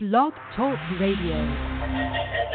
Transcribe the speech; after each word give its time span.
Blog 0.00 0.32
Talk 0.54 0.78
Radio. 1.00 2.47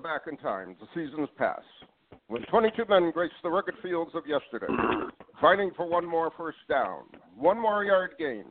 Back 0.00 0.22
in 0.30 0.36
time 0.38 0.76
the 0.80 0.86
seasons 0.94 1.28
pass. 1.36 1.60
when 2.28 2.42
22 2.44 2.84
men 2.88 3.10
graced 3.12 3.34
the 3.42 3.50
rugged 3.50 3.74
fields 3.82 4.12
of 4.14 4.26
yesterday, 4.26 4.72
fighting 5.40 5.70
for 5.76 5.86
one 5.86 6.06
more 6.06 6.30
first 6.36 6.58
down, 6.68 7.04
one 7.36 7.58
more 7.60 7.84
yard 7.84 8.12
gain, 8.18 8.44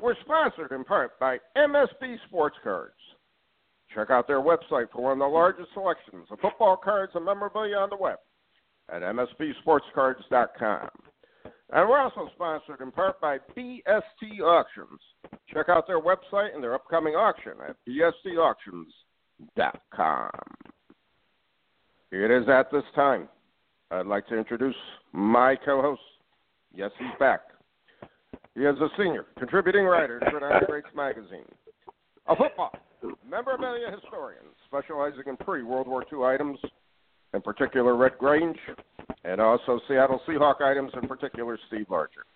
We're 0.00 0.14
sponsored 0.22 0.72
in 0.72 0.84
part 0.84 1.18
by 1.18 1.38
MSB 1.56 2.16
Sports 2.28 2.56
Cards. 2.62 2.94
Check 3.94 4.10
out 4.10 4.26
their 4.26 4.40
website 4.40 4.90
for 4.92 5.02
one 5.02 5.12
of 5.12 5.18
the 5.18 5.26
largest 5.26 5.68
selections 5.74 6.26
of 6.30 6.38
football 6.40 6.76
cards 6.76 7.12
and 7.14 7.24
memorabilia 7.24 7.76
on 7.76 7.90
the 7.90 7.96
web 7.96 8.18
at 8.88 9.02
msbsportscards.com. 9.02 10.88
And 11.72 11.88
we're 11.88 11.98
also 11.98 12.28
sponsored 12.34 12.80
in 12.80 12.90
part 12.90 13.20
by 13.20 13.38
BST 13.56 14.40
Auctions. 14.42 15.00
Check 15.52 15.68
out 15.68 15.86
their 15.86 16.00
website 16.00 16.52
and 16.54 16.62
their 16.62 16.74
upcoming 16.74 17.14
auction 17.14 17.52
at 17.68 17.76
bstauctions.com. 17.88 20.30
It 22.12 22.30
is 22.30 22.48
at 22.48 22.72
this 22.72 22.82
time 22.94 23.28
I'd 23.90 24.06
like 24.06 24.26
to 24.28 24.36
introduce 24.36 24.76
my 25.12 25.56
co-host. 25.64 26.00
Yes, 26.74 26.90
he's 26.98 27.08
back. 27.18 27.40
He 28.54 28.62
is 28.62 28.76
a 28.80 28.88
senior 28.98 29.26
contributing 29.38 29.84
writer 29.84 30.18
to 30.18 30.30
Gridiron 30.30 30.62
Greats 30.66 30.88
magazine, 30.94 31.46
a 32.26 32.36
football 32.36 32.72
memorabilia 33.28 33.90
historian 33.90 34.42
specializing 34.66 35.22
in 35.26 35.36
pre-World 35.36 35.86
War 35.86 36.04
II 36.12 36.24
items, 36.24 36.58
in 37.32 37.40
particular 37.42 37.96
Red 37.96 38.18
Grange, 38.18 38.58
and 39.24 39.40
also 39.40 39.80
Seattle 39.88 40.20
Seahawk 40.28 40.60
items, 40.62 40.92
in 41.00 41.08
particular 41.08 41.58
Steve 41.68 41.86
Largent. 41.88 42.26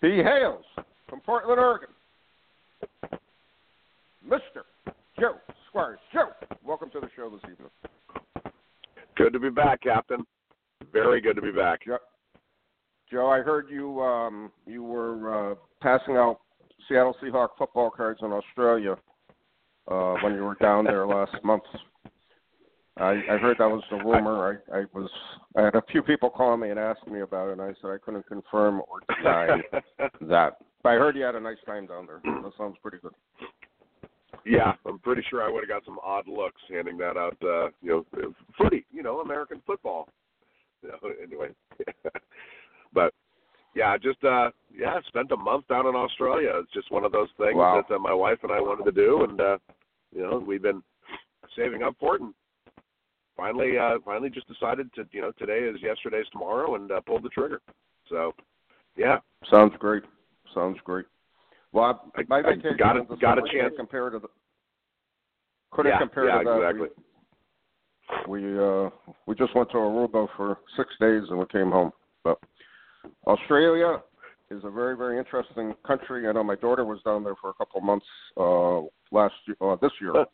He 0.00 0.22
hails 0.22 0.64
from 1.08 1.20
Portland, 1.20 1.58
Oregon. 1.60 1.88
Mr. 4.26 4.62
Joe 5.18 5.34
Squires. 5.68 5.98
Joe, 6.12 6.30
welcome 6.64 6.90
to 6.90 7.00
the 7.00 7.08
show 7.16 7.30
this 7.30 7.40
evening. 7.50 7.70
Good 9.16 9.32
to 9.32 9.40
be 9.40 9.50
back, 9.50 9.82
Captain. 9.82 10.24
Very 10.92 11.20
good 11.20 11.34
to 11.34 11.42
be 11.42 11.50
back. 11.50 11.80
Joe, 11.84 11.98
Joe 13.10 13.28
I 13.28 13.40
heard 13.40 13.68
you 13.70 14.00
um, 14.02 14.52
you 14.66 14.82
were 14.82 15.52
uh, 15.52 15.54
passing 15.80 16.16
out 16.16 16.40
Seattle 16.88 17.16
Seahawk 17.22 17.50
football 17.58 17.90
cards 17.90 18.20
in 18.22 18.32
Australia 18.32 18.96
uh, 19.88 20.14
when 20.22 20.34
you 20.34 20.44
were 20.44 20.56
down 20.60 20.84
there 20.84 21.06
last 21.06 21.36
month. 21.42 21.64
I, 22.96 23.22
I 23.30 23.36
heard 23.38 23.56
that 23.58 23.70
was 23.70 23.84
the 23.90 23.96
rumor. 23.96 24.60
I, 24.72 24.78
I 24.78 24.84
was 24.92 25.08
I 25.56 25.62
had 25.62 25.76
a 25.76 25.82
few 25.90 26.02
people 26.02 26.30
calling 26.30 26.60
me 26.60 26.70
and 26.70 26.80
asking 26.80 27.12
me 27.12 27.20
about 27.20 27.48
it, 27.48 27.52
and 27.52 27.62
I 27.62 27.72
said 27.80 27.90
I 27.90 27.98
couldn't 27.98 28.26
confirm 28.26 28.80
or 28.80 29.00
deny 29.16 29.58
that. 30.22 30.58
But 30.82 30.88
I 30.88 30.94
heard 30.94 31.16
you 31.16 31.22
had 31.22 31.36
a 31.36 31.40
nice 31.40 31.58
time 31.64 31.86
down 31.86 32.06
there. 32.06 32.20
That 32.24 32.52
sounds 32.58 32.76
pretty 32.82 32.98
good. 32.98 33.12
Yeah, 34.44 34.72
I'm 34.86 34.98
pretty 34.98 35.22
sure 35.28 35.42
I 35.42 35.50
would 35.50 35.62
have 35.62 35.68
got 35.68 35.84
some 35.84 35.98
odd 36.02 36.26
looks 36.26 36.60
handing 36.68 36.96
that 36.98 37.16
out. 37.16 37.36
Uh, 37.42 37.68
you 37.82 38.04
know, 38.12 38.32
footy, 38.56 38.84
you 38.90 39.02
know, 39.02 39.20
American 39.20 39.62
football. 39.66 40.08
You 40.80 40.90
know, 40.90 41.10
anyway, 41.20 41.48
but 42.92 43.12
yeah, 43.74 43.96
just 43.96 44.22
uh, 44.24 44.50
yeah, 44.74 44.98
spent 45.06 45.30
a 45.32 45.36
month 45.36 45.68
down 45.68 45.86
in 45.86 45.94
Australia. 45.94 46.52
It's 46.56 46.72
just 46.72 46.90
one 46.90 47.04
of 47.04 47.12
those 47.12 47.28
things 47.36 47.56
Wow. 47.56 47.84
that 47.88 47.94
uh, 47.94 47.98
my 47.98 48.12
wife 48.12 48.38
and 48.42 48.52
I 48.52 48.60
wanted 48.60 48.84
to 48.84 48.92
do, 48.92 49.24
and 49.24 49.40
uh, 49.40 49.58
you 50.14 50.22
know, 50.22 50.38
we've 50.38 50.62
been 50.62 50.82
saving 51.56 51.82
up 51.82 51.94
for 52.00 52.16
it, 52.16 52.22
and 52.22 52.34
finally, 53.36 53.78
uh, 53.78 53.98
finally, 54.04 54.30
just 54.30 54.48
decided 54.48 54.92
to, 54.94 55.06
you 55.12 55.20
know, 55.20 55.32
today 55.38 55.60
is 55.60 55.80
yesterday's 55.82 56.26
tomorrow, 56.32 56.74
and 56.74 56.90
uh, 56.90 57.00
pulled 57.00 57.22
the 57.22 57.28
trigger. 57.28 57.60
So, 58.08 58.34
yeah, 58.96 59.18
Sounds 59.50 59.72
great. 59.78 60.02
Sounds 60.54 60.78
great. 60.84 61.06
Well, 61.72 62.00
I, 62.16 62.20
I- 62.20 62.24
my 62.28 62.38
I 62.38 62.42
vacation 62.54 62.76
got 62.78 62.96
a- 62.96 63.16
got 63.20 63.38
a 63.38 63.42
chance. 63.52 63.74
compare 63.76 64.10
to 64.10 64.18
the 64.18 64.28
couldn't 65.70 65.92
Yeah, 65.92 65.98
compare 65.98 66.24
yeah, 66.26 66.38
to 66.38 66.44
that. 66.44 66.58
exactly. 66.58 66.88
We 68.26 68.40
we, 68.40 68.58
uh, 68.58 68.88
we 69.26 69.34
just 69.34 69.54
went 69.54 69.70
to 69.70 69.76
Aruba 69.76 70.28
for 70.36 70.58
six 70.76 70.88
days 70.98 71.22
and 71.28 71.38
we 71.38 71.44
came 71.46 71.70
home. 71.70 71.92
But 72.24 72.38
Australia 73.26 74.02
is 74.50 74.62
a 74.64 74.70
very 74.70 74.96
very 74.96 75.18
interesting 75.18 75.74
country. 75.86 76.28
I 76.28 76.32
know 76.32 76.42
my 76.44 76.56
daughter 76.56 76.84
was 76.84 77.00
down 77.04 77.24
there 77.24 77.34
for 77.40 77.50
a 77.50 77.54
couple 77.54 77.78
of 77.78 77.84
months 77.84 78.06
uh, 78.36 78.80
last 79.14 79.34
year, 79.46 79.56
uh, 79.60 79.76
this 79.80 79.92
year, 80.00 80.12
Huh. 80.14 80.24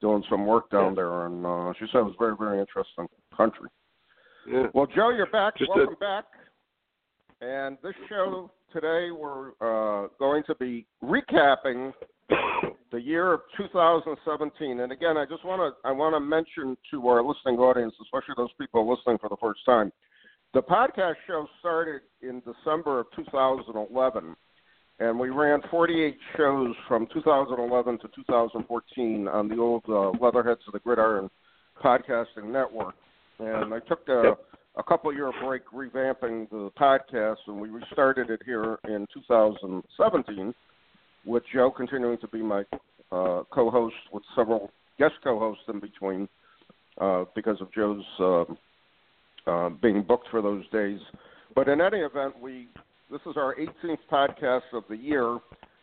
doing 0.00 0.22
some 0.30 0.46
work 0.46 0.70
down 0.70 0.92
Yeah. 0.92 1.02
there, 1.02 1.26
and 1.26 1.44
uh, 1.46 1.72
she 1.78 1.86
said 1.92 1.98
it 2.00 2.04
was 2.04 2.14
a 2.18 2.22
very 2.24 2.36
very 2.38 2.60
interesting 2.60 3.08
country. 3.36 3.68
yeah. 4.46 4.66
Well, 4.74 4.86
Joe, 4.86 5.10
you're 5.10 5.26
back. 5.30 5.56
Just 5.58 5.70
Welcome 5.74 5.96
back. 6.00 6.24
And 7.40 7.78
this 7.84 7.94
show 8.08 8.50
today, 8.72 9.10
we're 9.12 9.50
uh, 9.60 10.08
going 10.18 10.42
to 10.48 10.54
be 10.56 10.86
recapping 11.04 11.92
the 12.90 13.00
year 13.00 13.32
of 13.32 13.40
2017. 13.56 14.80
And 14.80 14.90
again, 14.90 15.16
I 15.16 15.24
just 15.24 15.44
want 15.44 15.60
to 15.60 15.88
I 15.88 15.92
want 15.92 16.14
to 16.16 16.20
mention 16.20 16.76
to 16.90 17.06
our 17.08 17.22
listening 17.22 17.58
audience, 17.60 17.94
especially 18.02 18.34
those 18.36 18.50
people 18.60 18.88
listening 18.90 19.18
for 19.18 19.28
the 19.28 19.36
first 19.40 19.60
time, 19.64 19.92
the 20.54 20.62
podcast 20.62 21.16
show 21.26 21.46
started 21.60 22.02
in 22.22 22.40
December 22.40 23.00
of 23.00 23.06
2011, 23.16 24.34
and 24.98 25.18
we 25.18 25.28
ran 25.28 25.60
48 25.70 26.16
shows 26.36 26.74
from 26.86 27.06
2011 27.12 27.98
to 27.98 28.08
2014 28.16 29.28
on 29.28 29.48
the 29.48 29.58
old 29.58 29.84
uh, 29.88 30.10
Leatherheads 30.24 30.60
of 30.66 30.72
the 30.72 30.78
Gridiron 30.78 31.28
podcasting 31.84 32.50
network. 32.50 32.94
And 33.38 33.72
I 33.72 33.78
took 33.80 34.08
a, 34.08 34.32
a 34.76 34.82
couple 34.82 35.14
year 35.14 35.30
break 35.44 35.62
revamping 35.72 36.50
the 36.50 36.70
podcast, 36.80 37.36
and 37.46 37.60
we 37.60 37.68
restarted 37.68 38.30
it 38.30 38.40
here 38.44 38.78
in 38.84 39.06
2017 39.12 40.54
with 41.26 41.42
Joe 41.52 41.70
continuing 41.70 42.18
to 42.18 42.28
be 42.28 42.42
my 42.42 42.64
uh, 43.12 43.42
co-host 43.50 43.94
with 44.12 44.22
several 44.34 44.70
guest 44.98 45.14
co-hosts 45.22 45.64
in 45.68 45.78
between 45.78 46.28
uh, 47.00 47.24
because 47.36 47.60
of 47.60 47.72
Joe's 47.72 48.02
um 48.18 48.58
uh, 49.46 49.70
being 49.70 50.02
booked 50.02 50.28
for 50.30 50.42
those 50.42 50.68
days. 50.70 51.00
But 51.54 51.68
in 51.68 51.80
any 51.80 51.98
event, 51.98 52.40
we 52.40 52.68
this 53.10 53.20
is 53.26 53.36
our 53.36 53.54
18th 53.56 53.98
podcast 54.10 54.62
of 54.72 54.84
the 54.88 54.96
year. 54.96 55.38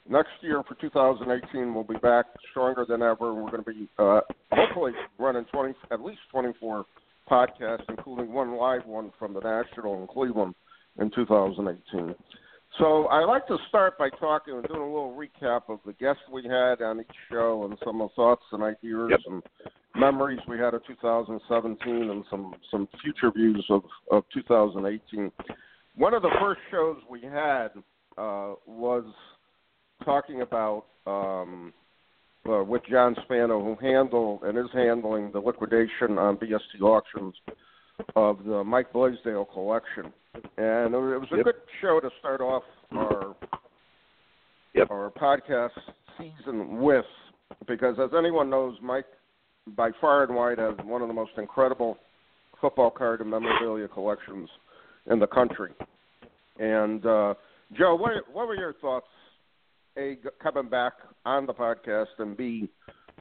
Next 0.07 0.29
year 0.41 0.61
for 0.67 0.75
2018, 0.75 1.73
we'll 1.73 1.83
be 1.83 1.97
back 1.97 2.25
stronger 2.51 2.85
than 2.87 3.01
ever. 3.01 3.33
We're 3.33 3.49
going 3.49 3.63
to 3.63 3.71
be 3.71 3.89
uh, 3.97 4.21
hopefully 4.51 4.91
running 5.17 5.45
20, 5.51 5.73
at 5.89 6.01
least 6.01 6.19
24 6.31 6.85
podcasts, 7.29 7.83
including 7.89 8.31
one 8.31 8.55
live 8.55 8.85
one 8.85 9.11
from 9.17 9.33
the 9.33 9.39
National 9.39 9.99
in 9.99 10.07
Cleveland 10.07 10.53
in 10.99 11.09
2018. 11.15 12.13
So 12.77 13.07
I'd 13.07 13.23
like 13.25 13.47
to 13.47 13.57
start 13.69 13.97
by 13.97 14.09
talking 14.19 14.53
and 14.53 14.67
doing 14.67 14.81
a 14.81 14.85
little 14.85 15.17
recap 15.17 15.61
of 15.69 15.79
the 15.85 15.93
guests 15.93 16.21
we 16.31 16.43
had 16.43 16.81
on 16.81 16.99
each 16.99 17.07
show 17.31 17.63
and 17.65 17.77
some 17.83 18.01
of 18.01 18.09
the 18.09 18.15
thoughts 18.15 18.43
and 18.51 18.61
ideas 18.63 19.09
Yep. 19.11 19.19
and 19.27 19.43
memories 19.95 20.39
we 20.47 20.57
had 20.57 20.73
of 20.73 20.85
2017 20.85 22.09
and 22.09 22.23
some 22.29 22.53
some 22.71 22.87
future 23.01 23.31
views 23.35 23.65
of 23.69 23.83
of 24.11 24.23
2018. 24.33 25.31
One 25.95 26.13
of 26.13 26.21
the 26.21 26.31
first 26.39 26.59
shows 26.71 26.97
we 27.09 27.21
had 27.21 27.69
uh, 28.17 28.53
was 28.65 29.05
talking 30.03 30.41
about 30.41 30.85
um, 31.07 31.73
uh, 32.47 32.63
with 32.63 32.81
John 32.89 33.15
Spano, 33.23 33.63
who 33.63 33.75
handled 33.81 34.43
and 34.43 34.57
is 34.57 34.65
handling 34.73 35.31
the 35.31 35.39
liquidation 35.39 36.17
on 36.17 36.37
BST 36.37 36.81
auctions 36.81 37.33
of 38.15 38.43
the 38.45 38.63
Mike 38.63 38.91
Blaisdell 38.91 39.45
collection, 39.45 40.11
and 40.57 40.93
it 40.93 40.97
was 40.97 41.27
a 41.31 41.37
Yep. 41.37 41.45
good 41.45 41.55
show 41.81 41.99
to 42.01 42.09
start 42.19 42.41
off 42.41 42.63
our 42.91 43.35
Yep. 44.73 44.91
our 44.91 45.11
podcast 45.11 45.71
season 46.17 46.81
with, 46.81 47.05
because 47.67 47.97
as 47.97 48.09
anyone 48.17 48.49
knows, 48.49 48.75
Mike 48.81 49.05
by 49.75 49.91
far 49.99 50.23
and 50.23 50.35
wide 50.35 50.59
has 50.59 50.75
one 50.83 51.01
of 51.01 51.07
the 51.07 51.13
most 51.13 51.31
incredible 51.37 51.97
football 52.61 52.91
card 52.91 53.21
and 53.21 53.29
memorabilia 53.29 53.87
collections 53.87 54.49
in 55.09 55.19
the 55.19 55.27
country. 55.27 55.71
And 56.59 57.05
uh, 57.05 57.33
Joe, 57.77 57.95
what 57.95 58.11
what 58.31 58.47
were 58.47 58.55
your 58.55 58.73
thoughts? 58.73 59.07
A 59.97 60.17
coming 60.43 60.69
back 60.69 60.93
on 61.25 61.45
the 61.45 61.53
podcast 61.53 62.07
and 62.19 62.35
B 62.35 62.69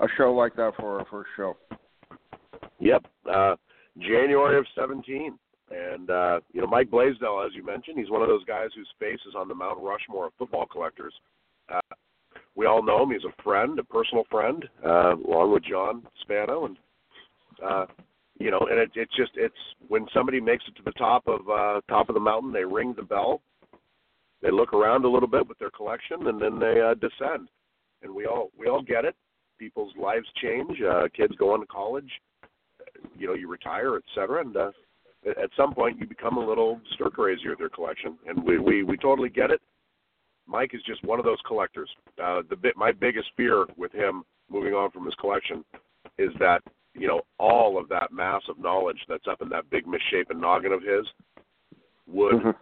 a 0.00 0.06
show 0.16 0.32
like 0.32 0.56
that 0.56 0.72
for 0.76 0.98
our 0.98 1.06
first 1.10 1.30
show. 1.36 1.56
Yep. 2.80 3.06
Uh, 3.32 3.56
January 3.98 4.58
of 4.58 4.66
17. 4.74 5.38
And, 5.70 6.10
uh, 6.10 6.40
you 6.52 6.60
know, 6.60 6.66
Mike 6.66 6.90
Blaisdell, 6.90 7.42
as 7.44 7.52
you 7.54 7.64
mentioned, 7.64 7.98
he's 7.98 8.10
one 8.10 8.22
of 8.22 8.28
those 8.28 8.44
guys 8.44 8.68
whose 8.74 8.88
face 8.98 9.20
is 9.26 9.34
on 9.36 9.48
the 9.48 9.54
Mount 9.54 9.78
Rushmore 9.80 10.26
of 10.26 10.32
football 10.38 10.66
collectors. 10.66 11.14
Uh, 11.72 11.80
we 12.56 12.66
all 12.66 12.82
know 12.82 13.02
him. 13.02 13.10
He's 13.10 13.24
a 13.24 13.42
friend, 13.42 13.78
a 13.78 13.84
personal 13.84 14.24
friend, 14.30 14.64
uh, 14.84 15.16
along 15.16 15.52
with 15.52 15.64
John 15.64 16.06
Spano. 16.20 16.66
And, 16.66 16.76
uh, 17.64 17.86
you 18.38 18.50
know, 18.50 18.60
and 18.70 18.78
it, 18.78 18.90
it's 18.94 19.14
just, 19.16 19.32
it's 19.34 19.54
when 19.88 20.06
somebody 20.12 20.40
makes 20.40 20.64
it 20.68 20.76
to 20.76 20.82
the 20.84 20.92
top 20.92 21.26
of, 21.26 21.40
uh, 21.48 21.80
top 21.88 22.08
of 22.08 22.14
the 22.14 22.20
mountain, 22.20 22.52
they 22.52 22.64
ring 22.64 22.94
the 22.96 23.02
bell. 23.02 23.40
They 24.42 24.50
look 24.50 24.72
around 24.72 25.04
a 25.04 25.08
little 25.08 25.28
bit 25.28 25.48
with 25.48 25.58
their 25.58 25.70
collection 25.70 26.26
and 26.26 26.40
then 26.40 26.58
they, 26.58 26.80
uh, 26.80 26.94
descend. 26.94 27.48
And 28.02 28.14
we 28.14 28.26
all, 28.26 28.50
we 28.58 28.68
all 28.68 28.82
get 28.82 29.04
it. 29.04 29.16
People's 29.58 29.92
lives 29.96 30.26
change. 30.42 30.80
Uh, 30.82 31.08
kids 31.16 31.34
go 31.38 31.54
on 31.54 31.60
to 31.60 31.66
college 31.66 32.10
you 33.16 33.26
know 33.26 33.34
you 33.34 33.48
retire, 33.48 33.96
et 33.96 34.02
cetera, 34.14 34.40
and 34.40 34.56
uh, 34.56 34.70
at 35.26 35.50
some 35.56 35.74
point 35.74 35.98
you 35.98 36.06
become 36.06 36.36
a 36.36 36.46
little 36.46 36.80
stir 36.94 37.10
crazy 37.10 37.48
with 37.48 37.58
your 37.58 37.68
collection, 37.68 38.18
and 38.26 38.42
we 38.42 38.58
we 38.58 38.82
we 38.82 38.96
totally 38.96 39.28
get 39.28 39.50
it. 39.50 39.60
Mike 40.46 40.74
is 40.74 40.82
just 40.82 41.02
one 41.04 41.18
of 41.18 41.24
those 41.24 41.40
collectors. 41.46 41.90
Uh, 42.22 42.42
the 42.48 42.56
bit 42.56 42.76
my 42.76 42.92
biggest 42.92 43.28
fear 43.36 43.66
with 43.76 43.92
him 43.92 44.24
moving 44.50 44.74
on 44.74 44.90
from 44.90 45.04
his 45.04 45.14
collection 45.16 45.64
is 46.18 46.30
that 46.38 46.62
you 46.94 47.08
know 47.08 47.22
all 47.38 47.78
of 47.78 47.88
that 47.88 48.12
mass 48.12 48.42
of 48.48 48.58
knowledge 48.58 48.98
that's 49.08 49.26
up 49.28 49.42
in 49.42 49.48
that 49.48 49.68
big 49.70 49.86
misshapen 49.86 50.40
noggin 50.40 50.72
of 50.72 50.82
his 50.82 51.06
would 52.06 52.34
Mhm. 52.34 52.54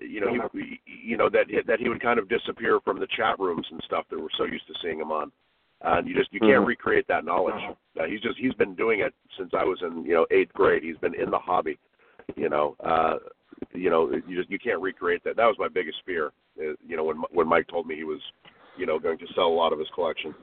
you 0.00 0.20
know 0.20 0.48
he, 0.52 0.80
you 0.86 1.16
know 1.16 1.28
that 1.28 1.46
that 1.66 1.80
he 1.80 1.88
would 1.88 2.00
kind 2.00 2.18
of 2.18 2.28
disappear 2.28 2.80
from 2.80 2.98
the 3.00 3.06
chat 3.08 3.38
rooms 3.38 3.66
and 3.70 3.82
stuff 3.84 4.06
that 4.08 4.20
we're 4.20 4.28
so 4.36 4.44
used 4.44 4.66
to 4.66 4.74
seeing 4.82 5.00
him 5.00 5.10
on 5.10 5.32
and 5.82 6.08
you 6.08 6.14
just 6.14 6.32
you 6.32 6.40
can't 6.40 6.62
Mhm. 6.62 6.66
recreate 6.66 7.06
that 7.08 7.24
knowledge. 7.24 7.60
Uh, 7.98 8.04
he's 8.04 8.20
just 8.20 8.38
he's 8.38 8.54
been 8.54 8.74
doing 8.74 9.00
it 9.00 9.14
since 9.36 9.52
I 9.54 9.64
was 9.64 9.82
in 9.82 10.04
you 10.04 10.14
know 10.14 10.26
eighth 10.30 10.52
grade. 10.52 10.82
He's 10.82 10.98
been 10.98 11.14
in 11.14 11.30
the 11.30 11.38
hobby, 11.38 11.78
you 12.36 12.48
know. 12.48 12.76
Uh, 12.80 13.18
you 13.72 13.90
know, 13.90 14.10
you 14.26 14.36
just 14.36 14.50
you 14.50 14.58
can't 14.58 14.80
recreate 14.80 15.22
that. 15.24 15.36
That 15.36 15.46
was 15.46 15.56
my 15.58 15.68
biggest 15.68 15.98
fear. 16.04 16.32
Uh, 16.58 16.74
you 16.86 16.96
know, 16.96 17.04
when 17.04 17.22
when 17.32 17.48
Mike 17.48 17.68
told 17.68 17.86
me 17.86 17.96
he 17.96 18.04
was, 18.04 18.20
you 18.76 18.86
know, 18.86 18.98
going 18.98 19.18
to 19.18 19.26
sell 19.34 19.46
a 19.46 19.48
lot 19.48 19.72
of 19.72 19.78
his 19.78 19.88
collection. 19.94 20.34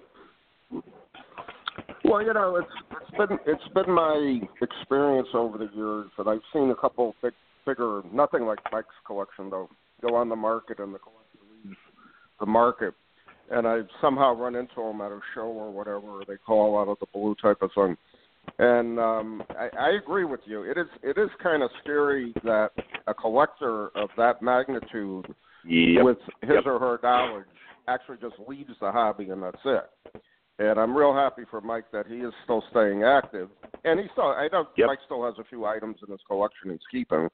Well, 2.05 2.23
you 2.23 2.33
know, 2.33 2.55
it's 2.55 2.97
it's 3.01 3.17
been 3.17 3.37
it's 3.45 3.73
been 3.73 3.93
my 3.93 4.39
experience 4.61 5.29
over 5.33 5.57
the 5.57 5.69
years 5.75 6.07
that 6.17 6.27
I've 6.27 6.41
seen 6.53 6.69
a 6.69 6.75
couple 6.75 7.15
big 7.21 7.33
bigger 7.65 8.01
nothing 8.13 8.43
like 8.43 8.59
Mike's 8.71 8.87
collection 9.05 9.49
though 9.49 9.69
go 10.01 10.15
on 10.15 10.29
the 10.29 10.35
market 10.35 10.79
and 10.79 10.93
the 10.93 10.99
collector 10.99 11.39
leaves 11.63 11.77
the 12.39 12.45
market, 12.45 12.93
and 13.51 13.67
I've 13.67 13.87
somehow 14.01 14.33
run 14.33 14.55
into 14.55 14.75
them 14.75 15.01
at 15.01 15.11
a 15.11 15.19
show 15.35 15.41
or 15.41 15.71
whatever. 15.71 16.23
They 16.27 16.37
call 16.37 16.79
out 16.79 16.87
of 16.87 16.97
the 16.99 17.05
blue 17.13 17.35
type 17.41 17.61
of 17.61 17.71
thing, 17.75 17.97
and 18.57 18.99
um, 18.99 19.43
I, 19.51 19.69
I 19.77 19.89
agree 19.91 20.25
with 20.25 20.41
you. 20.45 20.63
It 20.63 20.77
is 20.77 20.87
it 21.03 21.17
is 21.17 21.29
kind 21.41 21.63
of 21.63 21.69
scary 21.83 22.33
that 22.43 22.71
a 23.07 23.13
collector 23.13 23.87
of 23.95 24.09
that 24.17 24.41
magnitude 24.41 25.33
Yep. 25.65 26.05
with 26.05 26.17
his 26.41 26.51
Yep. 26.55 26.65
or 26.67 26.79
her 26.79 26.99
knowledge 27.03 27.45
actually 27.89 28.17
just 28.21 28.35
leaves 28.47 28.71
the 28.79 28.91
hobby 28.91 29.29
and 29.29 29.43
that's 29.43 29.59
it. 29.65 30.21
And 30.57 30.79
I'm 30.79 30.95
real 30.95 31.13
happy 31.13 31.43
for 31.49 31.59
Mike 31.61 31.85
that 31.91 32.07
he 32.07 32.17
is 32.17 32.33
still 32.45 32.63
staying 32.71 33.03
active. 33.03 33.49
And 33.83 33.99
he 33.99 34.07
still 34.13 34.25
I 34.25 34.47
know 34.51 34.67
Yep. 34.77 34.87
Mike 34.87 34.99
still 35.05 35.25
has 35.25 35.35
a 35.37 35.43
few 35.43 35.65
items 35.65 35.97
in 36.05 36.11
his 36.11 36.21
collection 36.27 36.71
he's 36.71 36.79
keeping. 36.89 37.27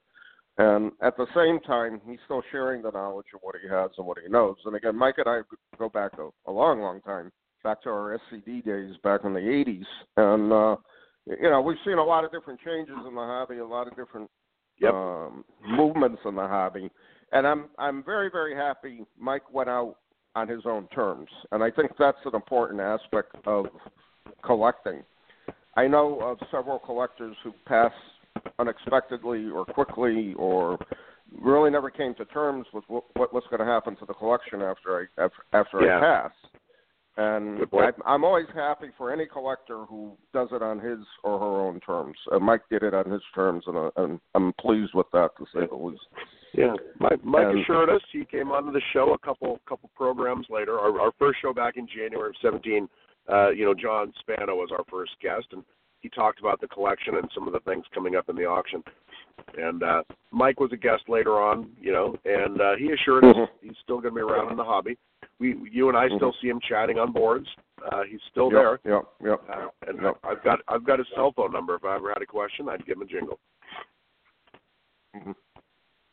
And 0.58 0.90
at 1.02 1.16
the 1.16 1.26
same 1.36 1.60
time 1.60 2.00
he's 2.04 2.18
still 2.24 2.42
sharing 2.50 2.82
the 2.82 2.90
knowledge 2.90 3.26
of 3.34 3.40
what 3.42 3.54
he 3.62 3.68
has 3.68 3.90
and 3.96 4.06
what 4.06 4.18
he 4.22 4.28
knows. 4.28 4.56
And 4.64 4.74
again, 4.74 4.96
Mike 4.96 5.18
and 5.18 5.28
I 5.28 5.40
go 5.78 5.88
back 5.88 6.12
a, 6.18 6.28
a 6.50 6.52
long, 6.52 6.80
long 6.80 7.00
time, 7.02 7.30
back 7.62 7.80
to 7.82 7.90
our 7.90 8.18
SCD 8.32 8.64
days 8.64 8.96
back 9.04 9.20
in 9.24 9.34
the 9.34 9.48
eighties. 9.48 9.86
And 10.16 10.52
uh 10.52 10.76
you 11.26 11.50
know, 11.50 11.60
we've 11.60 11.76
seen 11.84 11.98
a 11.98 12.04
lot 12.04 12.24
of 12.24 12.32
different 12.32 12.60
changes 12.60 12.96
in 13.06 13.14
the 13.14 13.20
hobby, 13.20 13.58
a 13.58 13.66
lot 13.66 13.86
of 13.86 13.96
different 13.96 14.30
Yep. 14.78 14.92
um, 14.92 15.44
movements 15.66 16.20
in 16.26 16.34
the 16.34 16.46
hobby, 16.46 16.90
and 17.32 17.46
I'm 17.46 17.70
I'm 17.78 18.04
very 18.04 18.28
very 18.30 18.54
happy 18.54 19.06
Mike 19.18 19.50
went 19.50 19.70
out 19.70 19.96
on 20.34 20.46
his 20.48 20.66
own 20.66 20.86
terms, 20.88 21.30
and 21.50 21.64
I 21.64 21.70
think 21.70 21.92
that's 21.98 22.18
an 22.26 22.34
important 22.34 22.80
aspect 22.80 23.34
of 23.46 23.66
collecting. 24.44 25.02
I 25.76 25.86
know 25.86 26.20
of 26.20 26.38
several 26.50 26.78
collectors 26.78 27.34
who 27.42 27.54
pass 27.66 27.92
unexpectedly 28.58 29.48
or 29.48 29.64
quickly 29.64 30.34
or 30.34 30.78
really 31.40 31.70
never 31.70 31.90
came 31.90 32.14
to 32.16 32.26
terms 32.26 32.66
with 32.74 32.84
what, 32.88 33.04
what 33.14 33.32
what's 33.32 33.46
going 33.46 33.60
to 33.60 33.66
happen 33.66 33.96
to 33.96 34.04
the 34.04 34.14
collection 34.14 34.60
after 34.60 35.08
I 35.18 35.22
after, 35.22 35.42
after 35.54 35.86
Yeah. 35.86 35.96
I 35.96 36.00
pass. 36.00 36.32
And 37.18 37.60
I, 37.72 37.90
I'm 38.04 38.24
always 38.24 38.46
happy 38.54 38.88
for 38.98 39.10
any 39.10 39.24
collector 39.24 39.84
who 39.86 40.12
does 40.34 40.48
it 40.52 40.62
on 40.62 40.78
his 40.78 40.98
or 41.24 41.38
her 41.38 41.60
own 41.66 41.80
terms. 41.80 42.16
Uh, 42.30 42.38
Mike 42.38 42.60
did 42.70 42.82
it 42.82 42.92
on 42.92 43.10
his 43.10 43.22
terms, 43.34 43.64
and, 43.66 43.76
uh, 43.76 43.90
and 43.96 44.20
I'm 44.34 44.52
pleased 44.60 44.92
with 44.92 45.06
that 45.14 45.30
to 45.38 45.46
say 45.54 45.66
the 45.66 45.76
least. 45.76 46.02
Yeah, 46.52 46.74
Mike, 47.00 47.24
Mike 47.24 47.46
And- 47.46 47.60
assured 47.60 47.88
us 47.88 48.02
he 48.12 48.26
came 48.26 48.50
onto 48.50 48.70
the 48.70 48.82
show 48.92 49.14
a 49.14 49.18
couple 49.18 49.58
couple 49.66 49.90
programs 49.96 50.46
later. 50.50 50.78
Our, 50.78 51.00
our 51.00 51.12
first 51.18 51.38
show 51.40 51.54
back 51.54 51.76
in 51.76 51.86
January 51.86 52.30
of 52.30 52.36
17. 52.42 52.88
Uh, 53.32 53.50
you 53.50 53.64
know, 53.64 53.74
John 53.74 54.12
Spano 54.20 54.54
was 54.54 54.70
our 54.70 54.84
first 54.90 55.12
guest, 55.22 55.46
and 55.52 55.64
he 56.00 56.10
talked 56.10 56.38
about 56.38 56.60
the 56.60 56.68
collection 56.68 57.16
and 57.16 57.28
some 57.34 57.46
of 57.46 57.52
the 57.52 57.60
things 57.60 57.84
coming 57.94 58.14
up 58.14 58.28
in 58.28 58.36
the 58.36 58.44
auction. 58.44 58.82
And 59.56 59.82
uh, 59.82 60.02
Mike 60.32 60.60
was 60.60 60.70
a 60.72 60.76
guest 60.76 61.04
later 61.08 61.40
on, 61.40 61.70
you 61.80 61.92
know, 61.92 62.16
and 62.24 62.60
uh, 62.60 62.76
he 62.76 62.92
assured 62.92 63.24
us 63.24 63.36
Mhm. 63.36 63.48
he's 63.62 63.76
still 63.82 64.00
going 64.00 64.14
to 64.14 64.20
be 64.20 64.20
around 64.20 64.50
in 64.50 64.56
the 64.56 64.64
hobby. 64.64 64.98
We, 65.38 65.56
you 65.70 65.88
and 65.88 65.96
I, 65.96 66.08
still 66.08 66.34
see 66.40 66.48
him 66.48 66.60
chatting 66.60 66.98
on 66.98 67.12
boards. 67.12 67.46
Uh, 67.92 68.02
he's 68.04 68.20
still 68.30 68.50
Yep, 68.50 68.80
yep, 68.84 69.04
yep. 69.22 69.46
there, 69.46 69.66
uh, 69.66 69.70
and 69.86 70.00
Yep. 70.02 70.18
I've 70.24 70.42
got 70.42 70.60
I've 70.68 70.84
got 70.84 70.98
his 70.98 71.08
cell 71.14 71.32
phone 71.32 71.52
number. 71.52 71.74
If 71.74 71.84
I 71.84 71.96
ever 71.96 72.08
had 72.08 72.22
a 72.22 72.26
question, 72.26 72.68
I'd 72.68 72.84
give 72.86 72.96
him 72.96 73.02
a 73.02 73.06
jingle. 73.06 73.38
Mhm. 75.14 75.34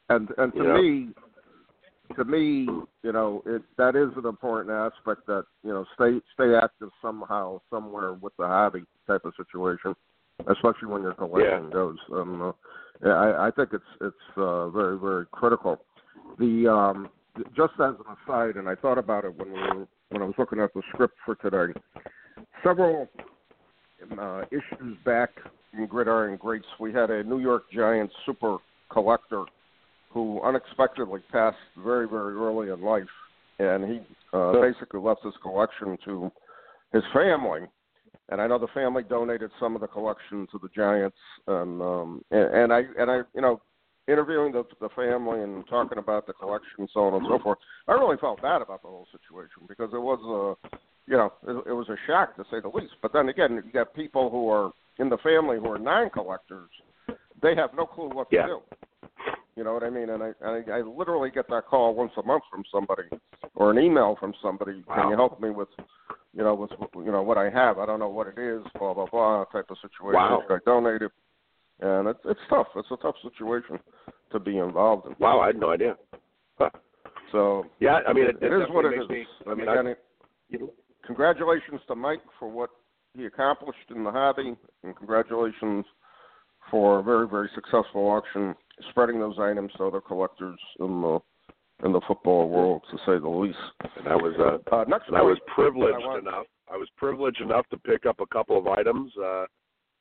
And 0.09 0.33
and 0.37 0.53
to 0.53 0.63
Yeah. 0.63 0.73
me, 0.73 1.13
to 2.15 2.25
me, 2.25 2.67
you 3.03 3.11
know, 3.11 3.41
it 3.45 3.63
that 3.77 3.95
is 3.95 4.15
an 4.17 4.25
important 4.25 4.71
aspect 4.71 5.25
that 5.27 5.45
you 5.63 5.71
know 5.71 5.85
stay 5.95 6.21
stay 6.33 6.55
active 6.55 6.91
somehow 7.01 7.61
somewhere 7.69 8.13
with 8.13 8.35
the 8.37 8.47
hobby 8.47 8.85
type 9.07 9.25
of 9.25 9.33
situation, 9.35 9.95
especially 10.47 10.89
when 10.89 11.01
your 11.01 11.13
collection 11.13 11.69
goes. 11.69 11.97
Um, 12.11 12.41
uh, 12.41 12.45
yeah, 12.47 12.53
I, 13.05 13.47
I 13.47 13.51
think 13.51 13.69
it's 13.73 13.83
it's 14.01 14.37
uh, 14.37 14.69
very 14.69 14.97
very 14.97 15.25
critical. 15.31 15.77
The 16.39 16.67
um, 16.71 17.09
just 17.55 17.73
as 17.75 17.95
an 17.95 18.15
aside, 18.23 18.55
and 18.55 18.69
I 18.69 18.75
thought 18.75 18.97
about 18.97 19.25
it 19.25 19.37
when 19.37 19.51
we 19.51 19.59
were 19.59 19.87
when 20.09 20.21
I 20.21 20.25
was 20.25 20.35
looking 20.37 20.59
at 20.59 20.73
the 20.73 20.81
script 20.93 21.15
for 21.25 21.35
today. 21.35 21.79
Several 22.63 23.09
uh, 24.19 24.41
issues 24.51 24.97
back 25.05 25.29
in 25.73 25.87
Gridiron 25.87 26.37
Greats, 26.37 26.65
we 26.79 26.93
had 26.93 27.09
a 27.09 27.23
New 27.23 27.39
York 27.39 27.63
Giants 27.73 28.13
super 28.25 28.57
collector 28.91 29.43
who 30.11 30.39
unexpectedly 30.43 31.21
passed 31.31 31.57
very, 31.83 32.07
very 32.07 32.35
early 32.35 32.69
in 32.69 32.81
life, 32.81 33.03
and 33.59 33.83
he 33.85 33.99
uh, 34.31 34.53
basically 34.61 34.99
left 34.99 35.23
his 35.23 35.33
collection 35.41 35.97
to 36.05 36.31
his 36.93 37.03
family. 37.11 37.61
And 38.29 38.41
I 38.41 38.47
know 38.47 38.57
the 38.57 38.67
family 38.67 39.03
donated 39.03 39.51
some 39.59 39.75
of 39.75 39.81
the 39.81 39.87
collection 39.87 40.47
to 40.51 40.59
the 40.61 40.69
Giants, 40.75 41.17
and 41.47 41.81
um, 41.81 42.25
and, 42.31 42.53
and 42.53 42.73
I 42.73 42.83
and 42.97 43.11
I 43.11 43.17
you 43.35 43.41
know 43.41 43.61
interviewing 44.07 44.51
the 44.53 44.63
the 44.79 44.89
family 44.95 45.41
and 45.41 45.67
talking 45.67 45.97
about 45.97 46.25
the 46.27 46.33
collection, 46.33 46.87
so 46.93 47.01
on 47.01 47.13
and 47.15 47.25
so 47.27 47.39
forth. 47.39 47.59
I 47.87 47.93
really 47.93 48.17
felt 48.17 48.41
bad 48.41 48.61
about 48.61 48.81
the 48.81 48.87
whole 48.87 49.07
situation 49.11 49.63
because 49.67 49.89
it 49.93 50.01
was 50.01 50.19
a 50.63 50.77
you 51.09 51.17
know 51.17 51.33
it, 51.47 51.69
it 51.69 51.73
was 51.73 51.89
a 51.89 51.97
shock 52.07 52.35
to 52.37 52.43
say 52.49 52.59
the 52.61 52.69
least. 52.69 52.93
But 53.01 53.13
then 53.13 53.29
again, 53.29 53.61
you 53.65 53.71
got 53.71 53.93
people 53.93 54.29
who 54.29 54.49
are 54.49 54.71
in 54.99 55.09
the 55.09 55.17
family 55.17 55.57
who 55.57 55.67
are 55.67 55.79
non-collectors. 55.79 56.69
They 57.41 57.55
have 57.55 57.71
no 57.75 57.85
clue 57.85 58.09
what 58.09 58.29
to 58.29 58.35
Yeah. 58.35 58.45
do. 58.45 58.61
You 59.55 59.63
know 59.63 59.73
what 59.73 59.83
I 59.83 59.89
mean? 59.89 60.09
And 60.09 60.23
I, 60.23 60.31
and 60.41 60.71
I 60.71 60.77
I 60.77 60.81
literally 60.81 61.29
get 61.29 61.47
that 61.49 61.67
call 61.67 61.93
once 61.93 62.11
a 62.17 62.23
month 62.23 62.43
from 62.49 62.63
somebody, 62.71 63.03
or 63.55 63.69
an 63.69 63.77
email 63.77 64.15
from 64.19 64.33
somebody. 64.41 64.83
Can 64.95 65.09
you 65.09 65.15
help 65.15 65.39
me 65.39 65.51
with, 65.51 65.67
you 66.35 66.43
know, 66.43 66.55
with 66.55 66.71
you 66.95 67.11
know 67.11 67.21
what 67.21 67.37
I 67.37 67.49
have? 67.49 67.77
I 67.77 67.85
don't 67.85 67.99
know 67.99 68.09
what 68.09 68.27
it 68.27 68.39
is. 68.39 68.61
Blah 68.77 68.93
blah 68.93 69.07
blah 69.11 69.45
type 69.45 69.65
of 69.69 69.77
situation. 69.81 70.15
Wow. 70.15 70.43
I 70.49 70.57
donated, 70.65 71.11
and 71.79 72.07
it's 72.07 72.19
it's 72.25 72.39
tough. 72.49 72.67
It's 72.75 72.87
a 72.91 72.97
tough 72.97 73.15
situation 73.21 73.79
to 74.31 74.39
be 74.39 74.57
involved 74.57 75.05
in. 75.05 75.15
Wow, 75.19 75.39
I 75.39 75.47
had 75.47 75.59
no 75.59 75.71
idea. 75.71 75.95
Huh. 76.57 76.69
So 77.31 77.65
yeah, 77.79 77.99
I 78.07 78.13
mean, 78.13 78.25
it, 78.25 78.37
it, 78.41 78.51
it 78.51 78.63
is 78.63 78.67
what 78.69 78.85
it 78.85 78.99
is. 78.99 79.09
Me, 79.09 79.25
I 79.47 79.53
mean, 79.53 79.67
again, 79.67 79.95
you 80.49 80.59
know, 80.59 80.73
congratulations 81.05 81.81
to 81.87 81.95
Mike 81.95 82.21
for 82.39 82.49
what 82.49 82.71
he 83.15 83.25
accomplished 83.25 83.91
in 83.95 84.03
the 84.03 84.11
hobby, 84.11 84.55
and 84.83 84.95
congratulations 84.95 85.85
for 86.71 86.99
a 86.99 87.03
very 87.03 87.27
very 87.27 87.49
successful 87.53 88.07
auction, 88.07 88.55
spreading 88.89 89.19
those 89.19 89.35
items 89.39 89.71
to 89.77 89.85
other 89.85 90.01
collectors 90.01 90.59
in 90.79 91.01
the 91.01 91.19
in 91.83 91.91
the 91.91 92.01
football 92.07 92.49
world, 92.49 92.81
to 92.91 92.97
say 92.99 93.19
the 93.19 93.27
least. 93.27 93.57
And 93.97 94.07
I 94.07 94.15
was 94.15 94.33
uh, 94.39 94.75
uh, 94.75 94.85
and 94.85 95.17
I 95.17 95.21
was 95.21 95.37
privileged 95.53 96.05
I 96.07 96.19
enough. 96.19 96.45
I 96.71 96.77
was 96.77 96.87
privileged 96.97 97.41
enough 97.41 97.67
to 97.69 97.77
pick 97.77 98.05
up 98.05 98.19
a 98.19 98.25
couple 98.27 98.57
of 98.57 98.67
items, 98.67 99.11
uh, 99.17 99.45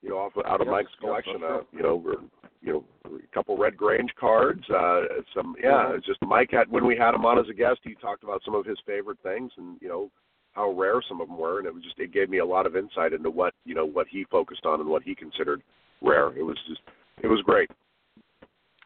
you 0.00 0.10
know, 0.10 0.18
off 0.18 0.32
out 0.46 0.60
of 0.60 0.66
yes, 0.66 0.72
Mike's 0.72 0.92
collection. 1.00 1.36
Yes, 1.40 1.50
uh, 1.50 1.60
you 1.72 1.82
know, 1.82 1.96
we're, 1.96 2.14
you 2.62 2.72
know, 2.72 2.84
a 3.06 3.34
couple 3.34 3.56
Red 3.58 3.76
Grange 3.76 4.10
cards. 4.18 4.62
Uh, 4.70 5.02
some, 5.34 5.54
yeah, 5.62 5.92
it's 5.94 6.06
just 6.06 6.22
Mike 6.22 6.50
had 6.52 6.70
when 6.70 6.86
we 6.86 6.96
had 6.96 7.14
him 7.14 7.26
on 7.26 7.38
as 7.38 7.48
a 7.50 7.54
guest, 7.54 7.80
he 7.82 7.94
talked 7.94 8.22
about 8.22 8.42
some 8.44 8.54
of 8.54 8.64
his 8.64 8.78
favorite 8.86 9.18
things, 9.22 9.50
and 9.56 9.76
you 9.80 9.88
know, 9.88 10.10
how 10.52 10.70
rare 10.70 11.00
some 11.06 11.20
of 11.20 11.28
them 11.28 11.38
were, 11.38 11.58
and 11.58 11.66
it 11.66 11.74
was 11.74 11.82
just 11.82 11.98
it 11.98 12.12
gave 12.12 12.30
me 12.30 12.38
a 12.38 12.46
lot 12.46 12.66
of 12.66 12.76
insight 12.76 13.12
into 13.12 13.30
what 13.30 13.54
you 13.64 13.74
know 13.74 13.86
what 13.86 14.06
he 14.08 14.24
focused 14.30 14.64
on 14.64 14.80
and 14.80 14.88
what 14.88 15.02
he 15.02 15.14
considered 15.14 15.62
rare. 16.00 16.36
It 16.36 16.42
was 16.42 16.58
just 16.68 16.80
it 17.22 17.26
was 17.26 17.40
great. 17.44 17.70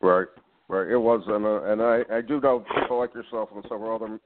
Right. 0.00 0.26
Right, 0.68 0.88
it 0.88 0.96
was, 0.96 1.22
and 1.28 1.44
uh, 1.44 1.62
and 1.70 1.80
I 1.80 2.18
I 2.18 2.20
do 2.20 2.40
know 2.40 2.64
people 2.80 2.98
like 2.98 3.14
yourself 3.14 3.50
and 3.54 3.62
several 3.68 3.94
other 3.94 4.18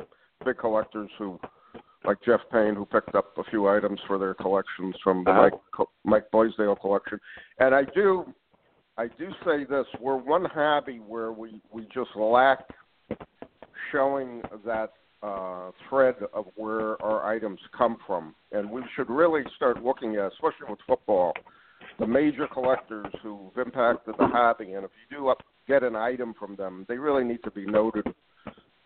big 0.44 0.56
collectors 0.56 1.10
who, 1.18 1.38
like 2.04 2.16
Jeff 2.24 2.40
Payne, 2.50 2.74
who 2.74 2.86
picked 2.86 3.14
up 3.14 3.36
a 3.36 3.44
few 3.50 3.68
items 3.68 4.00
for 4.06 4.18
their 4.18 4.32
collections 4.32 4.94
from 5.04 5.22
the 5.24 5.30
uh-huh. 5.30 5.50
Mike 5.78 5.88
Mike 6.04 6.30
Blaisdell 6.30 6.76
collection, 6.76 7.18
and 7.58 7.74
I 7.74 7.82
do, 7.94 8.24
I 8.96 9.08
do 9.18 9.28
say 9.44 9.64
this: 9.64 9.84
we're 10.00 10.16
one 10.16 10.46
hobby 10.46 10.98
where 11.06 11.32
we 11.32 11.60
we 11.70 11.86
just 11.92 12.16
lack 12.16 12.60
showing 13.92 14.40
that 14.64 14.92
uh, 15.22 15.70
thread 15.88 16.14
of 16.32 16.46
where 16.56 17.00
our 17.02 17.30
items 17.30 17.60
come 17.76 17.98
from, 18.06 18.34
and 18.52 18.70
we 18.70 18.82
should 18.96 19.10
really 19.10 19.42
start 19.56 19.82
looking 19.82 20.16
at, 20.16 20.32
especially 20.32 20.70
with 20.70 20.78
football, 20.86 21.34
the 22.00 22.06
major 22.06 22.48
collectors 22.52 23.06
who've 23.22 23.56
impacted 23.56 24.14
the 24.18 24.26
hobby, 24.26 24.72
and 24.72 24.84
if 24.84 24.90
you 25.10 25.18
do 25.18 25.28
up 25.28 25.42
get 25.68 25.84
an 25.84 25.94
item 25.94 26.34
from 26.36 26.56
them, 26.56 26.84
they 26.88 26.96
really 26.96 27.22
need 27.22 27.42
to 27.44 27.50
be 27.50 27.66
noted. 27.66 28.06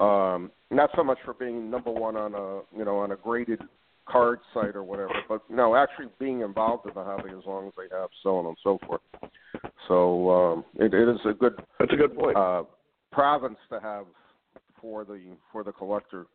Um, 0.00 0.50
not 0.71 0.90
so 0.97 1.04
much 1.04 1.18
for 1.25 1.33
being 1.33 1.71
number 1.71 1.90
one 1.90 2.16
on 2.16 2.35
a 2.35 2.76
you 2.76 2.85
know 2.85 2.99
on 2.99 3.12
a 3.12 3.16
graded 3.16 3.61
card 4.06 4.40
site 4.52 4.75
or 4.75 4.83
whatever, 4.83 5.14
but 5.28 5.42
no, 5.49 5.76
actually 5.76 6.09
being 6.18 6.40
involved 6.40 6.87
in 6.87 6.94
the 6.94 7.04
hobby 7.04 7.30
as 7.30 7.47
long 7.47 7.68
as 7.68 7.73
they 7.78 7.97
have, 7.97 8.11
so 8.23 8.37
on 8.37 8.47
and 8.47 8.56
so 8.62 8.78
forth. 8.87 9.00
So 9.88 10.30
um, 10.30 10.64
it, 10.76 10.92
it 10.92 11.09
is 11.09 11.21
a 11.25 11.33
good. 11.33 11.54
That's 11.78 11.92
a 11.92 11.97
good 11.97 12.16
point. 12.16 12.37
Uh, 12.37 12.64
provenance 13.12 13.61
to 13.71 13.80
have 13.80 14.06
for 14.80 15.04
the 15.04 15.21
for 15.52 15.62
the 15.62 15.73
collector 15.73 16.26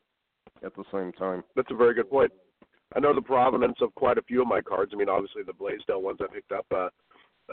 at 0.63 0.74
the 0.75 0.83
same 0.91 1.12
time. 1.12 1.43
That's 1.55 1.69
a 1.71 1.75
very 1.75 1.93
good 1.93 2.09
point. 2.09 2.31
I 2.96 3.00
know 3.00 3.13
the 3.13 3.22
provenance 3.22 3.77
of 3.81 3.93
quite 3.96 4.17
a 4.17 4.24
few 4.24 4.41
of 4.41 4.48
my 4.48 4.62
cards. 4.62 4.91
I 4.93 4.98
mean, 4.98 5.10
obviously 5.10 5.43
the 5.43 5.53
Blaisdell 5.53 6.01
ones 6.01 6.19
I 6.22 6.34
picked 6.34 6.51
up. 6.51 6.65
Uh, 6.72 6.89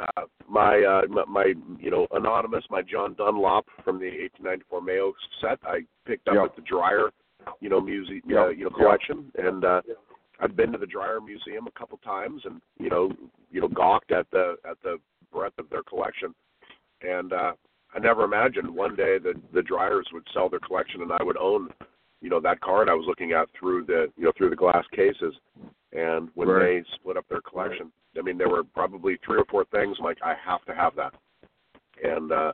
uh, 0.01 0.23
my, 0.49 0.83
uh, 0.83 1.07
my 1.09 1.25
my 1.25 1.53
you 1.79 1.91
know 1.91 2.07
anonymous 2.13 2.65
my 2.71 2.83
John 2.83 3.15
Dunlop 3.15 3.67
from 3.83 3.99
the 3.99 4.07
1894 4.07 4.83
Mayo 4.83 5.13
set 5.41 5.59
I 5.65 5.81
picked 6.07 6.29
up 6.29 6.35
yep. 6.35 6.45
at 6.45 6.57
the 6.57 6.63
Dryer 6.63 7.11
you 7.61 7.69
know 7.69 7.81
museum 7.81 8.21
yep. 8.27 8.39
uh, 8.39 8.49
you 8.49 8.65
know 8.65 8.71
collection 8.71 9.33
yep. 9.37 9.47
and 9.47 9.65
uh, 9.65 9.81
I've 10.41 10.55
been 10.55 10.73
to 10.73 10.79
the 10.79 10.87
Dryer 10.87 11.21
Museum 11.21 11.67
a 11.67 11.79
couple 11.79 11.99
times 11.99 12.43
and 12.45 12.61
you 12.79 12.91
know 12.91 13.11
you 13.51 13.61
know 13.61 13.69
gawked 13.69 14.13
at 14.13 14.27
the 14.33 14.57
at 14.69 14.77
the 14.83 14.99
breadth 15.33 15.59
of 15.59 15.71
their 15.71 15.83
collection 15.83 16.35
and 17.03 17.33
uh, 17.33 17.53
I 17.95 17.99
never 17.99 18.25
imagined 18.25 18.69
one 18.69 18.97
day 18.97 19.19
that 19.19 19.35
the 19.55 19.63
Dryers 19.63 20.09
would 20.13 20.27
sell 20.35 20.49
their 20.49 20.61
collection 20.61 21.03
and 21.03 21.13
I 21.13 21.23
would 21.23 21.39
own 21.39 21.71
you 22.21 22.31
know 22.31 22.41
that 22.41 22.61
card 22.61 22.89
I 22.89 22.95
was 22.95 23.05
looking 23.07 23.33
at 23.33 23.49
through 23.59 23.85
the 23.87 24.07
you 24.17 24.25
know 24.25 24.33
through 24.37 24.51
the 24.51 24.57
glass 24.57 24.85
cases 24.95 25.35
and 25.93 26.29
when 26.35 26.49
right. 26.49 26.83
they 26.83 26.97
split 26.97 27.17
up 27.17 27.27
their 27.29 27.41
collection 27.41 27.93
I 28.19 28.23
mean, 28.23 28.39
there 28.39 28.49
were 28.49 28.65
probably 28.65 29.19
three 29.25 29.39
or 29.39 29.45
four 29.51 29.65
things 29.67 29.97
like 30.01 30.19
I 30.23 30.35
have 30.45 30.65
to 30.67 30.75
have 30.75 30.95
that, 30.97 31.15
and 32.03 32.33
uh, 32.33 32.53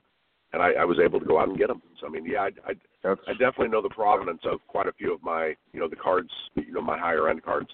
and 0.52 0.62
I, 0.62 0.72
I 0.80 0.84
was 0.84 0.98
able 1.02 1.20
to 1.20 1.26
go 1.26 1.40
out 1.40 1.48
and 1.48 1.58
get 1.58 1.68
them. 1.68 1.82
So 2.00 2.06
I 2.06 2.10
mean, 2.10 2.26
yeah, 2.26 2.40
I, 2.40 2.70
I, 2.70 2.72
That's... 3.02 3.20
I 3.28 3.32
definitely 3.32 3.68
know 3.68 3.82
the 3.82 3.90
provenance 3.90 4.42
of 4.44 4.60
quite 4.66 4.86
a 4.86 4.92
few 4.92 5.14
of 5.14 5.22
my 5.22 5.54
you 5.72 5.80
know 5.80 5.88
the 5.88 5.96
cards, 5.96 6.30
you 6.54 6.72
know, 6.72 6.82
my 6.82 6.98
higher 6.98 7.28
end 7.28 7.42
cards. 7.42 7.68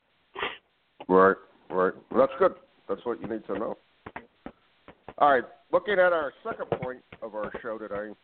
Right, 1.09 1.37
right. 1.71 1.93
Well, 2.11 2.21
that's 2.21 2.39
good. 2.39 2.53
That's 2.89 3.05
what 3.05 3.21
you 3.21 3.29
need 3.29 3.47
to 3.47 3.59
know. 3.59 3.79
All 5.19 5.33
right, 5.33 5.45
looking 5.73 5.95
at 5.95 6.13
our 6.13 6.33
second 6.45 6.67
point 6.81 7.01
of 7.23 7.35
our 7.35 7.51
show 7.63 7.79
today, 7.79 8.15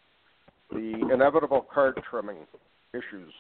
the 0.71 1.09
inevitable 1.13 1.67
card 1.73 2.01
trimming 2.09 2.39
issues. 2.95 3.33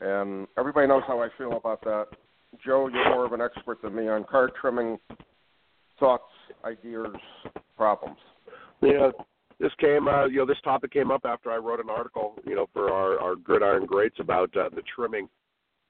And 0.00 0.46
everybody 0.58 0.86
knows 0.86 1.02
how 1.06 1.22
I 1.22 1.28
feel 1.38 1.56
about 1.56 1.82
that. 1.84 2.06
Joe, 2.64 2.88
you're 2.88 3.14
more 3.14 3.24
of 3.24 3.32
an 3.32 3.40
expert 3.40 3.80
than 3.82 3.94
me 3.94 4.08
on 4.08 4.24
card 4.24 4.52
trimming 4.60 4.98
thoughts, 5.98 6.24
ideas, 6.64 7.14
problems. 7.76 8.18
Yeah, 8.82 9.10
this 9.60 9.72
came, 9.78 10.08
uh, 10.08 10.26
you 10.26 10.38
know, 10.38 10.46
this 10.46 10.60
topic 10.64 10.90
came 10.90 11.10
up 11.10 11.22
after 11.24 11.50
I 11.50 11.58
wrote 11.58 11.80
an 11.80 11.90
article, 11.90 12.34
you 12.46 12.56
know, 12.56 12.66
for 12.72 12.90
our, 12.90 13.20
our 13.20 13.36
Gridiron 13.36 13.84
Greats 13.84 14.16
about 14.18 14.54
uh, 14.56 14.70
the 14.74 14.82
trimming, 14.94 15.28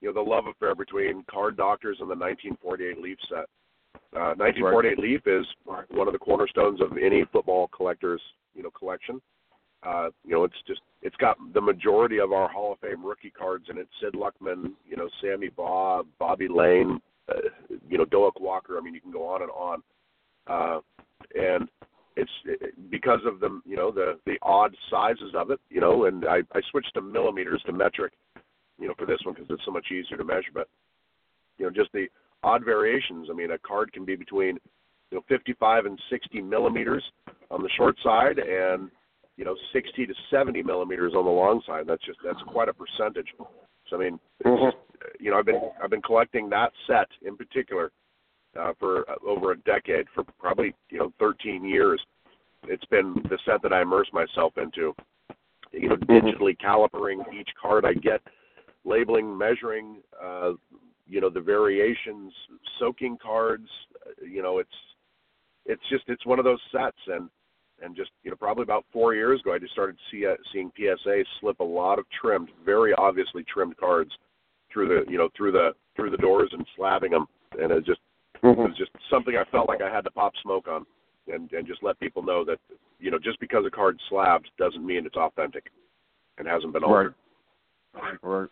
you 0.01 0.09
know, 0.09 0.15
the 0.15 0.29
love 0.29 0.45
affair 0.51 0.75
between 0.75 1.25
Card 1.31 1.57
Doctors 1.57 1.99
and 2.01 2.11
the 2.11 2.17
1948 2.17 3.01
Leaf 3.01 3.19
set. 3.29 3.47
Uh, 4.13 4.35
1948 4.35 4.89
right. 4.89 4.99
Leaf 4.99 5.21
is 5.27 5.47
one 5.65 6.09
of 6.09 6.13
the 6.13 6.19
cornerstones 6.19 6.81
of 6.81 6.99
any 6.99 7.25
football 7.33 7.69
collector's, 7.69 8.21
you 8.55 8.63
know, 8.63 8.71
collection. 8.71 9.21
Uh, 9.83 10.09
you 10.25 10.33
know, 10.33 10.45
it's 10.45 10.55
just 10.67 10.81
it's 11.03 11.17
got 11.17 11.37
the 11.55 11.61
majority 11.61 12.21
of 12.21 12.33
our 12.33 12.49
Hall 12.49 12.73
of 12.73 12.81
Fame 12.81 13.05
rookie 13.05 13.31
cards 13.31 13.67
in 13.71 13.79
it. 13.79 13.89
Sid 14.01 14.15
Luckman, 14.15 14.73
you 14.87 14.97
know, 14.97 15.09
Sammy 15.23 15.49
Baugh, 15.49 16.03
Bobby 16.19 16.49
Layne, 16.49 17.01
uh, 17.29 17.41
you 17.89 17.97
know, 17.97 18.05
Doak 18.05 18.39
Walker. 18.41 18.77
I 18.79 18.83
mean, 18.83 18.95
you 18.95 19.01
can 19.01 19.13
go 19.13 19.27
on 19.27 19.43
and 19.43 19.51
on. 19.51 19.83
Uh, 20.47 20.81
and 21.35 21.69
it's 22.17 22.31
it, 22.45 22.91
because 22.91 23.21
of 23.25 23.41
the 23.41 23.61
you 23.65 23.77
know 23.77 23.91
the 23.91 24.19
the 24.27 24.37
odd 24.43 24.75
sizes 24.91 25.33
of 25.35 25.51
it, 25.51 25.61
you 25.71 25.81
know. 25.81 26.05
And 26.05 26.27
I 26.27 26.41
I 26.53 26.61
switched 26.71 26.93
to 26.95 27.01
millimeters 27.01 27.63
to 27.67 27.73
metric, 27.73 28.13
you 28.79 28.89
know, 28.89 28.95
for 28.99 29.07
this 29.07 29.21
one 29.25 29.35
because 29.35 29.49
it's 29.51 29.65
so 29.65 29.71
much 29.71 29.87
easier 29.91 30.17
to 30.17 30.25
measure. 30.25 30.51
But 30.53 30.69
you 31.59 31.65
know, 31.65 31.71
just 31.71 31.93
the 31.93 32.07
odd 32.43 32.65
variations. 32.65 33.29
I 33.31 33.35
mean, 33.35 33.53
a 33.53 33.59
card 33.59 33.93
can 33.93 34.05
be 34.05 34.17
between 34.17 34.59
you 35.11 35.19
know 35.19 35.25
55 35.29 35.87
and 35.87 35.99
60 36.11 36.43
millimeters 36.43 37.03
on 37.51 37.63
the 37.63 37.71
short 37.77 37.97
side 38.03 38.39
and 38.39 38.91
you 39.41 39.47
know 39.47 39.57
60 39.73 40.07
to 40.07 40.15
70 40.31 40.63
millimeters 40.63 41.15
on 41.17 41.25
the 41.25 41.31
long 41.31 41.63
side. 41.67 41.85
That's 41.87 42.05
just 42.05 42.19
that's 42.23 42.43
quite 42.47 42.69
a 42.69 42.75
percentage. 42.75 43.29
So 43.89 43.97
I 43.97 43.99
mean, 43.99 44.21
mm-hmm. 44.45 44.67
just, 44.67 44.77
you 45.19 45.31
know, 45.31 45.39
I've 45.39 45.47
been 45.47 45.63
I've 45.83 45.89
been 45.89 46.03
collecting 46.03 46.51
that 46.51 46.73
set 46.87 47.09
in 47.27 47.39
particular 47.39 47.91
uh, 48.61 48.75
for 48.79 49.11
uh, 49.11 49.15
over 49.27 49.53
a 49.53 49.57
decade, 49.61 50.05
for 50.15 50.25
probably 50.39 50.75
you 50.91 50.99
know 50.99 51.13
13 51.19 51.65
years. 51.65 51.99
It's 52.65 52.85
been 52.85 53.15
the 53.31 53.39
set 53.47 53.63
that 53.63 53.73
I 53.73 53.81
immerse 53.81 54.09
myself 54.13 54.53
into. 54.59 54.95
You 55.73 55.89
know, 55.89 55.97
Mm-hmm. 55.97 56.27
digitally 56.27 56.57
calipering 56.59 57.21
each 57.33 57.49
card 57.61 57.85
I 57.87 57.95
get, 57.95 58.21
labeling, 58.85 59.39
measuring, 59.39 60.03
uh, 60.21 60.53
you 61.07 61.21
know, 61.21 61.31
the 61.31 61.41
variations, 61.41 62.33
soaking 62.81 63.17
cards. 63.23 63.69
Uh, 64.05 64.27
you 64.27 64.43
know, 64.43 64.59
it's 64.59 64.69
it's 65.65 65.83
just 65.89 66.05
it's 66.09 66.27
one 66.27 66.41
of 66.41 66.45
those 66.45 66.59
sets 66.73 66.99
and 67.07 67.31
and 67.83 67.97
just 67.97 68.11
you 68.23 68.31
know 68.31 68.37
probably 68.37 68.63
about 68.63 68.85
four 68.93 69.15
years 69.15 69.41
ago, 69.41 69.55
I 69.55 69.59
just 69.59 69.73
started 69.73 69.97
see, 70.11 70.27
uh, 70.27 70.35
seeing 70.53 70.71
PSA 70.77 71.23
slip 71.41 71.61
a 71.61 71.65
lot 71.65 71.99
of 71.99 72.05
trimmed, 72.21 72.51
very 72.65 72.93
obviously 72.95 73.45
trimmed 73.45 73.77
cards 73.77 74.11
through 74.73 74.89
the 74.89 75.11
you 75.11 75.19
know 75.19 75.29
through 75.37 75.53
the 75.53 75.71
through 75.97 76.11
the 76.11 76.17
doors 76.17 76.51
and 76.53 76.67
slabbing 76.79 77.11
them, 77.11 77.27
and 77.59 77.71
it 77.71 77.85
just 77.85 78.01
mm-hmm. 78.43 78.61
it 78.61 78.69
was 78.69 78.77
just 78.79 78.91
something 79.11 79.35
I 79.37 79.51
felt 79.51 79.69
like 79.69 79.83
I 79.83 79.93
had 79.93 80.05
to 80.05 80.11
pop 80.11 80.33
smoke 80.43 80.69
on, 80.69 80.87
and 81.29 81.51
and 81.53 81.67
just 81.67 81.83
let 81.83 81.99
people 82.01 82.23
know 82.23 82.45
that 82.45 82.59
you 82.99 83.11
know 83.11 83.19
just 83.19 83.41
because 83.41 83.65
a 83.67 83.71
card's 83.71 84.01
slabbed 84.09 84.51
doesn't 84.59 84.85
mean 84.85 85.07
it's 85.07 85.17
authentic, 85.17 85.71
and 86.39 86.47
hasn't 86.47 86.73
been 86.73 86.85
altered. 86.85 87.15
Right. 87.95 88.15
Right. 88.23 88.49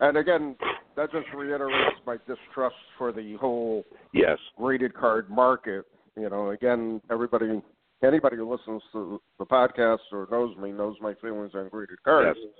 And 0.00 0.18
again, 0.18 0.56
that 0.96 1.10
just 1.10 1.26
reiterates 1.34 1.98
my 2.06 2.18
distrust 2.26 2.76
for 2.98 3.12
the 3.12 3.36
whole 3.40 3.84
yes 4.12 4.38
graded 4.56 4.94
card 4.94 5.30
market. 5.30 5.84
You 6.16 6.30
know, 6.30 6.50
again, 6.50 7.00
everybody 7.10 7.62
anybody 8.04 8.36
who 8.36 8.50
listens 8.50 8.82
to 8.92 9.20
the 9.38 9.46
podcast 9.46 9.98
or 10.12 10.28
knows 10.30 10.56
me 10.56 10.72
knows 10.72 10.96
my 11.00 11.14
feelings 11.20 11.52
on 11.54 11.68
graded 11.68 12.02
cards. 12.02 12.38
Yes. 12.40 12.52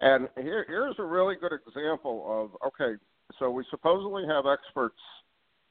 And 0.00 0.28
here, 0.36 0.64
here's 0.68 0.96
a 0.98 1.04
really 1.04 1.36
good 1.36 1.52
example 1.52 2.24
of 2.28 2.68
okay, 2.68 3.00
so 3.38 3.50
we 3.50 3.64
supposedly 3.70 4.24
have 4.26 4.44
experts 4.46 5.00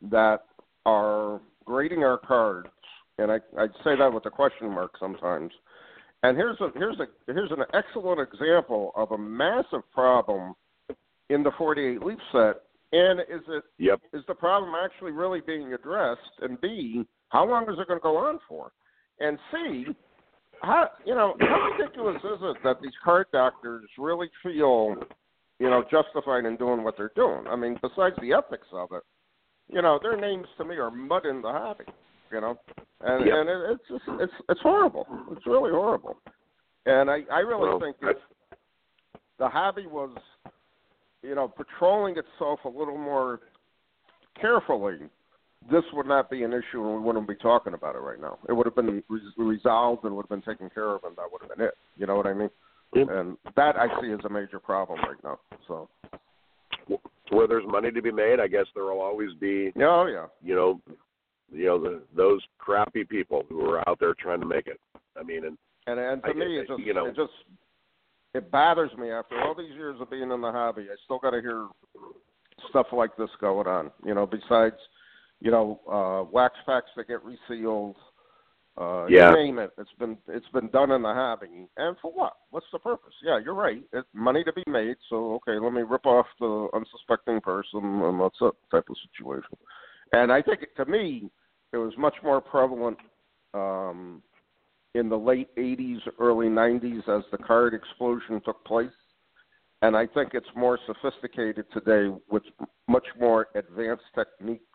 that 0.09 0.39
are 0.85 1.41
grading 1.65 2.03
our 2.03 2.17
cards, 2.17 2.69
and 3.17 3.31
I, 3.31 3.35
I'd 3.57 3.71
say 3.83 3.95
that 3.97 4.11
with 4.11 4.25
a 4.25 4.31
question 4.31 4.69
mark 4.69 4.93
sometimes. 4.99 5.51
And 6.23 6.37
here's 6.37 6.59
a 6.59 6.69
here's 6.75 6.99
a 6.99 7.05
here's 7.27 7.51
an 7.51 7.63
excellent 7.73 8.19
example 8.19 8.91
of 8.95 9.11
a 9.11 9.17
massive 9.17 9.81
problem 9.93 10.55
in 11.29 11.43
the 11.43 11.51
48 11.57 12.01
leaf 12.03 12.19
set. 12.31 12.61
And 12.91 13.19
is 13.21 13.41
it 13.47 13.63
yep. 13.77 13.99
is 14.13 14.23
the 14.27 14.33
problem 14.33 14.73
actually 14.73 15.11
really 15.11 15.41
being 15.45 15.73
addressed? 15.73 16.21
And 16.41 16.59
B, 16.61 17.05
how 17.29 17.47
long 17.47 17.63
is 17.63 17.77
it 17.79 17.87
going 17.87 17.99
to 17.99 18.03
go 18.03 18.17
on 18.17 18.39
for? 18.47 18.71
And 19.19 19.39
C, 19.51 19.85
how 20.61 20.89
you 21.05 21.15
know 21.15 21.35
how 21.39 21.71
ridiculous 21.77 22.17
is 22.17 22.39
it 22.41 22.57
that 22.63 22.81
these 22.81 22.93
card 23.03 23.27
doctors 23.31 23.85
really 23.97 24.29
feel 24.43 24.95
you 25.59 25.69
know 25.69 25.83
justified 25.89 26.45
in 26.45 26.57
doing 26.57 26.83
what 26.83 26.95
they're 26.97 27.11
doing? 27.15 27.47
I 27.47 27.55
mean, 27.55 27.77
besides 27.81 28.15
the 28.21 28.33
ethics 28.33 28.67
of 28.73 28.89
it, 28.91 29.03
you 29.69 29.81
know, 29.81 29.99
their 30.01 30.17
names 30.19 30.47
to 30.57 30.65
me 30.65 30.75
are 30.75 30.91
mud 30.91 31.25
in 31.25 31.41
the 31.41 31.49
hobby. 31.51 31.85
You 32.31 32.41
know, 32.41 32.59
and 33.01 33.25
Yep. 33.25 33.35
and 33.35 33.49
it, 33.49 33.71
it's 33.71 33.87
just 33.87 34.21
it's 34.21 34.33
it's 34.49 34.61
horrible. 34.61 35.07
It's 35.31 35.45
really 35.45 35.71
horrible. 35.71 36.17
And 36.85 37.09
I 37.09 37.21
I 37.31 37.39
really 37.39 37.69
Well, 37.69 37.79
think 37.79 37.97
if 38.01 38.17
the 39.39 39.47
hobby 39.47 39.85
was 39.87 40.15
you 41.21 41.35
know 41.35 41.47
patrolling 41.47 42.15
itself 42.17 42.59
a 42.65 42.69
little 42.69 42.97
more 42.97 43.41
carefully, 44.39 44.97
this 45.71 45.83
would 45.93 46.05
not 46.07 46.29
be 46.29 46.43
an 46.43 46.53
issue, 46.53 46.83
and 46.85 46.95
we 46.95 46.99
wouldn't 46.99 47.27
be 47.27 47.35
talking 47.35 47.73
about 47.73 47.95
it 47.95 47.99
right 47.99 48.19
now. 48.19 48.37
It 48.47 48.53
would 48.53 48.65
have 48.65 48.75
been 48.75 49.03
res- 49.09 49.21
resolved 49.37 50.03
and 50.03 50.15
would 50.15 50.23
have 50.23 50.29
been 50.29 50.41
taken 50.41 50.69
care 50.69 50.89
of, 50.89 51.03
and 51.03 51.15
that 51.15 51.25
would 51.31 51.41
have 51.41 51.57
been 51.57 51.65
it. 51.67 51.73
You 51.97 52.05
know 52.07 52.15
what 52.15 52.27
I 52.27 52.33
mean? 52.33 52.49
Yep. 52.93 53.07
And 53.09 53.37
that 53.55 53.75
I 53.75 53.87
see 54.01 54.11
as 54.11 54.19
a 54.25 54.29
major 54.29 54.59
problem 54.59 54.99
right 55.01 55.21
now. 55.23 55.39
So, 55.67 55.89
Where 57.29 57.47
there's 57.47 57.65
money 57.67 57.91
to 57.91 58.01
be 58.01 58.11
made, 58.11 58.39
I 58.39 58.47
guess 58.47 58.65
there 58.75 58.83
will 58.85 59.01
always 59.01 59.31
be, 59.39 59.71
oh 59.81 60.05
yeah, 60.05 60.27
you 60.43 60.55
know, 60.55 60.79
you 61.51 61.65
know, 61.65 61.79
the, 61.81 62.01
those 62.15 62.41
crappy 62.59 63.03
people 63.03 63.43
who 63.49 63.61
are 63.69 63.87
out 63.89 63.99
there 63.99 64.13
trying 64.13 64.39
to 64.39 64.45
make 64.45 64.67
it. 64.67 64.79
I 65.19 65.23
mean, 65.23 65.45
and 65.45 65.57
and 65.87 65.99
and 65.99 66.23
to 66.23 66.29
I- 66.29 66.33
me, 66.33 66.59
it 66.59 66.67
just 66.67 66.79
you 66.79 66.93
know- 66.93 67.07
it 67.07 67.15
just 67.15 67.33
it 68.35 68.51
bothers 68.51 68.91
me 68.97 69.09
after 69.11 69.39
all 69.41 69.55
these 69.55 69.71
years 69.73 69.99
of 69.99 70.09
being 70.11 70.29
in 70.31 70.41
the 70.41 70.51
hobby. 70.51 70.83
I 70.91 70.95
still 71.05 71.19
got 71.19 71.31
to 71.31 71.41
hear 71.41 71.67
stuff 72.69 72.87
like 72.91 73.15
this 73.17 73.29
going 73.39 73.67
on. 73.67 73.91
You 74.05 74.13
know, 74.13 74.25
besides 74.25 74.75
you 75.41 75.51
know 75.51 75.79
uh, 75.91 76.29
wax 76.31 76.55
packs 76.65 76.89
that 76.95 77.07
get 77.07 77.19
resealed. 77.23 77.95
Uh, 78.77 79.05
Yeah. 79.09 79.29
You 79.29 79.37
name 79.37 79.59
it. 79.59 79.71
It's 79.77 79.93
been 79.99 80.17
it's 80.27 80.49
been 80.49 80.67
done 80.69 80.91
in 80.91 81.01
the 81.01 81.13
hobby, 81.13 81.67
and 81.77 81.95
for 82.01 82.11
what? 82.11 82.33
What's 82.49 82.65
the 82.73 82.79
purpose? 82.79 83.13
Yeah, 83.23 83.39
you're 83.43 83.53
right. 83.53 83.83
It's 83.93 84.07
money 84.13 84.43
to 84.43 84.53
be 84.53 84.63
made. 84.67 84.97
So 85.09 85.35
okay, 85.35 85.57
let 85.63 85.73
me 85.73 85.81
rip 85.81 86.05
off 86.05 86.25
the 86.39 86.67
unsuspecting 86.73 87.39
person, 87.41 87.83
and 87.83 88.19
that's 88.19 88.35
it. 88.41 88.53
Type 88.71 88.85
of 88.89 88.97
situation. 89.09 89.57
And 90.11 90.31
I 90.31 90.41
think 90.41 90.61
to 90.77 90.85
me, 90.85 91.29
it 91.73 91.77
was 91.77 91.93
much 91.97 92.15
more 92.23 92.41
prevalent 92.41 92.97
um, 93.53 94.21
in 94.93 95.09
the 95.09 95.17
late 95.17 95.53
80s, 95.57 95.99
early 96.19 96.47
90s 96.47 97.07
as 97.09 97.23
the 97.31 97.37
card 97.37 97.73
explosion 97.73 98.41
took 98.45 98.63
place. 98.65 98.89
And 99.81 99.95
I 99.95 100.07
think 100.07 100.29
it's 100.33 100.47
more 100.55 100.79
sophisticated 100.87 101.65
today 101.73 102.13
with 102.29 102.43
much 102.87 103.05
more 103.19 103.47
advanced 103.55 104.05
techniques, 104.15 104.74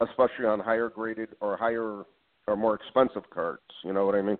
especially 0.00 0.46
on 0.46 0.60
higher 0.60 0.88
graded 0.88 1.30
or 1.40 1.56
higher 1.56 2.04
or 2.46 2.56
more 2.56 2.74
expensive 2.74 3.28
cards. 3.30 3.62
You 3.84 3.92
know 3.92 4.06
what 4.06 4.14
I 4.14 4.22
mean? 4.22 4.38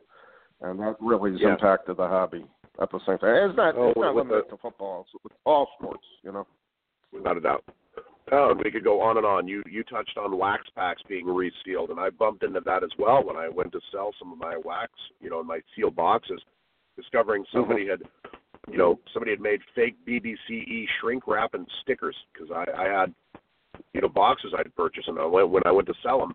And 0.60 0.78
that 0.80 0.96
really 1.00 1.32
has 1.32 1.40
Yeah. 1.40 1.52
impacted 1.52 1.96
the 1.96 2.08
hobby 2.08 2.46
at 2.80 2.90
the 2.90 3.00
same 3.00 3.18
time. 3.18 3.50
It's 3.50 3.56
not, 3.56 3.74
Oh, 3.76 3.90
it's 3.90 3.98
not 3.98 4.14
limited 4.14 4.44
the- 4.46 4.50
to 4.50 4.56
football, 4.58 5.02
it's 5.02 5.22
with 5.22 5.32
all 5.44 5.70
sports, 5.78 6.06
you 6.22 6.32
know? 6.32 6.46
without 7.12 7.36
a 7.36 7.40
doubt. 7.40 7.64
Oh, 8.32 8.50
and 8.50 8.60
we 8.62 8.70
could 8.70 8.84
go 8.84 9.00
on 9.00 9.16
and 9.18 9.26
on. 9.26 9.46
You 9.46 9.62
you 9.70 9.84
touched 9.84 10.16
on 10.16 10.36
wax 10.36 10.62
packs 10.74 11.02
being 11.08 11.26
resealed, 11.26 11.90
and 11.90 12.00
I 12.00 12.10
bumped 12.10 12.42
into 12.42 12.60
that 12.60 12.82
as 12.82 12.90
well 12.98 13.22
when 13.22 13.36
I 13.36 13.48
went 13.48 13.72
to 13.72 13.80
sell 13.92 14.12
some 14.18 14.32
of 14.32 14.38
my 14.38 14.56
wax, 14.56 14.92
you 15.20 15.28
know, 15.28 15.40
in 15.40 15.46
my 15.46 15.60
sealed 15.76 15.94
boxes, 15.94 16.40
discovering 16.96 17.42
mm-hmm. 17.42 17.58
somebody 17.58 17.86
had, 17.86 18.02
you 18.70 18.78
know, 18.78 18.98
somebody 19.12 19.32
had 19.32 19.40
made 19.40 19.60
fake 19.74 19.96
BBCE 20.06 20.86
shrink 21.00 21.26
wrap 21.26 21.54
and 21.54 21.68
stickers 21.82 22.16
because 22.32 22.50
I, 22.50 22.64
I 22.76 22.88
had, 22.88 23.14
you 23.94 24.00
know, 24.00 24.08
boxes 24.08 24.52
I'd 24.58 24.74
purchased, 24.74 25.08
and 25.08 25.18
I 25.18 25.24
went, 25.24 25.48
when 25.48 25.62
I 25.64 25.70
went 25.70 25.86
to 25.86 25.94
sell 26.02 26.18
them, 26.18 26.34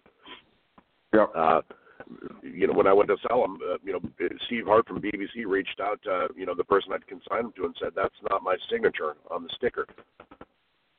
Yep. 1.13 1.31
uh, 1.35 1.61
you 2.41 2.65
know, 2.67 2.73
when 2.73 2.87
I 2.87 2.93
went 2.93 3.09
to 3.09 3.17
sell 3.27 3.41
them, 3.41 3.59
uh, 3.69 3.77
you 3.83 3.91
know, 3.93 3.99
Steve 4.45 4.65
Hart 4.65 4.87
from 4.87 5.01
BBC 5.01 5.45
reached 5.45 5.79
out 5.81 6.01
to, 6.03 6.29
you 6.35 6.45
know, 6.45 6.55
the 6.55 6.63
person 6.63 6.93
I'd 6.93 7.05
consigned 7.07 7.45
them 7.45 7.53
to 7.57 7.65
and 7.65 7.75
said, 7.79 7.89
that's 7.95 8.15
not 8.29 8.41
my 8.41 8.55
signature 8.71 9.15
on 9.29 9.43
the 9.43 9.49
sticker. 9.55 9.85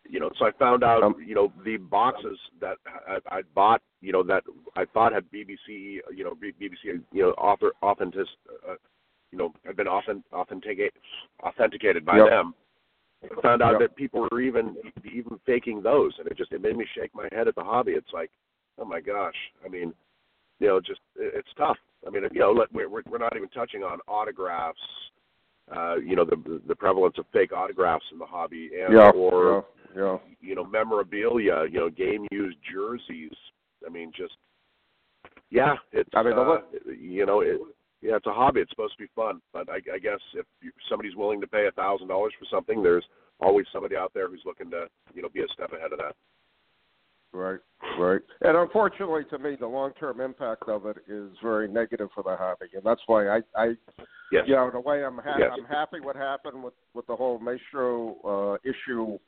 You 0.08 0.20
know, 0.20 0.30
so 0.38 0.46
I 0.46 0.50
found 0.52 0.84
out, 0.84 1.02
Um, 1.02 1.14
you 1.24 1.34
know, 1.34 1.52
the 1.64 1.76
boxes 1.78 2.38
that 2.60 2.76
I, 3.08 3.18
I 3.30 3.42
bought, 3.54 3.80
you 4.00 4.12
know, 4.12 4.22
that 4.24 4.42
I 4.76 4.84
thought 4.84 5.12
had 5.12 5.30
BBC, 5.30 6.00
you 6.14 6.24
know, 6.24 6.34
BBC, 6.34 7.00
you 7.12 7.22
know, 7.22 7.30
author, 7.30 7.72
authentic, 7.82 8.26
uh, 8.68 8.74
you 9.30 9.38
know, 9.38 9.54
had 9.64 9.76
been 9.76 9.86
authentic, 9.88 10.24
authenticate, 10.32 10.92
authenticated 11.42 12.04
by 12.04 12.18
Yep. 12.18 12.28
them. 12.28 12.54
I 13.22 13.40
found 13.42 13.62
out 13.62 13.72
Yep. 13.72 13.80
that 13.80 13.96
people 13.96 14.26
were 14.30 14.40
even 14.40 14.76
even 15.04 15.38
faking 15.46 15.82
those, 15.82 16.18
and 16.18 16.26
it 16.26 16.36
just 16.36 16.52
it 16.52 16.60
made 16.62 16.76
me 16.76 16.86
shake 16.94 17.14
my 17.14 17.28
head 17.32 17.48
at 17.48 17.54
the 17.54 17.62
hobby. 17.64 17.92
It's 17.92 18.12
like, 18.12 18.30
oh 18.78 18.84
my 18.84 19.00
gosh, 19.00 19.34
I 19.64 19.68
mean, 19.68 19.92
you 20.58 20.68
know, 20.68 20.80
just 20.80 21.00
it- 21.16 21.34
it's 21.34 21.52
tough. 21.54 21.78
I 22.06 22.10
mean, 22.10 22.22
you 22.32 22.40
know, 22.40 22.52
let- 22.52 22.72
we're 22.72 22.88
we're 22.88 23.18
not 23.18 23.36
even 23.36 23.48
touching 23.50 23.82
on 23.84 24.00
autographs. 24.08 24.80
Uh, 25.70 25.96
you 25.96 26.16
know, 26.16 26.24
the 26.24 26.60
the 26.66 26.74
prevalence 26.74 27.18
of 27.18 27.26
fake 27.32 27.52
autographs 27.52 28.04
in 28.12 28.18
the 28.18 28.26
hobby, 28.26 28.70
and 28.80 28.92
Yeah. 28.94 29.10
or 29.10 29.64
yeah. 29.94 30.02
Yeah. 30.02 30.18
you 30.40 30.54
know, 30.54 30.64
memorabilia. 30.64 31.64
You 31.66 31.80
know, 31.80 31.90
game 31.90 32.26
used 32.30 32.58
jerseys. 32.62 33.36
I 33.86 33.90
mean, 33.90 34.12
just 34.12 34.36
yeah, 35.50 35.76
it's 35.92 36.08
I 36.14 36.22
mean, 36.22 36.32
uh, 36.34 36.60
you 36.86 37.26
know, 37.26 37.40
it, 37.40 37.60
yeah, 38.02 38.16
it's 38.16 38.26
a 38.26 38.32
hobby. 38.32 38.60
It's 38.60 38.70
supposed 38.70 38.94
to 38.96 39.02
be 39.02 39.10
fun, 39.14 39.40
but 39.52 39.68
I, 39.68 39.76
I 39.94 39.98
guess 39.98 40.20
if 40.34 40.46
you, 40.62 40.72
somebody's 40.88 41.16
willing 41.16 41.40
to 41.40 41.46
pay 41.46 41.66
a 41.66 41.72
thousand 41.72 42.08
dollars 42.08 42.32
for 42.38 42.46
something, 42.50 42.82
there's 42.82 43.04
always 43.40 43.66
somebody 43.72 43.96
out 43.96 44.12
there 44.14 44.28
who's 44.28 44.42
looking 44.44 44.70
to 44.70 44.86
you 45.14 45.22
know 45.22 45.28
be 45.28 45.40
a 45.40 45.48
step 45.52 45.72
ahead 45.72 45.92
of 45.92 45.98
that. 45.98 46.14
Right, 47.32 47.60
right. 47.98 48.20
And 48.40 48.56
unfortunately, 48.56 49.22
to 49.30 49.38
me, 49.38 49.56
the 49.58 49.66
long-term 49.66 50.20
impact 50.20 50.64
of 50.68 50.86
it 50.86 50.96
is 51.08 51.30
very 51.40 51.68
negative 51.68 52.08
for 52.12 52.24
the 52.24 52.36
hobby, 52.36 52.66
and 52.74 52.82
that's 52.84 53.02
why 53.06 53.28
I, 53.28 53.40
I 53.56 53.74
Yes. 54.32 54.44
you 54.46 54.54
know, 54.54 54.68
in 54.68 54.74
a 54.74 54.80
way, 54.80 55.04
I'm 55.04 55.18
ha- 55.18 55.36
Yes. 55.38 55.50
I'm 55.52 55.64
happy 55.64 56.00
what 56.00 56.16
happened 56.16 56.62
with 56.62 56.74
with 56.94 57.06
the 57.06 57.16
whole 57.16 57.38
Mastro 57.38 58.16
uh, 58.24 58.68
issue. 58.68 59.18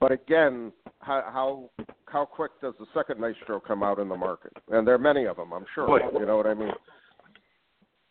But 0.00 0.12
again, 0.12 0.72
how 1.00 1.22
how 1.32 1.86
how 2.06 2.24
quick 2.24 2.52
does 2.60 2.74
the 2.78 2.86
second 2.92 3.20
Mastro 3.20 3.60
come 3.60 3.82
out 3.82 3.98
in 3.98 4.08
the 4.08 4.16
market? 4.16 4.52
And 4.68 4.86
there 4.86 4.94
are 4.94 4.98
many 4.98 5.26
of 5.26 5.36
them, 5.36 5.52
I'm 5.52 5.64
sure. 5.74 5.88
Wait. 5.88 6.02
You 6.18 6.26
know 6.26 6.36
what 6.36 6.46
I 6.46 6.54
mean? 6.54 6.72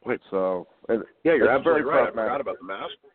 Wait. 0.06 0.20
So 0.30 0.68
it, 0.90 1.02
Yeah, 1.24 1.36
you're 1.36 1.50
absolutely 1.50 1.84
right. 1.84 2.08
I 2.08 2.12
forgot 2.12 2.42
about 2.42 2.58
the 2.60 2.66
Mastro. 2.66 3.10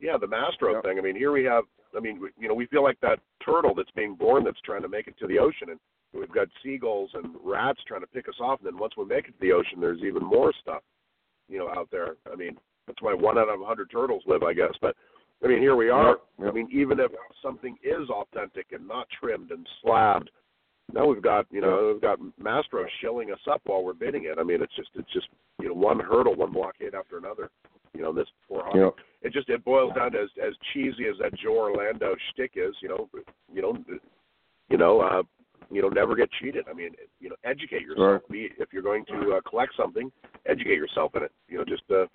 Yeah, 0.00 0.16
the 0.16 0.26
Mastro 0.26 0.74
Yep. 0.74 0.84
thing. 0.84 0.98
I 0.98 1.02
mean, 1.02 1.16
here 1.16 1.32
we 1.32 1.44
have. 1.44 1.64
I 1.96 2.00
mean, 2.00 2.20
you 2.38 2.48
know, 2.48 2.54
we 2.54 2.66
feel 2.66 2.82
like 2.82 2.98
that 3.00 3.18
turtle 3.44 3.74
that's 3.74 3.90
being 3.92 4.14
born 4.14 4.44
that's 4.44 4.60
trying 4.60 4.82
to 4.82 4.88
make 4.88 5.08
it 5.08 5.18
to 5.18 5.26
the 5.26 5.38
ocean, 5.38 5.70
and 5.70 5.80
we've 6.14 6.30
got 6.30 6.48
seagulls 6.62 7.10
and 7.14 7.34
rats 7.42 7.80
trying 7.86 8.00
to 8.00 8.06
pick 8.06 8.28
us 8.28 8.36
off. 8.40 8.60
And 8.60 8.66
then 8.66 8.78
once 8.78 8.96
we 8.96 9.04
make 9.04 9.26
it 9.26 9.32
to 9.32 9.40
the 9.40 9.52
ocean, 9.52 9.80
there's 9.80 10.02
even 10.02 10.24
more 10.24 10.52
stuff, 10.62 10.82
you 11.48 11.58
know, 11.58 11.68
out 11.68 11.88
there. 11.90 12.16
I 12.32 12.36
mean, 12.36 12.56
that's 12.86 13.02
why 13.02 13.12
one 13.12 13.38
out 13.38 13.48
of 13.48 13.60
a 13.60 13.64
hundred 13.64 13.90
turtles 13.90 14.22
live, 14.26 14.42
I 14.42 14.54
guess. 14.54 14.72
But 14.80 14.96
I 15.44 15.48
mean, 15.48 15.58
here 15.58 15.76
we 15.76 15.90
are. 15.90 16.10
Yep, 16.10 16.20
yep. 16.38 16.48
I 16.48 16.52
mean, 16.52 16.68
even 16.72 17.00
if 17.00 17.10
something 17.42 17.76
is 17.82 18.08
authentic 18.08 18.68
and 18.72 18.86
not 18.86 19.08
trimmed 19.18 19.50
and 19.50 19.66
slabbed, 19.82 20.30
now 20.94 21.06
we've 21.06 21.22
got 21.22 21.46
you 21.50 21.60
know 21.60 21.90
we've 21.92 22.02
got 22.02 22.18
Mastro 22.38 22.84
shilling 23.00 23.32
us 23.32 23.40
up 23.50 23.60
while 23.64 23.82
we're 23.82 23.92
bidding 23.92 24.24
it. 24.24 24.38
I 24.38 24.42
mean, 24.42 24.62
it's 24.62 24.74
just 24.74 24.90
it's 24.94 25.12
just 25.12 25.28
you 25.60 25.68
know 25.68 25.74
one 25.74 26.00
hurdle, 26.00 26.34
one 26.34 26.52
blockade 26.52 26.94
after 26.94 27.18
another. 27.18 27.50
You 27.94 28.02
know 28.02 28.12
this 28.12 28.26
poor 28.48 28.62
hobby. 28.64 28.78
know, 28.78 28.94
It 29.22 29.32
just 29.32 29.48
it 29.48 29.64
boils 29.64 29.94
down 29.94 30.12
to 30.12 30.20
as 30.20 30.28
as 30.42 30.54
cheesy 30.72 31.06
as 31.06 31.16
that 31.20 31.34
Joe 31.38 31.56
Orlando 31.56 32.14
shtick 32.32 32.52
is. 32.54 32.74
You 32.82 32.88
know, 32.88 33.08
you 33.52 33.62
know, 33.62 33.76
you 34.68 34.78
know, 34.78 35.00
uh, 35.00 35.22
you 35.70 35.82
know, 35.82 35.88
never 35.88 36.14
get 36.16 36.30
cheated. 36.40 36.66
I 36.70 36.72
mean, 36.72 36.90
you 37.20 37.30
know, 37.30 37.36
educate 37.44 37.82
yourself. 37.82 38.22
Be 38.30 38.50
if 38.58 38.72
you're 38.72 38.82
going 38.82 39.04
to 39.06 39.34
uh, 39.36 39.48
collect 39.48 39.72
something, 39.76 40.10
educate 40.46 40.76
yourself 40.76 41.14
in 41.16 41.22
it. 41.24 41.32
You 41.48 41.58
know, 41.58 41.64
just 41.64 41.82
uh, 41.90 42.06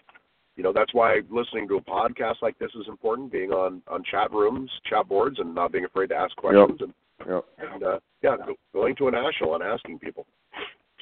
you 0.55 0.63
know 0.63 0.71
that's 0.73 0.93
why 0.93 1.21
listening 1.29 1.67
to 1.69 1.75
a 1.75 1.81
podcast 1.81 2.41
like 2.41 2.57
this 2.59 2.71
is 2.75 2.87
important. 2.87 3.31
Being 3.31 3.51
on 3.51 3.81
on 3.87 4.03
chat 4.09 4.31
rooms, 4.31 4.69
chat 4.89 5.07
boards, 5.07 5.39
and 5.39 5.53
not 5.53 5.71
being 5.71 5.85
afraid 5.85 6.07
to 6.07 6.15
ask 6.15 6.35
questions, 6.37 6.79
and 6.81 6.93
Yep. 7.27 7.45
and 7.57 7.83
uh, 7.83 7.99
yeah, 8.21 8.35
going 8.73 8.95
to 8.97 9.07
a 9.07 9.11
national 9.11 9.55
and 9.55 9.63
asking 9.63 9.99
people, 9.99 10.25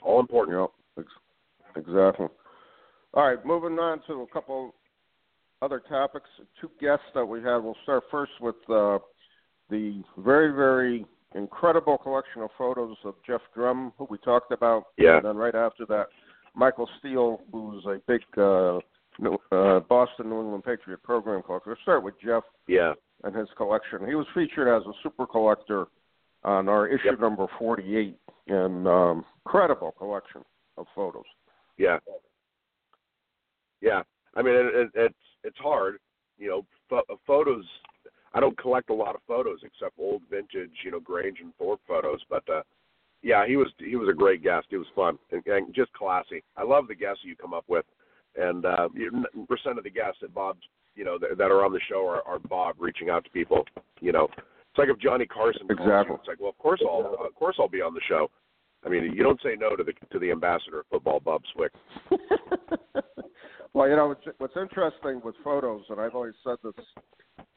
all 0.03 0.19
important. 0.19 0.69
Yep. 0.97 1.05
Exactly. 1.75 2.27
All 3.13 3.27
right, 3.27 3.45
moving 3.45 3.77
on 3.79 4.01
to 4.07 4.21
a 4.21 4.27
couple 4.27 4.73
other 5.61 5.81
topics. 5.87 6.29
Two 6.59 6.69
guests 6.79 7.05
that 7.15 7.25
we 7.25 7.39
had. 7.39 7.57
We'll 7.57 7.77
start 7.83 8.03
first 8.11 8.31
with 8.41 8.55
uh, 8.69 8.99
the 9.69 10.03
very, 10.17 10.53
very 10.53 11.05
incredible 11.35 11.97
collection 11.97 12.41
of 12.41 12.49
photos 12.57 12.95
of 13.03 13.15
Jeff 13.25 13.41
Drum, 13.55 13.93
who 13.97 14.07
we 14.09 14.17
talked 14.19 14.51
about. 14.51 14.85
Yeah. 14.97 15.17
And 15.17 15.25
then 15.25 15.37
right 15.37 15.55
after 15.55 15.85
that, 15.87 16.07
Michael 16.55 16.89
Steele, 16.99 17.41
who's 17.51 17.83
a 17.85 17.99
big 18.07 18.21
uh, 18.37 18.79
New, 19.19 19.37
uh, 19.51 19.79
Boston 19.81 20.29
New 20.29 20.41
England 20.41 20.63
Patriot 20.63 21.01
program 21.03 21.41
collector. 21.43 21.71
We'll 21.71 21.77
start 21.81 22.03
with 22.03 22.15
Jeff 22.23 22.43
Yeah, 22.67 22.93
and 23.23 23.35
his 23.35 23.47
collection. 23.57 24.07
He 24.07 24.15
was 24.15 24.25
featured 24.33 24.67
as 24.67 24.85
a 24.87 24.93
super 25.01 25.25
collector 25.27 25.85
on 26.43 26.67
our 26.69 26.87
issue 26.87 27.11
Yep. 27.11 27.19
number 27.19 27.47
48, 27.59 28.17
and 28.47 28.87
um, 28.87 29.25
incredible 29.45 29.93
collection 29.97 30.41
of 30.77 30.85
photos. 30.95 31.23
Yeah. 31.77 31.99
Yeah. 33.81 34.03
I 34.35 34.41
mean, 34.41 34.55
it, 34.55 34.65
it, 34.75 34.89
it's 34.95 35.15
it's 35.43 35.57
hard, 35.57 35.97
you 36.37 36.49
know. 36.49 36.65
Pho- 36.89 37.19
photos. 37.25 37.65
I 38.33 38.39
don't 38.39 38.57
collect 38.57 38.89
a 38.89 38.93
lot 38.93 39.15
of 39.15 39.21
photos 39.27 39.59
except 39.63 39.93
old 39.99 40.23
vintage, 40.29 40.71
you 40.83 40.91
know, 40.91 40.99
Grange 40.99 41.37
and 41.41 41.53
Thorpe 41.57 41.81
photos. 41.87 42.19
But 42.29 42.43
uh, 42.49 42.63
yeah, 43.21 43.45
he 43.45 43.55
was 43.57 43.67
he 43.77 43.95
was 43.95 44.09
a 44.09 44.13
great 44.13 44.41
guest. 44.43 44.67
He 44.69 44.77
was 44.77 44.87
fun 44.95 45.17
and, 45.31 45.45
and 45.45 45.73
just 45.73 45.93
classy. 45.93 46.43
I 46.57 46.63
love 46.63 46.87
the 46.87 46.95
guests 46.95 47.21
you 47.23 47.35
come 47.35 47.53
up 47.53 47.65
with. 47.67 47.85
and 48.35 48.65
uh, 48.65 48.89
percent 49.47 49.77
of 49.77 49.83
the 49.83 49.89
guests 49.91 50.17
that 50.21 50.33
Bob's, 50.33 50.63
you 50.95 51.05
know, 51.05 51.17
that, 51.19 51.37
that 51.37 51.51
are 51.51 51.63
on 51.63 51.71
the 51.71 51.79
show 51.87 52.07
are, 52.07 52.21
are 52.27 52.39
Bob 52.39 52.75
reaching 52.79 53.09
out 53.09 53.23
to 53.25 53.29
people. 53.29 53.65
You 54.01 54.11
know, 54.13 54.27
it's 54.73 54.79
like 54.79 54.89
if 54.89 54.99
Johnny 54.99 55.27
Carson 55.27 55.67
calls 55.67 55.79
exactly. 55.79 56.13
you, 56.13 56.19
it's 56.19 56.27
like, 56.27 56.39
well, 56.39 56.49
of 56.49 56.57
course 56.57 56.81
I'll, 56.83 57.15
of 57.23 57.35
course 57.35 57.57
I'll 57.59 57.69
be 57.69 57.81
on 57.81 57.93
the 57.93 58.01
show. 58.09 58.31
I 58.83 58.89
mean, 58.89 59.13
you 59.13 59.21
don't 59.21 59.39
say 59.43 59.55
no 59.57 59.75
to 59.75 59.83
the 59.83 59.93
to 60.11 60.17
the 60.17 60.31
ambassador 60.31 60.79
of 60.79 60.87
football, 60.89 61.19
Bob 61.19 61.43
Swick. 61.53 61.71
well, 63.73 63.87
you 63.87 63.95
know 63.95 64.07
what's, 64.07 64.25
what's 64.39 64.57
interesting 64.57 65.21
with 65.23 65.35
photos, 65.43 65.83
and 65.89 66.01
I've 66.01 66.15
always 66.15 66.33
said 66.43 66.55
this. 66.63 66.73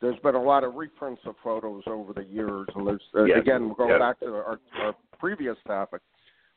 There's 0.02 0.18
been 0.22 0.34
a 0.34 0.42
lot 0.42 0.62
of 0.62 0.74
reprints 0.74 1.22
of 1.24 1.36
photos 1.42 1.84
over 1.86 2.12
the 2.12 2.24
years, 2.24 2.66
and 2.74 2.86
there's 2.86 3.02
uh, 3.16 3.24
Yes. 3.24 3.38
again 3.40 3.72
going 3.78 3.90
Yes. 3.90 3.98
back 3.98 4.20
to 4.20 4.26
our, 4.26 4.60
our 4.82 4.94
previous 5.18 5.56
topic. 5.66 6.02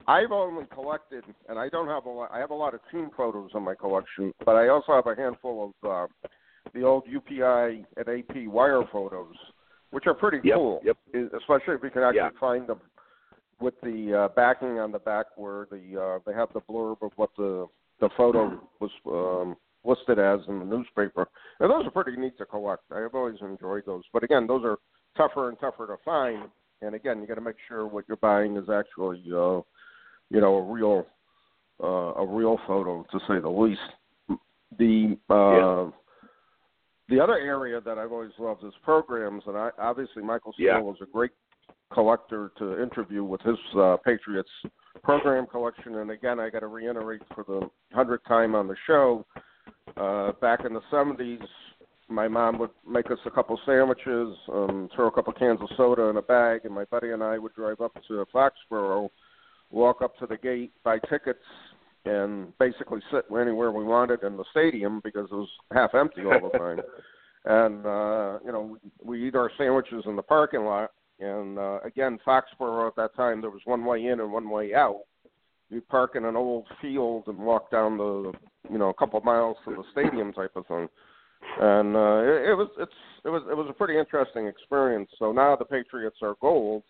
I've 0.07 0.31
only 0.33 0.65
collected, 0.73 1.23
and 1.47 1.57
I 1.57 1.69
don't 1.69 1.87
have 1.87 2.05
a 2.05 2.09
lot. 2.09 2.31
I 2.33 2.39
have 2.39 2.51
a 2.51 2.55
lot 2.55 2.73
of 2.73 2.81
team 2.91 3.11
photos 3.15 3.51
in 3.55 3.63
my 3.63 3.75
collection, 3.75 4.33
but 4.45 4.57
I 4.57 4.67
also 4.67 4.91
have 4.91 5.07
a 5.07 5.15
handful 5.15 5.73
of 5.83 5.89
uh, 5.89 6.29
the 6.73 6.83
old 6.83 7.05
UPI 7.07 7.85
and 7.95 8.09
AP 8.09 8.47
wire 8.47 8.83
photos, 8.91 9.35
which 9.91 10.07
are 10.07 10.13
pretty 10.13 10.39
Yep, 10.43 10.55
cool. 10.55 10.81
yep. 10.83 10.97
Especially 11.33 11.75
if 11.75 11.83
you 11.83 11.89
can 11.89 12.03
actually 12.03 12.19
Yeah. 12.19 12.29
find 12.39 12.67
them 12.67 12.79
with 13.59 13.79
the 13.81 14.13
uh, 14.13 14.27
backing 14.29 14.79
on 14.79 14.91
the 14.91 14.99
back 14.99 15.25
where 15.35 15.65
the 15.71 15.97
uh, 16.01 16.19
they 16.25 16.33
have 16.33 16.51
the 16.53 16.61
blurb 16.61 17.01
of 17.01 17.11
what 17.17 17.29
the 17.35 17.67
the 17.99 18.09
photo 18.15 18.61
was 18.79 18.91
um, 19.07 19.57
listed 19.83 20.19
as 20.19 20.39
in 20.47 20.59
the 20.59 20.65
newspaper. 20.65 21.27
And 21.59 21.69
those 21.69 21.85
are 21.85 21.91
pretty 21.91 22.15
neat 22.17 22.37
to 22.37 22.45
collect. 22.45 22.83
I 22.91 22.99
have 22.99 23.13
always 23.15 23.41
enjoyed 23.41 23.85
those. 23.85 24.03
But 24.13 24.23
again, 24.23 24.47
those 24.47 24.63
are 24.63 24.77
tougher 25.17 25.49
and 25.49 25.59
tougher 25.59 25.87
to 25.87 25.97
find. 26.05 26.49
And 26.81 26.95
again, 26.95 27.19
you 27.19 27.27
got 27.27 27.35
to 27.35 27.41
make 27.41 27.57
sure 27.67 27.85
what 27.85 28.05
you're 28.07 28.15
buying 28.17 28.55
is 28.55 28.69
actually, 28.69 29.21
uh, 29.27 29.59
you 30.29 30.39
know, 30.39 30.55
a 30.55 30.61
real, 30.61 31.05
uh, 31.83 32.13
a 32.15 32.25
real 32.25 32.57
photo 32.65 33.05
to 33.11 33.19
say 33.27 33.39
the 33.41 33.49
least. 33.49 33.81
The 34.77 35.17
uh, 35.29 35.33
Yeah. 35.35 35.89
The 37.09 37.19
other 37.19 37.37
area 37.37 37.81
that 37.81 37.97
I've 37.97 38.11
always 38.11 38.31
loved 38.37 38.63
is 38.63 38.73
programs, 38.83 39.43
and 39.47 39.57
I, 39.57 39.69
obviously 39.79 40.23
Michael 40.23 40.53
Steele 40.53 40.65
Yeah. 40.65 40.79
was 40.79 40.97
a 41.01 41.05
great 41.05 41.31
collector 41.91 42.51
to 42.59 42.81
interview 42.81 43.23
with 43.23 43.41
his 43.41 43.57
uh, 43.75 43.97
Patriots 44.05 44.49
program 45.03 45.47
collection. 45.47 45.95
And 45.95 46.11
again, 46.11 46.39
I 46.39 46.49
got 46.49 46.59
to 46.59 46.67
reiterate 46.67 47.21
for 47.33 47.43
the 47.43 47.69
hundredth 47.93 48.25
time 48.25 48.53
on 48.55 48.67
the 48.67 48.75
show. 48.85 49.25
Uh, 49.97 50.33
back 50.33 50.65
in 50.65 50.73
the 50.73 50.81
'70s, 50.91 51.43
my 52.09 52.27
mom 52.27 52.59
would 52.59 52.69
make 52.87 53.09
us 53.11 53.17
a 53.25 53.31
couple 53.31 53.59
sandwiches, 53.65 54.35
um, 54.53 54.89
throw 54.95 55.07
a 55.07 55.11
couple 55.11 55.33
cans 55.33 55.59
of 55.61 55.69
soda 55.77 56.03
in 56.03 56.17
a 56.17 56.21
bag, 56.21 56.61
and 56.65 56.73
my 56.73 56.85
buddy 56.85 57.11
and 57.11 57.23
I 57.23 57.37
would 57.37 57.53
drive 57.53 57.81
up 57.81 57.93
to 58.07 58.25
Foxborough, 58.33 59.09
walk 59.71 60.01
up 60.01 60.17
to 60.19 60.27
the 60.27 60.37
gate, 60.37 60.71
buy 60.83 60.99
tickets, 61.09 61.39
and 62.05 62.57
basically 62.57 62.99
sit 63.11 63.25
anywhere 63.31 63.71
we 63.71 63.83
wanted 63.83 64.23
in 64.23 64.37
the 64.37 64.45
stadium 64.51 65.01
because 65.03 65.27
it 65.31 65.35
was 65.35 65.49
half 65.73 65.93
empty 65.93 66.21
all 66.23 66.49
the 66.51 66.57
time. 66.57 66.79
and 67.45 67.85
uh, 67.85 68.39
you 68.45 68.51
know, 68.51 68.77
we 69.03 69.27
eat 69.27 69.35
our 69.35 69.51
sandwiches 69.57 70.03
in 70.05 70.15
the 70.15 70.21
parking 70.21 70.63
lot. 70.63 70.91
And 71.19 71.59
uh, 71.59 71.79
again, 71.83 72.17
Foxborough 72.25 72.87
at 72.87 72.95
that 72.95 73.15
time 73.15 73.41
there 73.41 73.49
was 73.49 73.61
one 73.65 73.83
way 73.83 74.05
in 74.05 74.19
and 74.21 74.31
one 74.31 74.49
way 74.49 74.73
out. 74.73 75.01
You 75.69 75.81
park 75.81 76.15
in 76.15 76.25
an 76.25 76.35
old 76.35 76.65
field 76.81 77.25
and 77.27 77.37
walk 77.37 77.69
down 77.69 77.97
the, 77.97 78.31
you 78.71 78.77
know, 78.77 78.89
a 78.89 78.93
couple 78.93 79.19
miles 79.21 79.57
to 79.65 79.75
the 79.75 79.83
stadium 79.91 80.33
type 80.33 80.51
of 80.55 80.65
thing. 80.65 80.87
And 81.59 81.95
uh, 81.95 82.21
it, 82.23 82.49
it 82.49 82.55
was 82.55 82.69
it's 82.79 82.91
it 83.25 83.29
was 83.29 83.43
it 83.49 83.55
was 83.55 83.67
a 83.69 83.73
pretty 83.73 83.97
interesting 83.97 84.47
experience. 84.47 85.09
So 85.19 85.31
now 85.31 85.55
the 85.55 85.65
Patriots 85.65 86.17
are 86.21 86.35
gold, 86.41 86.83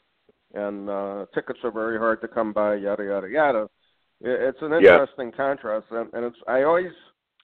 and 0.54 0.90
uh, 0.90 1.26
tickets 1.34 1.60
are 1.64 1.72
very 1.72 1.98
hard 1.98 2.22
to 2.22 2.28
come 2.28 2.54
by. 2.54 2.76
Yada 2.76 3.04
yada 3.04 3.30
yada. 3.30 3.70
It, 4.22 4.42
it's 4.42 4.62
an 4.62 4.72
Yeah. 4.72 4.94
interesting 5.02 5.32
contrast, 5.32 5.88
and, 5.92 6.14
and 6.14 6.26
it's 6.26 6.38
I 6.48 6.64
always 6.64 6.92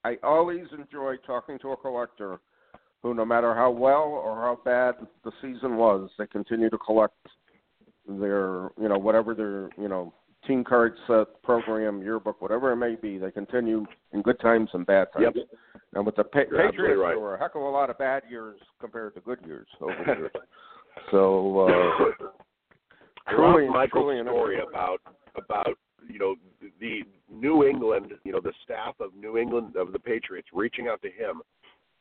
I 0.03 0.17
always 0.23 0.65
enjoy 0.77 1.15
talking 1.25 1.57
to 1.59 1.71
a 1.71 1.77
collector 1.77 2.39
who, 3.01 3.13
no 3.13 3.25
matter 3.25 3.53
how 3.55 3.71
well 3.71 4.03
or 4.03 4.35
how 4.35 4.59
bad 4.63 4.95
the 5.23 5.31
season 5.41 5.77
was, 5.77 6.09
they 6.17 6.27
continue 6.27 6.69
to 6.69 6.77
collect 6.77 7.15
their, 8.07 8.69
you 8.79 8.87
know, 8.89 8.97
whatever 8.97 9.33
their, 9.33 9.69
you 9.81 9.87
know, 9.87 10.13
team 10.47 10.63
card 10.63 10.93
set, 11.07 11.41
program, 11.43 12.01
yearbook, 12.01 12.39
whatever 12.41 12.71
it 12.71 12.75
may 12.75 12.95
be. 12.95 13.17
They 13.17 13.31
continue 13.31 13.85
in 14.11 14.21
good 14.21 14.39
times 14.39 14.69
and 14.73 14.85
bad 14.85 15.07
times. 15.13 15.35
Yep. 15.35 15.47
And 15.93 16.05
with 16.05 16.15
the 16.15 16.23
pa- 16.23 16.39
You're 16.49 16.69
Patriots, 16.69 16.99
right. 17.01 17.09
there 17.11 17.19
were 17.19 17.35
a 17.35 17.39
heck 17.39 17.55
of 17.55 17.61
a 17.61 17.65
lot 17.65 17.89
of 17.89 17.97
bad 17.97 18.23
years 18.29 18.59
compared 18.79 19.15
to 19.15 19.21
good 19.21 19.39
years 19.45 19.67
over 19.81 19.95
the 20.05 20.13
years. 20.13 20.31
So, 21.09 21.59
uh, 21.67 22.27
I 23.27 23.33
truly, 23.33 23.65
love 23.65 23.73
Michael's 23.73 24.03
truly 24.03 24.21
story 24.23 24.59
about 24.61 24.99
about 25.35 25.77
you 26.07 26.19
know 26.19 26.35
the, 26.85 27.35
New 27.35 27.65
England, 27.65 28.13
you 28.23 28.31
know 28.31 28.39
the 28.39 28.53
staff 28.63 28.95
of 28.99 29.09
New 29.15 29.37
England 29.37 29.75
of 29.75 29.91
the 29.91 29.99
Patriots 29.99 30.47
reaching 30.53 30.87
out 30.87 31.01
to 31.01 31.09
him 31.09 31.41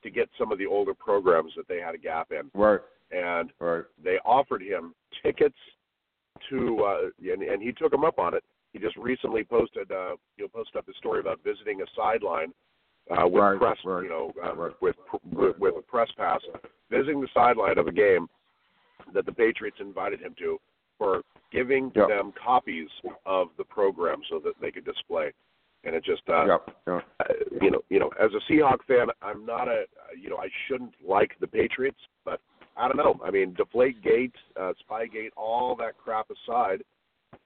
to 0.03 0.11
get 0.11 0.29
some 0.39 0.53
of 0.53 0.59
the 0.59 0.67
older 0.67 0.93
programs 0.95 1.53
that 1.57 1.67
they 1.67 1.81
had 1.81 1.95
a 1.95 1.99
gap 1.99 2.31
in, 2.31 2.51
right, 2.55 2.81
and 3.11 3.51
right. 3.59 3.85
they 4.03 4.19
offered 4.25 4.63
him 4.63 4.95
tickets 5.23 5.57
to, 6.51 6.85
uh, 6.85 7.33
and, 7.33 7.43
and 7.43 7.63
he 7.63 7.73
took 7.73 7.93
him 7.93 8.05
up 8.05 8.19
on 8.19 8.35
it. 8.35 8.45
He 8.73 8.79
just 8.79 8.97
recently 8.97 9.45
posted, 9.45 9.91
uh, 9.91 10.17
you 10.37 10.45
know, 10.45 10.49
posted 10.49 10.77
up 10.77 10.89
a 10.89 10.95
story 10.95 11.21
about 11.21 11.41
visiting 11.43 11.81
a 11.81 11.87
sideline 11.97 12.53
uh, 13.11 13.27
with 13.27 13.43
Right, 13.43 13.59
press, 13.59 13.79
right, 13.85 14.03
you 14.03 14.09
know, 14.11 14.33
uh, 14.45 14.55
right. 14.55 14.73
with, 14.83 14.97
with 15.33 15.59
with 15.59 15.75
a 15.79 15.83
press 15.83 16.09
pass, 16.19 16.41
visiting 16.91 17.21
the 17.21 17.29
sideline 17.33 17.79
of 17.79 17.87
a 17.87 17.93
game 17.93 18.29
that 19.15 19.25
the 19.25 19.33
Patriots 19.33 19.79
invited 19.81 20.21
him 20.21 20.35
to 20.39 20.59
for 20.99 21.23
giving 21.55 21.93
Yep. 21.95 22.09
them 22.09 22.33
copies 22.33 22.89
of 23.25 23.49
the 23.57 23.65
program 23.65 24.23
so 24.29 24.39
that 24.41 24.55
they 24.61 24.71
could 24.71 24.85
display. 24.85 25.33
And 25.85 25.95
it 25.95 26.03
just, 26.03 26.29
uh, 26.29 26.47
Yep, 26.47 26.77
yep. 26.87 27.05
uh, 27.21 27.35
you 27.63 27.71
know, 27.71 27.83
you 27.91 27.99
know, 28.01 28.11
as 28.19 28.33
a 28.35 28.41
Seahawk 28.51 28.83
fan, 28.85 29.09
I'm 29.23 29.45
not 29.47 29.69
a, 29.69 29.87
you 30.19 30.31
know, 30.31 30.39
I 30.39 30.49
shouldn't 30.67 30.95
like 31.07 31.39
the 31.41 31.47
Patriots, 31.47 32.01
but 32.25 32.41
I 32.77 32.89
don't 32.89 32.97
know. 32.97 33.21
I 33.25 33.31
mean, 33.31 33.55
Deflate 33.55 34.03
Gate, 34.03 34.35
uh, 34.57 34.73
Spygate, 34.83 35.31
all 35.37 35.77
that 35.77 35.97
crap 35.97 36.27
aside, 36.31 36.83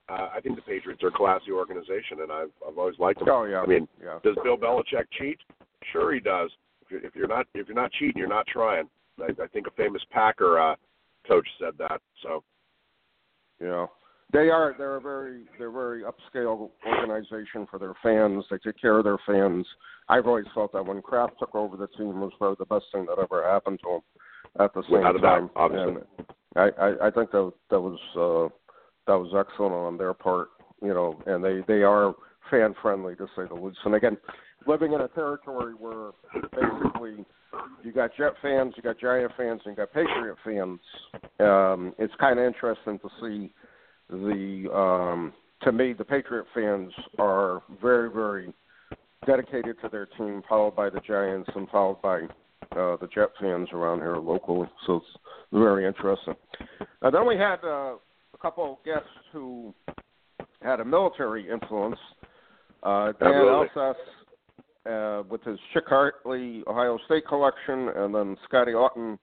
uh, 0.08 0.30
I 0.34 0.40
think 0.40 0.56
the 0.56 0.62
Patriots 0.62 1.02
are 1.02 1.08
a 1.08 1.12
classy 1.12 1.52
organization, 1.52 2.20
and 2.22 2.32
I've 2.32 2.50
I've 2.66 2.78
always 2.78 2.98
liked 2.98 3.18
them. 3.20 3.28
Oh, 3.30 3.44
yeah. 3.44 3.60
I 3.60 3.66
mean, 3.66 3.86
yeah. 4.02 4.18
does 4.22 4.36
Bill 4.42 4.56
Belichick 4.56 5.04
cheat? 5.18 5.38
Sure, 5.92 6.14
he 6.14 6.20
does. 6.20 6.50
If 6.82 6.90
you're, 6.90 7.04
if 7.04 7.14
you're 7.14 7.28
not 7.28 7.46
if 7.54 7.66
you're 7.66 7.76
not 7.76 7.92
cheating, 7.92 8.16
you're 8.16 8.28
not 8.28 8.46
trying. 8.46 8.88
I, 9.20 9.30
I 9.42 9.46
think 9.48 9.66
a 9.66 9.70
famous 9.72 10.02
Packer 10.10 10.58
uh, 10.58 10.76
coach 11.26 11.46
said 11.60 11.74
that. 11.78 12.00
So 12.22 12.42
Yeah, 13.60 13.86
they 14.32 14.50
are. 14.50 14.74
They're 14.76 14.96
a 14.96 15.00
very 15.00 15.44
they're 15.58 15.68
a 15.68 15.72
very 15.72 16.02
upscale 16.02 16.70
organization 16.86 17.66
for 17.70 17.78
their 17.78 17.94
fans. 18.02 18.44
They 18.50 18.58
take 18.58 18.80
care 18.80 18.98
of 18.98 19.04
their 19.04 19.18
fans. 19.26 19.66
I've 20.08 20.26
always 20.26 20.46
felt 20.54 20.72
that 20.72 20.84
when 20.84 21.02
Kraft 21.02 21.34
took 21.38 21.54
over 21.54 21.76
the 21.76 21.86
team 21.88 22.20
was 22.20 22.32
probably 22.38 22.56
the 22.58 22.74
best 22.74 22.86
thing 22.92 23.06
that 23.06 23.20
ever 23.20 23.48
happened 23.48 23.80
to 23.84 23.96
him. 23.96 24.00
At 24.60 24.74
the 24.74 24.82
same 24.84 24.98
Without 24.98 25.16
a 25.16 25.20
doubt, 25.20 25.38
time, 25.38 25.50
obviously. 25.56 26.02
I, 26.56 26.68
I 26.80 27.06
I 27.06 27.10
think 27.10 27.30
that 27.30 27.52
that 27.70 27.80
was 27.80 27.98
uh, 28.16 28.54
that 29.06 29.18
was 29.18 29.32
excellent 29.38 29.74
on 29.74 29.96
their 29.96 30.14
part. 30.14 30.48
You 30.82 30.94
know, 30.94 31.20
and 31.26 31.42
they 31.42 31.60
they 31.66 31.82
are 31.82 32.14
fan 32.50 32.74
friendly 32.82 33.14
to 33.16 33.26
say 33.36 33.42
the 33.48 33.54
least. 33.54 33.78
And 33.84 33.94
again, 33.94 34.16
living 34.66 34.92
in 34.92 35.00
a 35.00 35.08
territory 35.08 35.74
where 35.74 36.10
basically 36.34 37.24
you 37.82 37.92
got 37.92 38.10
Jet 38.16 38.32
fans, 38.42 38.74
you 38.76 38.82
got 38.82 38.98
Giant 38.98 39.32
fans, 39.36 39.60
and 39.64 39.76
you 39.76 39.76
got 39.76 39.92
Patriot 39.92 40.36
fans. 40.44 40.80
Um, 41.40 41.94
it's 41.98 42.14
kind 42.20 42.38
of 42.38 42.44
interesting 42.44 42.98
to 42.98 43.08
see 43.20 43.52
the. 44.10 44.70
Um, 44.74 45.32
to 45.62 45.72
me, 45.72 45.92
the 45.92 46.04
Patriot 46.04 46.46
fans 46.54 46.92
are 47.18 47.62
very, 47.82 48.10
very 48.10 48.52
dedicated 49.26 49.76
to 49.82 49.88
their 49.88 50.06
team, 50.16 50.42
followed 50.48 50.76
by 50.76 50.88
the 50.88 51.00
Giants 51.00 51.50
and 51.56 51.68
followed 51.68 52.00
by 52.00 52.20
uh, 52.72 52.96
the 52.96 53.08
Jet 53.12 53.30
fans 53.40 53.68
around 53.72 53.98
here 53.98 54.16
locally. 54.16 54.68
So 54.86 54.96
it's 54.96 55.06
very 55.52 55.86
interesting. 55.86 56.34
Uh, 57.02 57.10
then 57.10 57.26
we 57.26 57.36
had 57.36 57.56
uh, 57.64 57.96
a 57.96 58.38
couple 58.40 58.72
of 58.72 58.84
guests 58.84 59.08
who 59.32 59.74
had 60.62 60.80
a 60.80 60.84
military 60.84 61.50
influence. 61.50 61.98
Uh, 62.82 63.12
Dan 63.20 63.32
Absolutely. 63.32 63.68
Elsas 63.76 65.20
uh, 65.20 65.22
with 65.28 65.42
his 65.42 65.58
Chic 65.72 65.84
Harley 65.86 66.62
Ohio 66.66 66.98
State 67.06 67.26
collection, 67.26 67.88
and 67.96 68.14
then 68.14 68.36
Scotty 68.44 68.72
Otten, 68.72 69.18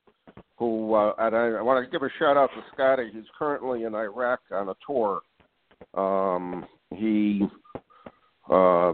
who 0.58 0.94
uh, 0.94 1.14
and 1.18 1.36
I, 1.36 1.60
I 1.60 1.62
want 1.62 1.84
to 1.86 1.92
give 1.92 2.04
a 2.04 2.10
shout 2.20 2.38
out 2.38 2.50
to 2.56 2.62
Scotty. 2.74 3.10
He's 3.14 3.24
currently 3.38 3.84
in 3.84 3.96
Iraq 3.96 4.40
on 4.52 4.70
a 4.70 4.76
tour. 4.86 5.22
Um, 5.94 6.66
he, 6.94 7.42
uh, 8.50 8.94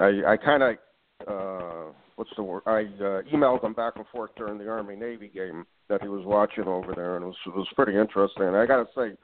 I, 0.00 0.22
I 0.26 0.36
kind 0.44 0.62
of, 0.62 0.76
uh, 1.28 1.92
what's 2.16 2.30
the 2.36 2.42
word? 2.42 2.62
I 2.66 2.80
uh, 3.02 3.22
emailed 3.32 3.64
him 3.64 3.74
back 3.74 3.94
and 3.96 4.06
forth 4.12 4.30
during 4.36 4.58
the 4.58 4.68
Army 4.68 4.96
Navy 4.96 5.30
game 5.32 5.64
that 5.88 6.02
he 6.02 6.08
was 6.08 6.24
watching 6.24 6.64
over 6.64 6.94
there, 6.94 7.16
and 7.16 7.24
it 7.24 7.28
was 7.28 7.36
it 7.46 7.54
was 7.54 7.68
pretty 7.76 7.96
interesting. 7.98 8.44
And 8.44 8.56
I 8.56 8.66
got 8.66 8.78
to 8.78 8.88
say, 8.96 9.16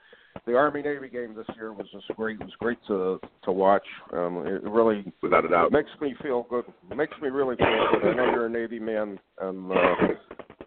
the 0.45 0.55
Army 0.55 0.81
Navy 0.81 1.09
game 1.09 1.33
this 1.35 1.47
year 1.55 1.73
was 1.73 1.87
just 1.91 2.07
great. 2.15 2.39
It 2.39 2.45
was 2.45 2.53
great 2.59 2.77
to 2.87 3.19
to 3.43 3.51
watch. 3.51 3.85
Um, 4.13 4.45
it 4.45 4.63
really 4.63 5.11
without 5.21 5.45
a 5.45 5.49
doubt, 5.49 5.71
makes 5.71 5.89
me 5.99 6.15
feel 6.21 6.45
good. 6.49 6.65
It 6.89 6.95
makes 6.95 7.15
me 7.21 7.29
really 7.29 7.55
feel 7.57 7.87
good. 7.91 8.11
I 8.11 8.15
know 8.15 8.31
you're 8.31 8.45
a 8.45 8.49
Navy 8.49 8.79
man, 8.79 9.19
and 9.41 9.71
uh, 9.71 9.95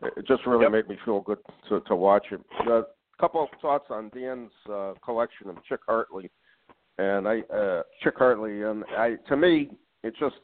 it 0.02 0.26
just 0.26 0.46
really 0.46 0.62
Yep. 0.62 0.72
made 0.72 0.88
me 0.88 0.96
feel 1.04 1.20
good 1.20 1.38
to 1.68 1.80
to 1.80 1.94
watch 1.96 2.26
it. 2.32 2.40
A 2.68 2.84
couple 3.20 3.42
of 3.42 3.48
thoughts 3.60 3.86
on 3.90 4.10
Dan's 4.10 4.50
uh, 4.70 4.94
collection 5.04 5.48
of 5.48 5.56
Chic 5.68 5.80
Harley, 5.86 6.30
and 6.98 7.28
I 7.28 7.40
uh, 7.54 7.82
Chic 8.02 8.14
Harley, 8.16 8.62
and 8.62 8.84
I 8.96 9.16
to 9.28 9.36
me, 9.36 9.70
it 10.02 10.14
just 10.18 10.36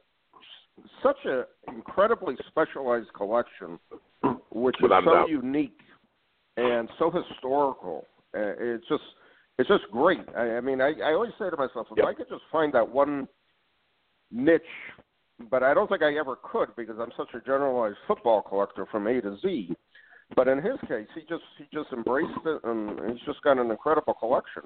such 1.02 1.16
an 1.24 1.44
incredibly 1.68 2.36
specialized 2.48 3.12
collection, 3.12 3.78
which 4.50 4.76
Without 4.80 5.02
is 5.02 5.04
so 5.06 5.14
doubt. 5.14 5.28
unique 5.28 5.80
and 6.56 6.88
so 6.98 7.10
historical. 7.10 8.06
Uh, 8.34 8.52
it's 8.58 8.86
just 8.88 9.02
it's 9.58 9.68
just 9.68 9.84
great. 9.90 10.20
I, 10.36 10.56
I 10.56 10.60
mean, 10.60 10.80
I, 10.80 10.92
I 11.04 11.12
always 11.14 11.32
say 11.38 11.50
to 11.50 11.56
myself, 11.56 11.88
if 11.90 11.96
Yep. 11.98 12.06
I 12.06 12.14
could 12.14 12.28
just 12.28 12.42
find 12.52 12.72
that 12.74 12.88
one 12.88 13.26
niche, 14.30 14.62
but 15.50 15.62
I 15.62 15.74
don't 15.74 15.88
think 15.88 16.02
I 16.02 16.16
ever 16.16 16.36
could 16.42 16.74
because 16.76 16.96
I'm 16.98 17.12
such 17.16 17.28
a 17.34 17.40
generalized 17.40 17.96
football 18.06 18.42
collector 18.42 18.86
from 18.90 19.06
A 19.06 19.20
to 19.20 19.36
Z. 19.40 19.74
But 20.36 20.48
in 20.48 20.58
his 20.58 20.78
case, 20.88 21.06
he 21.14 21.22
just 21.22 21.44
he 21.56 21.64
just 21.72 21.90
embraced 21.92 22.30
it, 22.44 22.60
and 22.64 23.00
he's 23.10 23.24
just 23.24 23.42
got 23.42 23.58
an 23.58 23.70
incredible 23.70 24.14
collection 24.14 24.62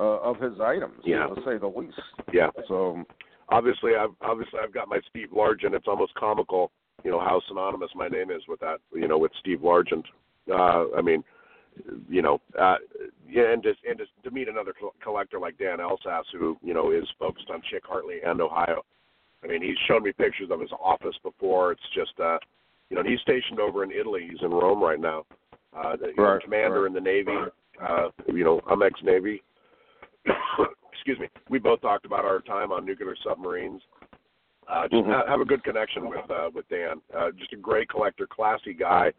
uh, 0.00 0.02
of 0.02 0.40
his 0.40 0.58
items, 0.60 1.00
Yeah. 1.04 1.26
to 1.26 1.42
say 1.44 1.58
the 1.58 1.66
least. 1.66 2.00
Yeah. 2.32 2.48
So 2.68 3.04
obviously 3.50 3.92
I've 3.96 4.14
obviously 4.22 4.60
I've 4.62 4.72
got 4.72 4.88
my 4.88 5.00
Steve 5.10 5.28
Largent. 5.34 5.74
It's 5.74 5.88
almost 5.88 6.14
comical, 6.14 6.70
you 7.04 7.10
know, 7.10 7.20
how 7.20 7.40
synonymous 7.48 7.90
my 7.94 8.08
name 8.08 8.30
is 8.30 8.42
with 8.48 8.60
that, 8.60 8.78
you 8.94 9.08
know, 9.08 9.18
with 9.18 9.32
Steve 9.40 9.58
Largent. 9.58 10.04
Uh, 10.50 10.96
I 10.96 11.02
mean, 11.02 11.22
you 12.08 12.22
know, 12.22 12.40
uh, 12.58 12.76
yeah, 13.28 13.52
and 13.52 13.62
just 13.62 13.80
and 13.86 13.98
just 13.98 14.10
to 14.24 14.30
meet 14.30 14.48
another 14.48 14.72
collector 15.02 15.38
like 15.38 15.58
Dan 15.58 15.78
Elsass, 15.78 16.24
who 16.32 16.56
you 16.62 16.72
know 16.72 16.92
is 16.92 17.04
focused 17.18 17.50
on 17.50 17.60
Chic 17.70 17.82
Harley 17.84 18.20
and 18.24 18.40
Ohio. 18.40 18.82
I 19.44 19.46
mean, 19.46 19.62
he's 19.62 19.76
shown 19.86 20.02
me 20.02 20.12
pictures 20.12 20.48
of 20.50 20.60
his 20.60 20.70
office 20.82 21.16
before. 21.22 21.72
It's 21.72 21.88
just, 21.94 22.18
uh, 22.20 22.38
you 22.90 22.96
know, 22.96 23.02
he's 23.08 23.20
stationed 23.20 23.60
over 23.60 23.84
in 23.84 23.92
Italy. 23.92 24.26
He's 24.30 24.42
in 24.42 24.50
Rome 24.50 24.82
right 24.82 25.00
now. 25.00 25.24
Uh, 25.76 25.96
the 25.96 26.12
know, 26.16 26.24
Right, 26.24 26.42
commander 26.42 26.82
right. 26.82 26.86
in 26.88 26.92
the 26.92 27.00
Navy. 27.00 27.36
Uh, 27.80 28.08
you 28.26 28.42
know, 28.44 28.60
I'm 28.68 28.82
ex-Navy. 28.82 29.42
Excuse 30.92 31.18
me. 31.20 31.28
We 31.48 31.58
both 31.58 31.80
talked 31.80 32.04
about 32.06 32.24
our 32.24 32.40
time 32.40 32.72
on 32.72 32.84
nuclear 32.84 33.14
submarines. 33.22 33.82
Uh, 34.66 34.88
just 34.88 35.04
Mhm. 35.04 35.12
ha- 35.12 35.26
have 35.26 35.40
a 35.40 35.44
good 35.44 35.62
connection 35.64 36.08
with 36.08 36.28
uh, 36.30 36.50
with 36.52 36.68
Dan. 36.68 37.00
Uh, 37.16 37.30
just 37.32 37.52
a 37.52 37.56
great 37.56 37.88
collector, 37.88 38.26
classy 38.26 38.74
guy. 38.74 39.12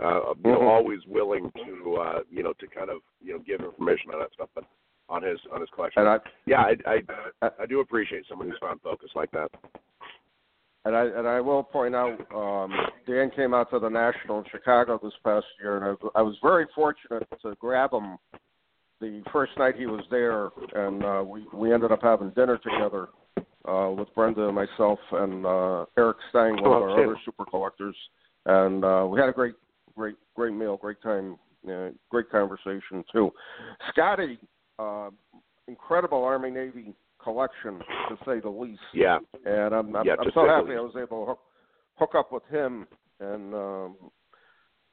Uh, 0.00 0.34
you 0.44 0.52
know, 0.52 0.58
Mhm. 0.60 0.68
always 0.68 1.04
willing 1.06 1.50
to 1.52 1.96
uh, 1.96 2.22
you 2.30 2.42
know 2.42 2.52
to 2.54 2.66
kind 2.68 2.90
of 2.90 3.00
you 3.20 3.32
know 3.32 3.38
give 3.40 3.60
information 3.60 4.12
on 4.12 4.20
that 4.20 4.32
stuff, 4.32 4.50
but 4.54 4.64
on 5.08 5.22
his 5.22 5.38
on 5.52 5.60
his 5.60 5.70
collection. 5.74 6.02
and 6.02 6.08
I 6.08 6.18
yeah, 6.46 6.62
I, 6.62 7.00
I 7.42 7.50
I 7.60 7.66
do 7.66 7.80
appreciate 7.80 8.24
someone 8.28 8.48
who's 8.48 8.58
found 8.60 8.80
focus 8.82 9.10
like 9.14 9.30
that. 9.32 9.50
And 10.86 10.94
I 10.94 11.04
and 11.04 11.26
I 11.26 11.40
will 11.40 11.62
point 11.62 11.94
out, 11.94 12.18
um, 12.34 12.70
Dan 13.06 13.30
came 13.34 13.54
out 13.54 13.70
to 13.70 13.78
the 13.78 13.88
National 13.88 14.38
in 14.40 14.44
Chicago 14.50 15.00
this 15.02 15.14
past 15.24 15.46
year, 15.60 15.76
and 15.78 15.98
I, 16.14 16.18
I 16.18 16.22
was 16.22 16.36
very 16.42 16.66
fortunate 16.74 17.26
to 17.42 17.54
grab 17.58 17.92
him 17.92 18.18
the 19.00 19.22
first 19.32 19.52
night 19.58 19.76
he 19.76 19.86
was 19.86 20.04
there, 20.10 20.50
and 20.74 21.04
uh, 21.04 21.22
we 21.26 21.46
we 21.54 21.72
ended 21.72 21.90
up 21.90 22.00
having 22.02 22.30
dinner 22.30 22.58
together 22.58 23.08
uh, 23.66 23.90
with 23.96 24.08
Brenda 24.14 24.46
and 24.46 24.54
myself 24.54 24.98
and 25.12 25.46
uh, 25.46 25.86
Eric 25.96 26.18
Stein, 26.30 26.56
one 26.62 26.64
of 26.64 26.66
Oh, 26.66 26.82
our 26.82 27.02
other 27.02 27.16
super 27.24 27.44
collectors, 27.46 27.96
and 28.46 28.84
uh, 28.84 29.06
we 29.08 29.18
had 29.18 29.28
a 29.30 29.32
great 29.32 29.54
great 29.96 30.16
great 30.36 30.52
meal, 30.52 30.76
great 30.76 31.00
time, 31.02 31.38
uh, 31.66 31.88
great 32.10 32.28
conversation 32.30 33.02
too. 33.10 33.30
Scotty, 33.90 34.38
uh, 34.78 35.10
incredible 35.68 36.22
Army 36.24 36.50
Navy 36.50 36.94
collection 37.22 37.78
to 38.08 38.16
say 38.26 38.40
the 38.40 38.48
least 38.48 38.80
Yeah, 38.92 39.18
and 39.44 39.74
I'm 39.74 39.94
I'm, 39.96 40.06
Yeah, 40.06 40.16
I'm 40.18 40.30
so 40.34 40.46
happy. 40.46 40.72
I 40.72 40.80
was 40.80 40.94
able 40.96 41.24
to 41.24 41.30
hook, 41.30 41.40
hook 41.96 42.14
up 42.16 42.32
with 42.32 42.44
him 42.50 42.86
and 43.20 43.54
um, 43.54 43.96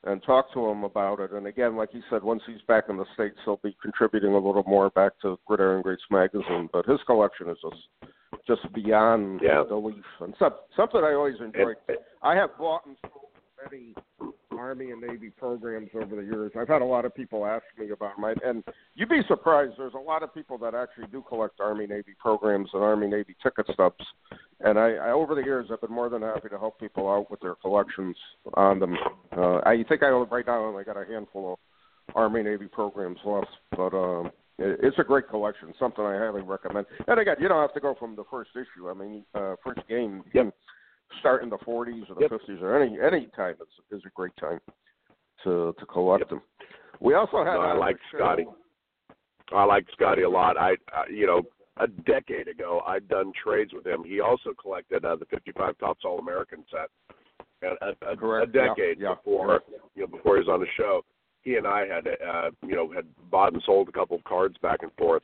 and 0.03 0.23
talk 0.23 0.51
to 0.53 0.65
him 0.65 0.83
about 0.83 1.19
it. 1.19 1.31
And 1.31 1.45
again, 1.45 1.75
like 1.75 1.89
he 1.91 2.01
said, 2.09 2.23
once 2.23 2.41
he's 2.47 2.61
back 2.67 2.85
in 2.89 2.97
the 2.97 3.05
states, 3.13 3.37
he'll 3.45 3.59
be 3.63 3.75
contributing 3.81 4.31
a 4.31 4.39
little 4.39 4.63
more 4.65 4.89
back 4.91 5.13
to 5.21 5.37
Gridiron 5.45 5.83
Greats 5.83 6.01
magazine. 6.09 6.69
But 6.73 6.85
his 6.85 6.99
collection 7.05 7.49
is 7.49 7.57
just 7.61 8.11
just 8.47 8.73
beyond 8.73 9.41
Yeah. 9.43 9.63
belief, 9.63 10.05
and 10.19 10.33
some, 10.39 10.53
something 10.75 11.01
I 11.03 11.13
always 11.13 11.39
enjoyed. 11.39 11.75
I 12.23 12.35
have 12.35 12.57
bought 12.57 12.85
and 12.85 12.97
sold 13.01 13.29
many 13.63 13.93
Army 14.61 14.91
and 14.91 15.01
Navy 15.01 15.31
programs 15.31 15.89
over 15.95 16.15
the 16.15 16.21
years. 16.21 16.51
I've 16.55 16.67
had 16.67 16.83
a 16.83 16.85
lot 16.85 17.03
of 17.03 17.15
people 17.15 17.47
ask 17.47 17.63
me 17.79 17.89
about 17.89 18.15
them, 18.15 18.35
and 18.45 18.63
you'd 18.93 19.09
be 19.09 19.21
surprised. 19.27 19.73
There's 19.77 19.95
a 19.95 19.97
lot 19.97 20.21
of 20.21 20.31
people 20.35 20.59
that 20.59 20.75
actually 20.75 21.07
do 21.11 21.23
collect 21.27 21.59
Army 21.59 21.87
Navy 21.87 22.13
programs 22.19 22.69
and 22.73 22.83
Army 22.83 23.07
Navy 23.07 23.35
ticket 23.41 23.65
stubs. 23.73 24.05
And 24.59 24.77
I, 24.77 24.91
I 24.91 25.11
over 25.11 25.33
the 25.33 25.41
years, 25.41 25.69
I've 25.71 25.81
been 25.81 25.91
more 25.91 26.09
than 26.09 26.21
happy 26.21 26.49
to 26.49 26.59
help 26.59 26.79
people 26.79 27.09
out 27.09 27.31
with 27.31 27.39
their 27.39 27.55
collections 27.55 28.15
on 28.53 28.79
them. 28.79 28.95
Uh, 29.35 29.57
I 29.65 29.83
think 29.89 30.03
I 30.03 30.09
right 30.09 30.45
now 30.45 30.63
only 30.63 30.83
got 30.83 30.95
a 30.95 31.05
handful 31.11 31.53
of 31.53 32.15
Army 32.15 32.43
Navy 32.43 32.67
programs 32.67 33.17
left, 33.25 33.47
but 33.71 33.95
um, 33.95 34.27
it, 34.59 34.79
it's 34.83 34.99
a 34.99 35.03
great 35.03 35.27
collection. 35.27 35.73
Something 35.79 36.05
I 36.05 36.19
highly 36.19 36.43
recommend. 36.43 36.85
And 37.07 37.19
again, 37.19 37.37
you 37.39 37.47
don't 37.47 37.61
have 37.61 37.73
to 37.73 37.79
go 37.79 37.95
from 37.97 38.15
the 38.15 38.25
first 38.29 38.51
issue. 38.55 38.91
I 38.91 38.93
mean, 38.93 39.25
uh, 39.33 39.55
first 39.63 39.81
game. 39.89 40.23
Can 40.31 40.51
start 41.19 41.43
in 41.43 41.49
the 41.49 41.57
40s 41.57 42.09
or 42.09 42.15
the 42.15 42.21
Yep. 42.21 42.31
50s 42.31 42.61
or 42.61 42.81
any 42.81 42.99
any 42.99 43.27
time 43.35 43.55
is 43.61 43.97
is 43.99 44.03
a 44.05 44.09
great 44.09 44.35
time 44.37 44.59
to 45.43 45.73
to 45.79 45.85
collect 45.85 46.21
Yep. 46.21 46.29
them. 46.29 46.41
We 46.99 47.13
also 47.15 47.37
have. 47.43 47.55
No, 47.55 47.61
I 47.61 47.73
like 47.73 47.97
Scotty. 48.13 48.45
I 49.53 49.63
like 49.65 49.85
Scotty 49.93 50.21
a 50.21 50.29
lot. 50.29 50.57
I, 50.57 50.71
I 50.93 51.07
you 51.09 51.25
know 51.27 51.41
a 51.77 51.87
decade 51.87 52.47
ago 52.47 52.81
I'd 52.85 53.07
done 53.07 53.31
trades 53.43 53.73
with 53.73 53.85
him. 53.85 54.03
He 54.03 54.19
also 54.19 54.53
collected 54.61 55.03
uh, 55.05 55.15
the 55.15 55.25
55 55.25 55.77
Topps 55.79 56.05
All 56.05 56.19
American 56.19 56.63
set. 56.71 56.89
And 57.63 57.77
a, 57.81 58.07
a, 58.09 58.13
a 58.13 58.17
Correct. 58.17 58.51
Yeah, 58.53 58.67
decade 58.67 58.99
yeah, 58.99 59.15
before 59.15 59.61
you 59.95 60.01
know 60.01 60.07
before 60.07 60.35
he 60.37 60.39
was 60.39 60.49
on 60.49 60.59
the 60.59 60.67
show, 60.77 61.03
he 61.41 61.55
and 61.55 61.67
I 61.67 61.85
had 61.87 62.07
uh, 62.07 62.49
you 62.65 62.75
know 62.75 62.91
had 62.91 63.05
bought 63.29 63.53
and 63.53 63.61
sold 63.65 63.89
a 63.89 63.91
couple 63.91 64.17
of 64.17 64.23
cards 64.23 64.57
back 64.61 64.79
and 64.83 64.91
forth, 64.97 65.23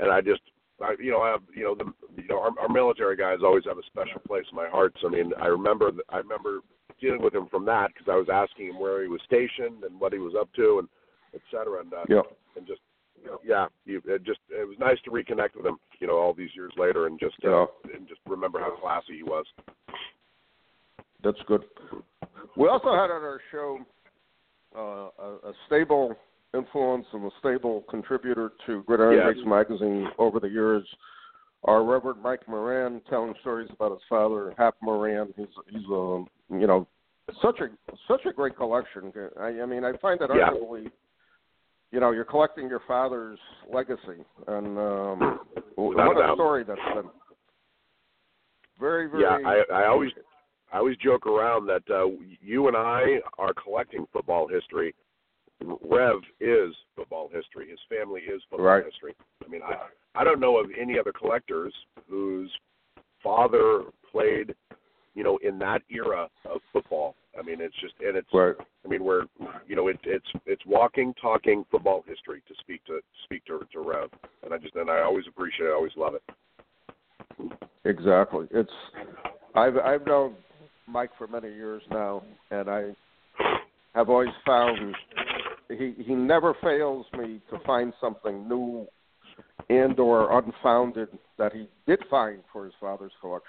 and 0.00 0.10
I 0.10 0.20
just 0.20 0.42
I, 0.82 0.94
you 1.00 1.10
know 1.10 1.20
I 1.20 1.30
have 1.30 1.42
you 1.54 1.64
know 1.64 1.74
the 1.74 1.92
you 2.24 2.34
know 2.34 2.40
our, 2.40 2.50
our 2.58 2.68
military 2.68 3.16
guys 3.16 3.38
always 3.44 3.64
have 3.66 3.78
a 3.78 3.86
special 3.86 4.20
place 4.26 4.44
in 4.50 4.56
my 4.56 4.68
heart. 4.68 4.94
So 5.00 5.08
I 5.08 5.10
mean 5.10 5.32
I 5.40 5.46
remember 5.46 5.90
I 6.08 6.18
remember 6.18 6.60
dealing 7.00 7.22
with 7.22 7.34
him 7.34 7.48
from 7.50 7.64
that 7.66 7.88
because 7.92 8.08
I 8.10 8.16
was 8.16 8.28
asking 8.32 8.68
him 8.68 8.80
where 8.80 9.02
he 9.02 9.08
was 9.08 9.20
stationed 9.26 9.84
and 9.84 10.00
what 10.00 10.12
he 10.12 10.18
was 10.18 10.34
up 10.38 10.48
to 10.54 10.78
and 10.80 10.88
et 11.34 11.42
cetera 11.50 11.80
and 11.80 11.92
uh, 11.92 12.04
Yeah. 12.08 12.22
and 12.56 12.66
just 12.66 12.80
you 13.22 13.30
know, 13.30 13.38
yeah, 13.44 13.66
you, 13.86 14.02
it 14.06 14.22
just 14.24 14.40
it 14.50 14.66
was 14.66 14.76
nice 14.78 14.98
to 15.04 15.10
reconnect 15.10 15.56
with 15.56 15.64
him, 15.64 15.78
you 15.98 16.06
know, 16.06 16.18
all 16.18 16.34
these 16.34 16.50
years 16.54 16.72
later, 16.76 17.06
and 17.06 17.18
just 17.18 17.36
uh, 17.44 17.66
and 17.94 18.06
just 18.06 18.20
remember 18.26 18.60
how 18.60 18.76
classy 18.76 19.16
he 19.16 19.22
was. 19.22 19.46
That's 21.22 21.38
good. 21.46 21.64
We 22.56 22.68
also 22.68 22.88
had 22.88 23.10
on 23.10 23.22
our 23.22 23.40
show 23.50 23.78
uh, 24.76 24.80
a, 25.22 25.48
a 25.48 25.52
stable 25.66 26.14
influence 26.54 27.06
and 27.14 27.24
a 27.24 27.30
stable 27.40 27.84
contributor 27.88 28.52
to 28.66 28.82
Gridiron 28.82 29.16
Yeah. 29.16 29.32
Greats 29.32 29.46
magazine 29.46 30.08
over 30.18 30.38
the 30.38 30.48
years. 30.48 30.86
Our 31.64 31.82
Reverend 31.82 32.22
Mike 32.22 32.46
Moran 32.46 33.00
telling 33.08 33.34
stories 33.40 33.70
about 33.72 33.92
his 33.92 34.02
father, 34.08 34.54
Hap 34.58 34.74
Moran. 34.82 35.32
He's 35.36 35.46
he's 35.68 35.84
a 35.90 36.24
you 36.50 36.66
know 36.66 36.86
such 37.40 37.60
a 37.60 37.68
such 38.06 38.26
a 38.26 38.32
great 38.32 38.56
collection. 38.56 39.12
I, 39.40 39.60
I 39.62 39.66
mean, 39.66 39.84
I 39.84 39.96
find 39.96 40.20
that 40.20 40.28
Yeah. 40.30 40.50
arguably, 40.50 40.90
you 41.90 42.00
know, 42.00 42.10
you're 42.10 42.24
collecting 42.24 42.68
your 42.68 42.82
father's 42.86 43.38
legacy, 43.72 44.24
and 44.46 44.78
um, 44.78 45.40
what 45.76 46.18
a 46.18 46.34
story 46.34 46.64
that's 46.64 46.80
been. 46.94 47.08
Very 48.78 49.08
very. 49.08 49.22
Yeah, 49.22 49.62
I 49.70 49.84
I 49.84 49.86
always 49.86 50.10
I 50.70 50.78
always 50.78 50.98
joke 50.98 51.26
around 51.26 51.66
that 51.66 51.82
uh, 51.90 52.08
you 52.42 52.68
and 52.68 52.76
I 52.76 53.20
are 53.38 53.54
collecting 53.54 54.06
football 54.12 54.48
history. 54.48 54.94
Rev 55.62 56.16
is 56.40 56.74
football 56.94 57.30
history. 57.32 57.70
His 57.70 57.78
family 57.88 58.20
is 58.22 58.42
football 58.50 58.66
Right. 58.66 58.84
history. 58.84 59.14
I 59.42 59.48
mean, 59.48 59.62
I 59.62 59.76
I 60.14 60.24
don't 60.24 60.40
know 60.40 60.58
of 60.58 60.66
any 60.80 60.98
other 60.98 61.12
collectors 61.12 61.74
whose 62.08 62.50
father 63.22 63.82
played, 64.10 64.54
you 65.14 65.24
know, 65.24 65.38
in 65.42 65.58
that 65.58 65.82
era 65.90 66.28
of 66.44 66.60
football. 66.72 67.16
I 67.38 67.42
mean, 67.42 67.60
it's 67.60 67.74
just 67.80 67.94
and 68.00 68.16
it's 68.16 68.28
Right. 68.32 68.54
I 68.84 68.88
mean, 68.88 69.02
we're 69.02 69.24
you 69.66 69.74
know, 69.74 69.88
it, 69.88 69.98
it's 70.04 70.26
it's 70.46 70.62
walking, 70.66 71.14
talking 71.20 71.64
football 71.70 72.04
history 72.06 72.42
to 72.46 72.54
speak 72.60 72.84
to 72.84 73.00
speak 73.24 73.44
to 73.46 73.66
to 73.72 73.80
Rev, 73.80 74.10
and 74.42 74.54
I 74.54 74.58
just 74.58 74.74
and 74.76 74.90
I 74.90 75.00
always 75.00 75.24
appreciate 75.28 75.66
it, 75.66 75.70
I 75.70 75.74
always 75.74 75.92
love 75.96 76.14
it. 76.14 76.22
Exactly. 77.84 78.46
It's 78.52 78.70
I've 79.54 79.76
I've 79.78 80.06
known 80.06 80.34
Mike 80.86 81.10
for 81.18 81.26
many 81.26 81.52
years 81.52 81.82
now, 81.90 82.22
and 82.50 82.68
I 82.68 82.94
have 83.94 84.08
always 84.08 84.30
found 84.46 84.94
he 85.68 85.94
he 85.98 86.14
never 86.14 86.54
fails 86.62 87.06
me 87.18 87.40
to 87.50 87.58
find 87.66 87.92
something 88.00 88.48
new 88.48 88.86
and 89.70 89.98
or 89.98 90.38
unfounded 90.38 91.08
that 91.38 91.52
he 91.52 91.68
did 91.86 92.00
find 92.10 92.40
for 92.52 92.64
his 92.64 92.74
father's 92.80 93.12
collection. 93.20 93.48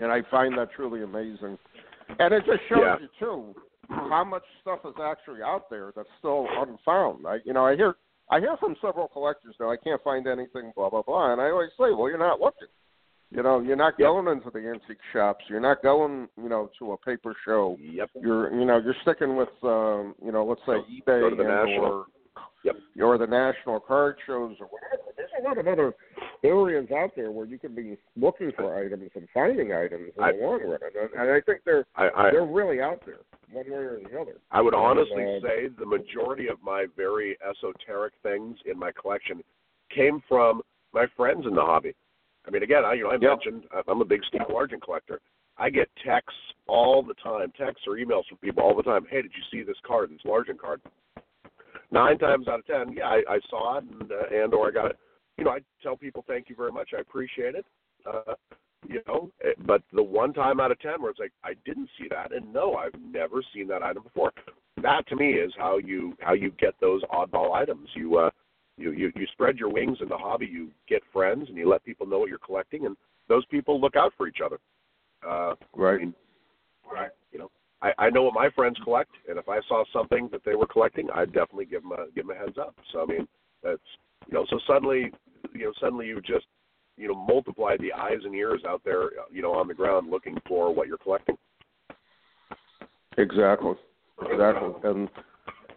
And 0.00 0.12
I 0.12 0.22
find 0.30 0.56
that 0.58 0.68
truly 0.76 1.02
amazing. 1.02 1.58
And 2.18 2.34
it 2.34 2.44
just 2.44 2.60
shows 2.68 2.78
Yeah. 2.82 2.98
you 3.00 3.08
too 3.18 3.54
how 3.88 4.24
much 4.24 4.44
stuff 4.60 4.80
is 4.84 4.94
actually 5.00 5.42
out 5.42 5.70
there 5.70 5.92
that's 5.96 6.08
still 6.18 6.46
unfound. 6.58 7.26
I 7.26 7.38
you 7.44 7.52
know, 7.52 7.66
I 7.66 7.76
hear 7.76 7.96
I 8.30 8.40
hear 8.40 8.56
from 8.58 8.76
several 8.80 9.08
collectors 9.08 9.54
now 9.60 9.70
I 9.70 9.76
can't 9.76 10.02
find 10.02 10.26
anything, 10.26 10.72
blah 10.76 10.90
blah 10.90 11.02
blah, 11.02 11.32
and 11.32 11.40
I 11.40 11.50
always 11.50 11.70
say, 11.78 11.92
well, 11.92 12.08
you're 12.08 12.18
not 12.18 12.40
looking. 12.40 12.68
You 13.30 13.42
know, 13.42 13.60
you're 13.60 13.76
not 13.76 13.94
Yep. 13.98 14.06
going 14.06 14.28
into 14.28 14.50
the 14.50 14.60
antique 14.68 15.02
shops. 15.12 15.44
You're 15.48 15.60
not 15.60 15.82
going, 15.82 16.28
you 16.36 16.48
know, 16.48 16.70
to 16.78 16.92
a 16.92 16.96
paper 16.98 17.34
show. 17.44 17.76
Yep. 17.80 18.10
You're, 18.14 18.54
you 18.54 18.64
know, 18.64 18.78
you're 18.78 18.94
sticking 19.02 19.34
with, 19.34 19.48
um, 19.64 20.14
you 20.24 20.30
know, 20.30 20.44
let's 20.44 20.60
say 20.64 20.78
eBay 20.88 21.20
Go 21.22 21.30
to 21.30 21.36
the 21.36 21.42
and 21.42 21.84
or 21.84 22.06
Yep. 22.64 22.76
or 23.00 23.16
the 23.18 23.26
national 23.26 23.78
card 23.80 24.16
shows 24.26 24.56
or 24.60 24.66
whatever. 24.66 25.02
There's 25.16 25.30
a 25.40 25.42
lot 25.44 25.58
of 25.58 25.66
other 25.68 25.94
areas 26.42 26.88
out 26.90 27.10
there 27.14 27.30
where 27.30 27.46
you 27.46 27.58
can 27.58 27.74
be 27.74 27.96
looking 28.16 28.50
for 28.56 28.76
items 28.78 29.10
and 29.14 29.28
finding 29.32 29.72
items 29.72 30.10
in 30.16 30.22
I, 30.22 30.32
the 30.32 30.38
long 30.38 30.60
run, 30.62 30.78
and, 30.82 31.10
and 31.12 31.30
I 31.30 31.40
think 31.40 31.60
they're 31.64 31.86
I, 31.94 32.08
I, 32.16 32.30
they're 32.32 32.44
really 32.44 32.80
out 32.80 33.02
there, 33.06 33.18
one 33.52 33.70
way 33.70 33.76
or 33.76 34.00
the 34.00 34.20
other. 34.20 34.36
I 34.50 34.60
would 34.60 34.74
honestly 34.74 35.22
And, 35.22 35.44
uh, 35.44 35.48
say 35.48 35.68
the 35.78 35.86
majority 35.86 36.48
of 36.48 36.60
my 36.62 36.86
very 36.96 37.36
esoteric 37.48 38.14
things 38.22 38.56
in 38.66 38.78
my 38.78 38.90
collection 38.92 39.42
came 39.94 40.22
from 40.28 40.62
my 40.92 41.06
friends 41.16 41.46
in 41.46 41.54
the 41.54 41.62
hobby. 41.62 41.94
I 42.46 42.50
mean, 42.50 42.62
again, 42.62 42.84
I 42.84 42.94
you 42.94 43.04
know 43.04 43.10
I 43.10 43.18
Yeah. 43.20 43.28
mentioned 43.30 43.64
I'm 43.86 44.00
a 44.00 44.04
big 44.04 44.22
Steve 44.28 44.42
Largent 44.50 44.82
collector. 44.82 45.20
I 45.58 45.70
get 45.70 45.88
texts 46.04 46.38
all 46.66 47.02
the 47.02 47.14
time, 47.14 47.52
texts 47.56 47.86
or 47.86 47.94
emails 47.94 48.26
from 48.28 48.38
people 48.38 48.62
all 48.62 48.74
the 48.76 48.82
time. 48.82 49.06
Hey, 49.08 49.22
did 49.22 49.32
you 49.34 49.42
see 49.50 49.62
this 49.64 49.78
card? 49.86 50.10
This 50.10 50.20
Largent 50.26 50.58
card. 50.58 50.80
Nine 51.90 52.18
times 52.18 52.48
out 52.48 52.60
of 52.60 52.66
ten, 52.66 52.92
yeah, 52.96 53.06
I, 53.06 53.22
I 53.28 53.38
saw 53.48 53.78
it 53.78 53.84
and 53.84 54.10
uh, 54.10 54.42
and 54.44 54.52
or 54.52 54.68
I 54.68 54.70
got 54.72 54.90
it. 54.90 54.98
You 55.38 55.44
know, 55.44 55.50
I 55.50 55.58
tell 55.82 55.96
people 55.96 56.24
thank 56.26 56.48
you 56.48 56.56
very 56.56 56.72
much. 56.72 56.90
I 56.96 57.00
appreciate 57.00 57.54
it. 57.54 57.64
Uh, 58.06 58.34
you 58.88 59.00
know, 59.06 59.30
eh, 59.44 59.50
but 59.66 59.82
the 59.92 60.02
one 60.02 60.32
time 60.32 60.60
out 60.60 60.70
of 60.72 60.80
ten 60.80 61.00
where 61.00 61.10
it's 61.10 61.20
like 61.20 61.32
I 61.44 61.52
didn't 61.64 61.88
see 61.98 62.06
that, 62.10 62.32
and 62.32 62.52
no, 62.52 62.74
I've 62.74 62.94
never 63.00 63.42
seen 63.54 63.68
that 63.68 63.82
item 63.82 64.02
before. 64.02 64.32
That 64.82 65.06
to 65.08 65.16
me 65.16 65.32
is 65.32 65.52
how 65.56 65.78
you 65.78 66.14
how 66.20 66.34
you 66.34 66.50
get 66.58 66.74
those 66.80 67.02
oddball 67.04 67.52
items. 67.52 67.88
You 67.94 68.18
uh, 68.18 68.30
you 68.76 68.92
you 68.92 69.12
you 69.14 69.26
spread 69.32 69.56
your 69.56 69.70
wings 69.70 69.98
in 70.00 70.08
the 70.08 70.16
hobby. 70.16 70.46
You 70.46 70.70
get 70.88 71.02
friends, 71.12 71.48
and 71.48 71.56
you 71.56 71.68
let 71.68 71.84
people 71.84 72.06
know 72.06 72.18
what 72.18 72.28
you're 72.28 72.38
collecting, 72.38 72.86
and 72.86 72.96
those 73.28 73.46
people 73.46 73.80
look 73.80 73.96
out 73.96 74.12
for 74.16 74.26
each 74.26 74.38
other. 74.44 74.58
Uh, 75.26 75.54
right. 75.74 75.96
I 75.96 75.98
mean, 75.98 76.14
I, 76.96 77.06
you 77.32 77.38
know, 77.38 77.50
I, 77.82 77.92
I 77.98 78.10
know 78.10 78.22
what 78.22 78.34
my 78.34 78.48
friends 78.50 78.78
collect, 78.82 79.10
and 79.28 79.38
if 79.38 79.48
I 79.48 79.60
saw 79.68 79.84
something 79.92 80.28
that 80.32 80.42
they 80.44 80.54
were 80.54 80.66
collecting, 80.66 81.08
I'd 81.14 81.32
definitely 81.32 81.66
give 81.66 81.82
them 81.82 81.92
a 81.92 82.06
give 82.14 82.26
them 82.26 82.36
a 82.36 82.38
heads 82.38 82.58
up. 82.58 82.74
So 82.92 83.02
I 83.02 83.06
mean, 83.06 83.28
that's 83.62 83.80
you 84.26 84.34
know, 84.34 84.46
so 84.48 84.58
suddenly, 84.66 85.12
you 85.52 85.64
know, 85.64 85.72
suddenly 85.80 86.06
you 86.06 86.20
just 86.20 86.46
you 86.96 87.08
know 87.08 87.14
multiply 87.14 87.76
the 87.78 87.92
eyes 87.92 88.18
and 88.24 88.34
ears 88.34 88.62
out 88.66 88.82
there, 88.84 89.10
you 89.30 89.42
know, 89.42 89.52
on 89.52 89.68
the 89.68 89.74
ground 89.74 90.10
looking 90.10 90.38
for 90.48 90.74
what 90.74 90.88
you're 90.88 90.98
collecting. 90.98 91.36
Exactly. 93.18 93.74
Exactly. 94.22 94.70
And 94.84 95.08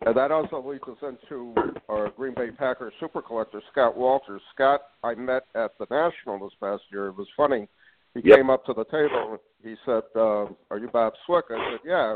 and 0.05 0.15
that 0.15 0.31
also 0.31 0.65
leads 0.65 0.83
us 0.83 0.97
into 1.01 1.53
our 1.89 2.09
Green 2.11 2.33
Bay 2.33 2.51
Packers 2.51 2.93
super 2.99 3.21
collector, 3.21 3.61
Scott 3.71 3.97
Walters. 3.97 4.41
Scott, 4.53 4.81
I 5.03 5.13
met 5.15 5.43
at 5.55 5.77
the 5.77 5.87
National 5.91 6.39
this 6.39 6.55
past 6.61 6.83
year. 6.89 7.07
It 7.07 7.17
was 7.17 7.27
funny. 7.35 7.67
He 8.13 8.21
Yep. 8.21 8.37
came 8.37 8.49
up 8.49 8.65
to 8.65 8.73
the 8.73 8.85
table. 8.85 9.37
He 9.63 9.75
said, 9.85 10.03
uh, 10.15 10.47
"Are 10.71 10.77
you 10.77 10.89
Bob 10.91 11.13
Swick?" 11.25 11.45
I 11.49 11.71
said, 11.71 11.79
"Yeah." 11.85 12.15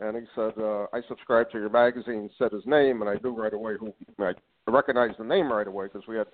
And 0.00 0.16
he 0.16 0.24
said, 0.34 0.58
uh, 0.58 0.86
"I 0.92 1.02
subscribed 1.02 1.52
to 1.52 1.58
your 1.58 1.70
magazine." 1.70 2.30
Said 2.38 2.52
his 2.52 2.66
name, 2.66 3.00
and 3.00 3.10
I 3.10 3.18
knew 3.22 3.32
right 3.32 3.52
away 3.52 3.76
who. 3.76 3.92
I 4.18 4.34
recognized 4.66 5.18
the 5.18 5.24
name 5.24 5.52
right 5.52 5.66
away 5.66 5.86
because 5.86 6.06
we 6.06 6.16
had 6.16 6.26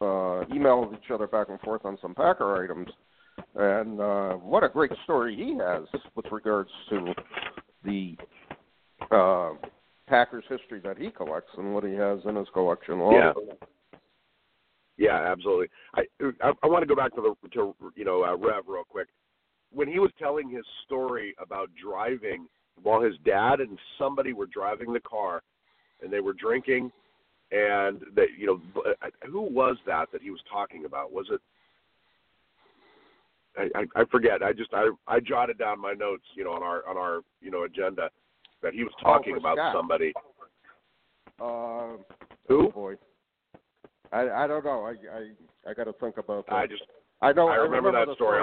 uh, 0.00 0.44
emailed 0.50 0.94
each 0.94 1.10
other 1.10 1.26
back 1.26 1.48
and 1.48 1.60
forth 1.60 1.84
on 1.84 1.98
some 2.00 2.14
Packer 2.14 2.62
items. 2.62 2.88
And 3.54 4.00
uh, 4.00 4.34
what 4.34 4.62
a 4.62 4.68
great 4.68 4.92
story 5.04 5.34
he 5.34 5.56
has 5.58 5.84
with 6.14 6.26
regards 6.30 6.70
to 6.90 7.14
the 7.84 8.16
uh, 9.10 9.52
Packers 10.06 10.44
history 10.48 10.80
that 10.84 10.98
he 10.98 11.10
collects 11.10 11.50
and 11.56 11.74
what 11.74 11.84
he 11.84 11.94
has 11.94 12.20
in 12.26 12.36
his 12.36 12.48
collection. 12.52 12.98
Yeah. 13.12 13.32
Yeah, 15.00 15.32
absolutely. 15.32 15.68
I 15.94 16.02
I, 16.42 16.52
I 16.62 16.66
want 16.66 16.82
to 16.82 16.86
go 16.86 16.94
back 16.94 17.14
to 17.14 17.22
the 17.22 17.48
to 17.52 17.74
you 17.96 18.04
know 18.04 18.22
uh, 18.22 18.36
Rev 18.36 18.64
real 18.68 18.84
quick. 18.86 19.08
When 19.72 19.88
he 19.88 19.98
was 19.98 20.10
telling 20.18 20.50
his 20.50 20.64
story 20.84 21.34
about 21.42 21.70
driving 21.82 22.46
while 22.82 23.00
his 23.00 23.14
dad 23.24 23.60
and 23.60 23.78
somebody 23.98 24.34
were 24.34 24.46
driving 24.46 24.92
the 24.92 25.00
car, 25.00 25.42
and 26.02 26.12
they 26.12 26.20
were 26.20 26.34
drinking, 26.34 26.92
and 27.50 28.02
that 28.14 28.26
you 28.38 28.46
know 28.46 28.60
uh, 28.76 29.08
who 29.26 29.40
was 29.40 29.78
that 29.86 30.12
that 30.12 30.20
he 30.20 30.30
was 30.30 30.40
talking 30.52 30.84
about? 30.84 31.12
Was 31.12 31.26
it? 31.32 31.40
I, 33.56 33.80
I, 33.80 34.02
I 34.02 34.04
forget. 34.12 34.42
I 34.42 34.52
just 34.52 34.74
I 34.74 34.90
I 35.08 35.18
jotted 35.18 35.56
down 35.56 35.80
my 35.80 35.94
notes, 35.94 36.24
you 36.34 36.44
know, 36.44 36.52
on 36.52 36.62
our 36.62 36.86
on 36.86 36.98
our 36.98 37.20
you 37.40 37.50
know 37.50 37.62
agenda 37.62 38.10
that 38.62 38.74
he 38.74 38.84
was 38.84 38.92
talking 39.02 39.32
for 39.32 39.38
about 39.38 39.56
Scott. 39.56 39.74
somebody. 39.74 40.12
Uh, 41.40 41.96
Who? 42.48 42.66
Oh 42.66 42.70
boy. 42.74 42.96
I 44.12 44.28
I 44.30 44.46
don't 44.46 44.64
know. 44.64 44.84
I 44.84 44.94
I 45.16 45.70
I 45.70 45.74
got 45.74 45.84
to 45.84 45.92
think 45.94 46.16
about 46.18 46.46
that. 46.46 46.54
I 46.54 46.66
just 46.66 46.82
I 47.20 47.32
know. 47.32 47.48
I 47.48 47.56
remember 47.56 47.92
that 47.92 48.06
the 48.06 48.14
story. 48.14 48.40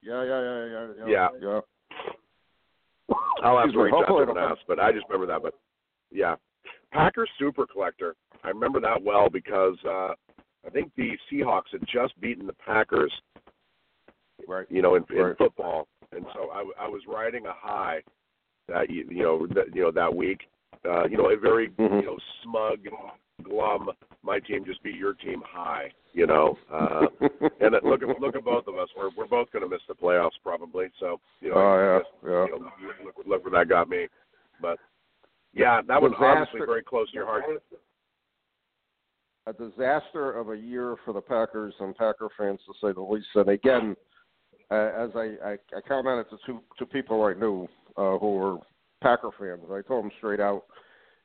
Yeah, 0.00 0.24
yeah, 0.24 0.40
yeah, 0.42 0.66
yeah, 0.66 1.08
yeah. 1.08 1.28
Yeah. 1.40 1.60
I'll 3.42 3.58
have 3.58 3.72
to 3.72 3.78
reach 3.80 3.94
out 3.94 4.06
to 4.34 4.40
ask, 4.40 4.60
but 4.66 4.78
I 4.78 4.92
just 4.92 5.06
remember 5.08 5.26
that. 5.32 5.42
But 5.42 5.54
yeah, 6.10 6.36
Packers 6.92 7.28
Super 7.38 7.66
Collector. 7.66 8.14
I 8.44 8.48
remember 8.48 8.80
that 8.80 9.02
well 9.02 9.28
because 9.28 9.76
uh, 9.84 10.14
I 10.66 10.70
think 10.72 10.92
the 10.96 11.12
Seahawks 11.30 11.72
had 11.72 11.80
just 11.92 12.18
beaten 12.20 12.46
the 12.46 12.52
Packers, 12.54 13.12
Right. 14.46 14.66
you 14.70 14.82
know, 14.82 14.94
in, 14.94 15.04
in 15.10 15.16
Right. 15.18 15.38
football, 15.38 15.88
and 16.12 16.24
so 16.34 16.50
I, 16.50 16.84
I 16.84 16.88
was 16.88 17.02
riding 17.08 17.46
a 17.46 17.52
high 17.52 18.02
that 18.68 18.90
you 18.90 19.06
you 19.10 19.22
know 19.22 19.46
that 19.48 19.74
you 19.74 19.82
know 19.82 19.90
that 19.90 20.14
week. 20.14 20.48
Uh, 20.84 21.06
you 21.08 21.16
know, 21.16 21.30
a 21.30 21.36
very 21.36 21.70
Mhm. 21.70 22.02
you 22.02 22.06
know 22.06 22.18
smug, 22.42 22.78
glum. 23.42 23.90
My 24.22 24.38
team 24.40 24.64
just 24.64 24.82
beat 24.82 24.96
your 24.96 25.14
team 25.14 25.42
high. 25.46 25.90
You 26.12 26.26
know, 26.26 26.56
uh, 26.72 27.06
and 27.60 27.74
it, 27.74 27.84
look 27.84 28.02
at 28.02 28.20
look 28.20 28.34
at 28.34 28.44
both 28.44 28.66
of 28.66 28.76
us. 28.76 28.88
We're 28.96 29.10
we're 29.16 29.26
both 29.26 29.50
going 29.52 29.62
to 29.62 29.68
miss 29.68 29.82
the 29.88 29.94
playoffs 29.94 30.30
probably. 30.42 30.86
So 30.98 31.20
you 31.40 31.50
know, 31.50 31.56
Oh, 31.56 32.02
yeah, 32.24 32.30
yeah. 32.30 32.44
You 32.46 32.50
know, 32.50 32.70
look, 33.04 33.14
look 33.26 33.44
where 33.44 33.60
that 33.60 33.68
got 33.68 33.88
me. 33.88 34.06
But 34.60 34.78
yeah, 35.54 35.80
that 35.86 36.00
was 36.00 36.12
obviously 36.18 36.66
very 36.66 36.82
close 36.82 37.08
to 37.10 37.14
your 37.14 37.26
heart. 37.26 37.44
a 39.46 39.52
disaster 39.52 40.32
of 40.32 40.50
a 40.50 40.56
year 40.56 40.96
for 41.04 41.14
the 41.14 41.20
Packers 41.20 41.74
and 41.80 41.96
Packer 41.96 42.28
fans, 42.36 42.60
to 42.66 42.74
say 42.80 42.92
the 42.92 43.00
least. 43.00 43.28
And 43.34 43.48
again, 43.48 43.96
uh, 44.70 44.90
as 44.96 45.10
I, 45.14 45.36
I, 45.44 45.52
I 45.76 45.80
commented 45.86 46.26
to 46.30 46.36
two, 46.44 46.60
two 46.78 46.86
people 46.86 47.22
I 47.24 47.32
knew 47.32 47.66
uh, 47.96 48.18
who 48.18 48.34
were 48.34 48.56
Packer 49.02 49.30
fans, 49.38 49.62
I 49.72 49.80
told 49.82 50.04
them 50.04 50.10
straight 50.18 50.40
out, 50.40 50.64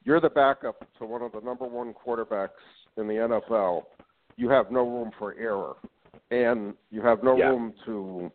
you're 0.04 0.20
the 0.20 0.30
backup 0.30 0.86
to 1.00 1.06
one 1.06 1.22
of 1.22 1.32
the 1.32 1.42
number 1.42 1.66
one 1.66 1.94
quarterbacks 1.94 2.50
in 2.98 3.08
the 3.08 3.14
NFL. 3.14 3.84
You 4.36 4.50
have 4.50 4.72
no 4.72 4.82
room 4.88 5.12
for 5.18 5.36
error, 5.38 5.76
and 6.32 6.74
you 6.90 7.02
have 7.02 7.24
no 7.24 7.38
Yeah. 7.38 7.50
room 7.50 7.74
to 7.86 8.32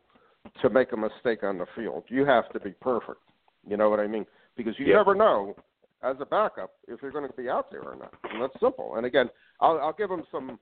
to 0.63 0.71
make 0.71 0.93
a 0.93 0.97
mistake 0.97 1.43
on 1.43 1.59
the 1.59 1.67
field. 1.77 2.05
You 2.09 2.25
have 2.25 2.49
to 2.51 2.61
be 2.61 2.71
perfect. 2.81 3.21
You 3.67 3.77
know 3.77 3.91
what 3.91 4.01
I 4.01 4.07
mean? 4.07 4.27
Because 4.57 4.79
you 4.79 4.87
Yeah. 4.87 4.95
never 4.97 5.15
know 5.15 5.55
as 6.03 6.17
a 6.21 6.27
backup 6.27 6.71
if 6.87 7.03
you're 7.03 7.11
going 7.11 7.29
to 7.29 7.37
be 7.37 7.51
out 7.51 7.71
there 7.71 7.83
or 7.83 7.97
not. 7.97 8.15
And 8.31 8.41
that's 8.41 8.59
simple. 8.61 8.97
And 8.97 9.05
again, 9.05 9.29
I'll, 9.61 9.79
I'll 9.79 9.93
give 9.93 10.11
him 10.11 10.25
some 10.31 10.59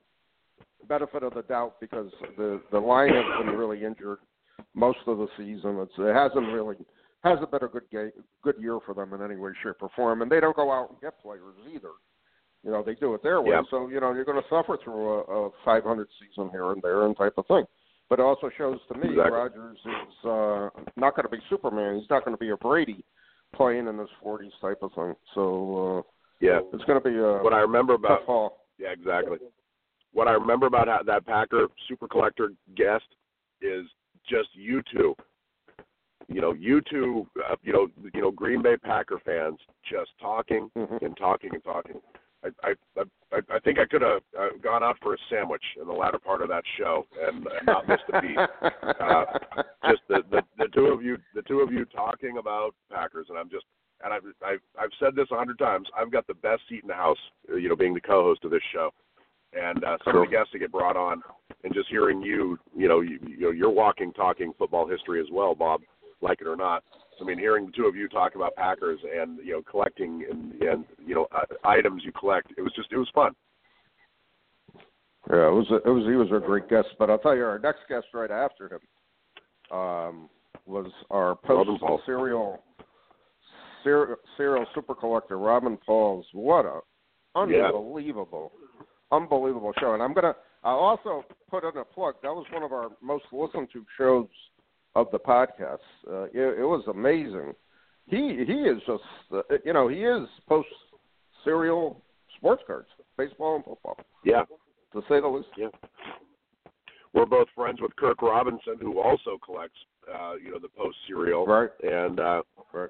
benefit 0.87 1.23
of 1.23 1.33
the 1.35 1.43
doubt 1.43 1.79
because 1.79 2.11
the 2.37 2.61
the 2.71 2.79
line 2.79 3.13
has 3.13 3.23
been 3.45 3.55
really 3.55 3.83
injured 3.85 4.19
most 4.73 4.99
of 5.07 5.17
the 5.19 5.27
season. 5.37 5.79
It's, 5.79 5.93
it 5.97 6.13
hasn't 6.13 6.51
really 6.51 6.75
hasn't 7.29 7.51
been 7.51 7.63
a 7.63 7.67
good 7.67 7.89
game, 7.91 8.11
good 8.43 8.55
year 8.59 8.79
for 8.85 8.93
them 8.93 9.13
in 9.13 9.21
any 9.21 9.35
way, 9.35 9.51
shape, 9.63 9.75
or 9.81 9.89
form. 9.95 10.21
And 10.21 10.31
they 10.31 10.39
don't 10.39 10.55
go 10.55 10.71
out 10.71 10.89
and 10.89 11.01
get 11.01 11.21
players 11.21 11.55
either. 11.73 11.91
You 12.63 12.71
know, 12.71 12.83
they 12.83 12.95
do 12.95 13.13
it 13.13 13.23
their 13.23 13.41
way. 13.41 13.51
Yeah. 13.51 13.61
So 13.69 13.87
you 13.87 13.99
know, 13.99 14.13
you're 14.13 14.25
going 14.25 14.41
to 14.41 14.49
suffer 14.49 14.77
through 14.83 15.09
a, 15.09 15.47
a 15.47 15.49
500 15.63 16.07
season 16.19 16.49
here 16.51 16.71
and 16.71 16.81
there 16.81 17.05
and 17.05 17.15
type 17.15 17.33
of 17.37 17.45
thing. 17.47 17.65
But 18.09 18.19
it 18.19 18.23
also 18.23 18.49
shows 18.57 18.79
to 18.91 18.97
me 18.97 19.09
Exactly. 19.09 19.31
Rodgers 19.31 19.77
is 19.85 20.25
uh, 20.25 20.69
not 20.95 21.15
going 21.15 21.23
to 21.23 21.29
be 21.29 21.39
Superman. 21.49 21.99
He's 21.99 22.09
not 22.09 22.23
going 22.25 22.35
to 22.35 22.39
be 22.39 22.49
a 22.49 22.57
Brady 22.57 23.03
playing 23.55 23.87
in 23.87 23.97
his 23.97 24.09
40s 24.25 24.51
type 24.61 24.79
of 24.81 24.91
thing. 24.93 25.13
So 25.35 25.97
uh, 25.99 26.11
Yeah. 26.39 26.59
it's 26.73 26.83
going 26.85 27.01
to 27.01 27.09
be 27.09 27.17
a 27.17 27.43
What 27.43 27.53
I 27.53 27.59
remember 27.59 27.93
about 27.93 28.23
haul. 28.23 28.65
Yeah, 28.77 28.89
exactly. 28.91 29.37
What 30.13 30.27
I 30.27 30.31
remember 30.31 30.67
about 30.67 30.87
that 31.05 31.25
Packer 31.25 31.67
Super 31.87 32.07
Collector 32.07 32.51
guest 32.75 33.05
is 33.61 33.85
just 34.29 34.49
you 34.53 34.81
two. 34.91 35.15
You 36.29 36.41
know, 36.41 36.53
you 36.53 36.81
two, 36.89 37.25
uh, 37.49 37.55
you 37.63 37.71
know, 37.71 37.87
you 38.13 38.21
know, 38.21 38.31
Green 38.31 38.61
Bay 38.61 38.75
Packer 38.77 39.19
fans 39.25 39.59
just 39.89 40.11
talking 40.19 40.69
Mhm. 40.75 41.01
and 41.01 41.15
talking 41.17 41.53
and 41.53 41.63
talking. 41.63 42.01
I 42.43 42.49
I 42.63 42.75
I, 43.33 43.41
I 43.49 43.59
think 43.59 43.79
I 43.79 43.85
could 43.85 44.01
have 44.01 44.21
uh, 44.37 44.49
gone 44.61 44.83
out 44.83 44.97
for 45.01 45.13
a 45.13 45.17
sandwich 45.29 45.63
in 45.79 45.87
the 45.87 45.93
latter 45.93 46.19
part 46.19 46.41
of 46.41 46.49
that 46.49 46.63
show 46.77 47.05
and, 47.27 47.47
and 47.47 47.65
not 47.65 47.87
missed 47.87 48.03
a 48.13 48.21
beat. 48.21 48.37
Uh, 48.37 49.25
just 49.89 50.01
the, 50.09 50.23
the 50.29 50.41
the 50.57 50.67
two 50.73 50.87
of 50.87 51.01
you, 51.01 51.17
the 51.33 51.41
two 51.43 51.61
of 51.61 51.71
you 51.71 51.85
talking 51.85 52.37
about 52.37 52.75
Packers, 52.91 53.27
and 53.29 53.37
I'm 53.37 53.49
just 53.49 53.65
and 54.03 54.13
I've 54.13 54.23
I've, 54.45 54.59
I've 54.79 54.91
said 54.99 55.15
this 55.15 55.27
a 55.31 55.35
hundred 55.37 55.57
times. 55.59 55.87
I've 55.97 56.11
got 56.11 56.27
the 56.27 56.35
best 56.35 56.61
seat 56.69 56.81
in 56.83 56.87
the 56.87 56.93
house, 56.93 57.17
uh, 57.51 57.55
you 57.55 57.69
know, 57.69 57.75
being 57.75 57.93
the 57.93 58.01
co-host 58.01 58.43
of 58.43 58.51
this 58.51 58.61
show, 58.71 58.91
and 59.53 59.83
uh, 59.83 59.97
some 60.03 60.15
of 60.17 60.21
the 60.21 60.31
guests 60.31 60.49
that 60.53 60.59
get 60.59 60.71
brought 60.71 60.97
on, 60.97 61.23
and 61.63 61.73
just 61.73 61.89
hearing 61.89 62.21
you, 62.21 62.59
you 62.75 62.87
know, 62.87 62.99
you, 63.01 63.17
you 63.27 63.39
know, 63.39 63.51
you're 63.51 63.71
walking, 63.71 64.13
talking 64.13 64.53
football 64.57 64.87
history 64.87 65.19
as 65.19 65.27
well, 65.31 65.55
Bob, 65.55 65.81
like 66.21 66.41
it 66.41 66.47
or 66.47 66.55
not. 66.55 66.83
I 67.19 67.23
mean, 67.23 67.39
hearing 67.39 67.65
the 67.65 67.71
two 67.71 67.85
of 67.85 67.95
you 67.95 68.07
talk 68.07 68.35
about 68.35 68.55
Packers 68.55 68.99
and 69.03 69.39
you 69.43 69.53
know 69.53 69.61
collecting 69.69 70.25
and 70.29 70.53
and 70.61 70.85
you 71.05 71.15
know 71.15 71.27
uh, 71.35 71.45
items 71.67 72.03
you 72.05 72.11
collect, 72.11 72.51
it 72.57 72.61
was 72.61 72.71
just 72.75 72.91
it 72.91 72.97
was 72.97 73.09
fun. 73.13 73.33
Yeah, 75.29 75.47
it 75.47 75.53
was 75.53 75.67
a, 75.71 75.75
it 75.75 75.91
was 75.91 76.05
he 76.05 76.15
was 76.15 76.29
a 76.31 76.45
great 76.45 76.69
guest, 76.69 76.87
but 76.99 77.09
I'll 77.09 77.17
tell 77.17 77.35
you, 77.35 77.43
our 77.43 77.59
next 77.59 77.81
guest 77.89 78.07
right 78.13 78.31
after 78.31 78.69
him 78.69 79.77
um, 79.77 80.29
was 80.65 80.91
our 81.09 81.35
Post 81.35 81.69
cereal 82.05 82.63
cereal 83.83 84.15
cereal 84.37 84.65
super 84.73 84.95
collector 84.95 85.37
Robin 85.37 85.77
Pauls. 85.85 86.25
What 86.33 86.65
a 86.65 86.79
unbelievable, 87.35 88.51
unbelievable 89.11 89.73
show! 89.79 89.93
And 89.93 90.03
I'm 90.03 90.13
gonna 90.13 90.35
I'll 90.63 90.77
also 90.77 91.25
put 91.49 91.63
in 91.63 91.77
a 91.77 91.83
plug. 91.83 92.15
That 92.21 92.33
was 92.33 92.45
one 92.51 92.63
of 92.63 92.71
our 92.71 92.89
most 93.01 93.25
listened 93.31 93.69
to 93.73 93.85
shows 93.97 94.27
of 94.97 95.11
the 95.11 95.19
podcast. 95.19 95.77
Uh, 96.09 96.23
it, 96.23 96.59
it 96.59 96.65
was 96.65 96.83
amazing. 96.89 97.53
He 98.07 98.43
he 98.45 98.53
is 98.53 98.81
just 98.87 99.03
uh, 99.31 99.41
you 99.63 99.73
know 99.73 99.87
he 99.87 99.97
is 99.97 100.27
Post 100.47 100.67
cereal 101.43 102.01
sports 102.37 102.63
cards, 102.65 102.87
baseball 103.17 103.55
and 103.57 103.65
football. 103.65 103.97
Yeah, 104.25 104.43
to 104.93 105.01
say 105.07 105.21
the 105.21 105.27
least. 105.27 105.49
Yeah. 105.55 105.67
We're 107.13 107.25
both 107.25 107.47
friends 107.55 107.79
with 107.81 107.95
Kirk 107.95 108.21
Robinson, 108.21 108.75
who 108.79 108.99
also 108.99 109.39
collects, 109.43 109.77
uh, 110.13 110.33
you 110.35 110.51
know, 110.51 110.59
the 110.59 110.67
Post 110.67 110.97
cereal. 111.07 111.45
Right. 111.45 111.69
And 111.81 112.19
uh, 112.19 112.41
right. 112.73 112.89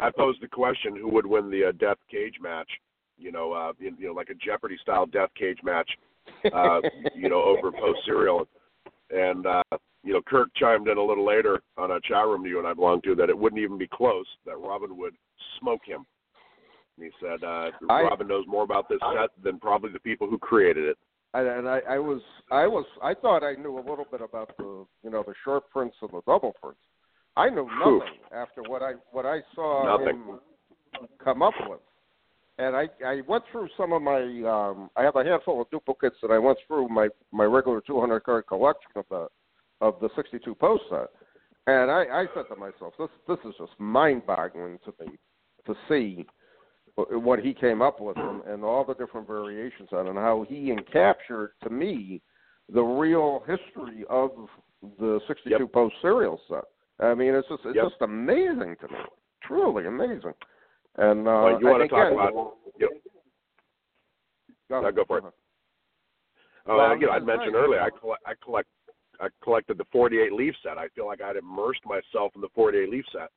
I 0.00 0.10
posed 0.10 0.42
the 0.42 0.48
question: 0.48 0.96
Who 0.96 1.08
would 1.10 1.26
win 1.26 1.50
the 1.50 1.66
uh, 1.68 1.72
death 1.72 1.98
cage 2.10 2.34
match? 2.40 2.68
You 3.16 3.32
know, 3.32 3.52
uh, 3.52 3.72
you, 3.78 3.94
you 3.98 4.08
know, 4.08 4.12
like 4.12 4.28
a 4.28 4.34
Jeopardy 4.34 4.76
style 4.82 5.06
death 5.06 5.30
cage 5.38 5.58
match. 5.62 5.88
Uh, 6.52 6.80
you 7.14 7.28
know, 7.30 7.42
over 7.42 7.72
Post 7.72 8.00
cereal. 8.04 8.46
And 9.10 9.46
uh, 9.46 9.62
you 10.02 10.12
know, 10.12 10.20
Kirk 10.26 10.48
chimed 10.56 10.88
in 10.88 10.98
a 10.98 11.02
little 11.02 11.26
later 11.26 11.60
on 11.76 11.90
a 11.90 12.00
chat 12.00 12.26
room 12.26 12.46
you 12.46 12.58
and 12.58 12.66
I 12.66 12.74
belong 12.74 13.00
to 13.02 13.14
that 13.16 13.30
it 13.30 13.38
wouldn't 13.38 13.60
even 13.60 13.78
be 13.78 13.88
close. 13.92 14.26
That 14.46 14.58
Robin 14.58 14.96
would 14.96 15.14
smoke 15.60 15.80
him. 15.84 16.04
And 16.96 17.06
he 17.06 17.10
said 17.20 17.42
uh, 17.42 17.70
I, 17.90 18.02
Robin 18.02 18.28
knows 18.28 18.44
more 18.46 18.62
about 18.62 18.88
this 18.88 19.00
set 19.14 19.30
than 19.42 19.58
probably 19.58 19.90
the 19.90 20.00
people 20.00 20.28
who 20.28 20.38
created 20.38 20.84
it. 20.84 20.98
And 21.32 21.68
I, 21.68 21.80
I 21.90 21.98
was, 21.98 22.22
I 22.52 22.66
was, 22.68 22.86
I 23.02 23.12
thought 23.12 23.42
I 23.42 23.54
knew 23.54 23.76
a 23.76 23.82
little 23.88 24.06
bit 24.08 24.20
about 24.20 24.56
the, 24.56 24.86
you 25.02 25.10
know, 25.10 25.24
the 25.26 25.34
short 25.44 25.68
prints 25.70 25.96
and 26.00 26.10
the 26.10 26.20
double 26.26 26.54
prints. 26.62 26.80
I 27.36 27.50
knew 27.50 27.68
nothing 27.80 28.14
after 28.32 28.62
what 28.62 28.82
I 28.82 28.92
what 29.10 29.26
I 29.26 29.40
saw 29.56 29.98
nothing. 29.98 30.20
him 30.20 30.38
come 31.22 31.42
up 31.42 31.54
with. 31.66 31.80
And 32.58 32.76
I 32.76 32.88
I 33.04 33.20
went 33.26 33.44
through 33.50 33.68
some 33.76 33.92
of 33.92 34.02
my 34.02 34.20
um 34.20 34.90
I 34.96 35.02
have 35.02 35.16
a 35.16 35.24
handful 35.24 35.60
of 35.60 35.70
duplicates 35.70 36.16
that 36.22 36.30
I 36.30 36.38
went 36.38 36.58
through 36.66 36.88
my 36.88 37.08
my 37.32 37.44
regular 37.44 37.80
200 37.86 38.20
card 38.20 38.46
collection 38.46 38.92
of 38.96 39.04
the 39.10 39.28
of 39.80 39.98
the 40.00 40.08
62 40.16 40.54
post 40.54 40.84
set. 40.88 41.08
And 41.66 41.90
I 41.90 42.04
I 42.04 42.26
said 42.34 42.44
to 42.50 42.56
myself 42.56 42.94
this 42.98 43.08
this 43.26 43.38
is 43.44 43.54
just 43.58 43.72
mind-boggling 43.78 44.78
to 44.84 45.04
me 45.04 45.18
to 45.66 45.74
see 45.88 46.26
what 46.96 47.40
he 47.40 47.52
came 47.52 47.82
up 47.82 48.00
with 48.00 48.16
and, 48.16 48.42
and 48.44 48.62
all 48.62 48.84
the 48.84 48.94
different 48.94 49.26
variations 49.26 49.88
on 49.90 50.06
it 50.06 50.10
and 50.10 50.18
how 50.18 50.46
he 50.48 50.70
encaptured 50.70 51.48
to 51.64 51.70
me 51.70 52.22
the 52.72 52.82
real 52.82 53.42
history 53.46 54.04
of 54.08 54.30
the 54.98 55.20
62 55.26 55.50
yep. 55.50 55.72
Post 55.72 55.94
cereal 56.00 56.40
set. 56.48 56.64
I 57.00 57.14
mean, 57.14 57.34
it's 57.34 57.48
just 57.48 57.62
it's 57.64 57.76
yep. 57.76 57.86
just 57.86 58.00
amazing 58.00 58.76
to 58.80 58.88
me, 58.88 58.98
truly 59.42 59.86
amazing. 59.86 60.34
And 60.96 61.26
uh, 61.26 61.30
well, 61.44 61.60
you 61.60 61.66
want 61.66 61.82
to 61.82 61.88
talk 61.88 62.06
again, 62.06 62.12
about? 62.12 62.54
Yep. 62.78 62.90
Go, 64.70 64.80
no, 64.80 64.92
go 64.92 65.04
for 65.06 65.18
it. 65.18 65.24
Oh, 66.66 66.78
well, 66.78 66.92
again, 66.92 67.10
I 67.10 67.18
mentioned 67.18 67.54
earlier, 67.54 67.80
I 67.80 67.90
collect, 67.90 68.22
I 68.26 68.32
collect, 68.42 68.68
I 69.20 69.28
collected 69.42 69.76
the 69.76 69.84
48 69.92 70.32
leaf 70.32 70.54
set. 70.62 70.78
I 70.78 70.88
feel 70.94 71.06
like 71.06 71.20
I'd 71.20 71.36
immersed 71.36 71.82
myself 71.84 72.32
in 72.34 72.40
the 72.40 72.48
48 72.54 72.88
leaf 72.88 73.04
set. 73.12 73.28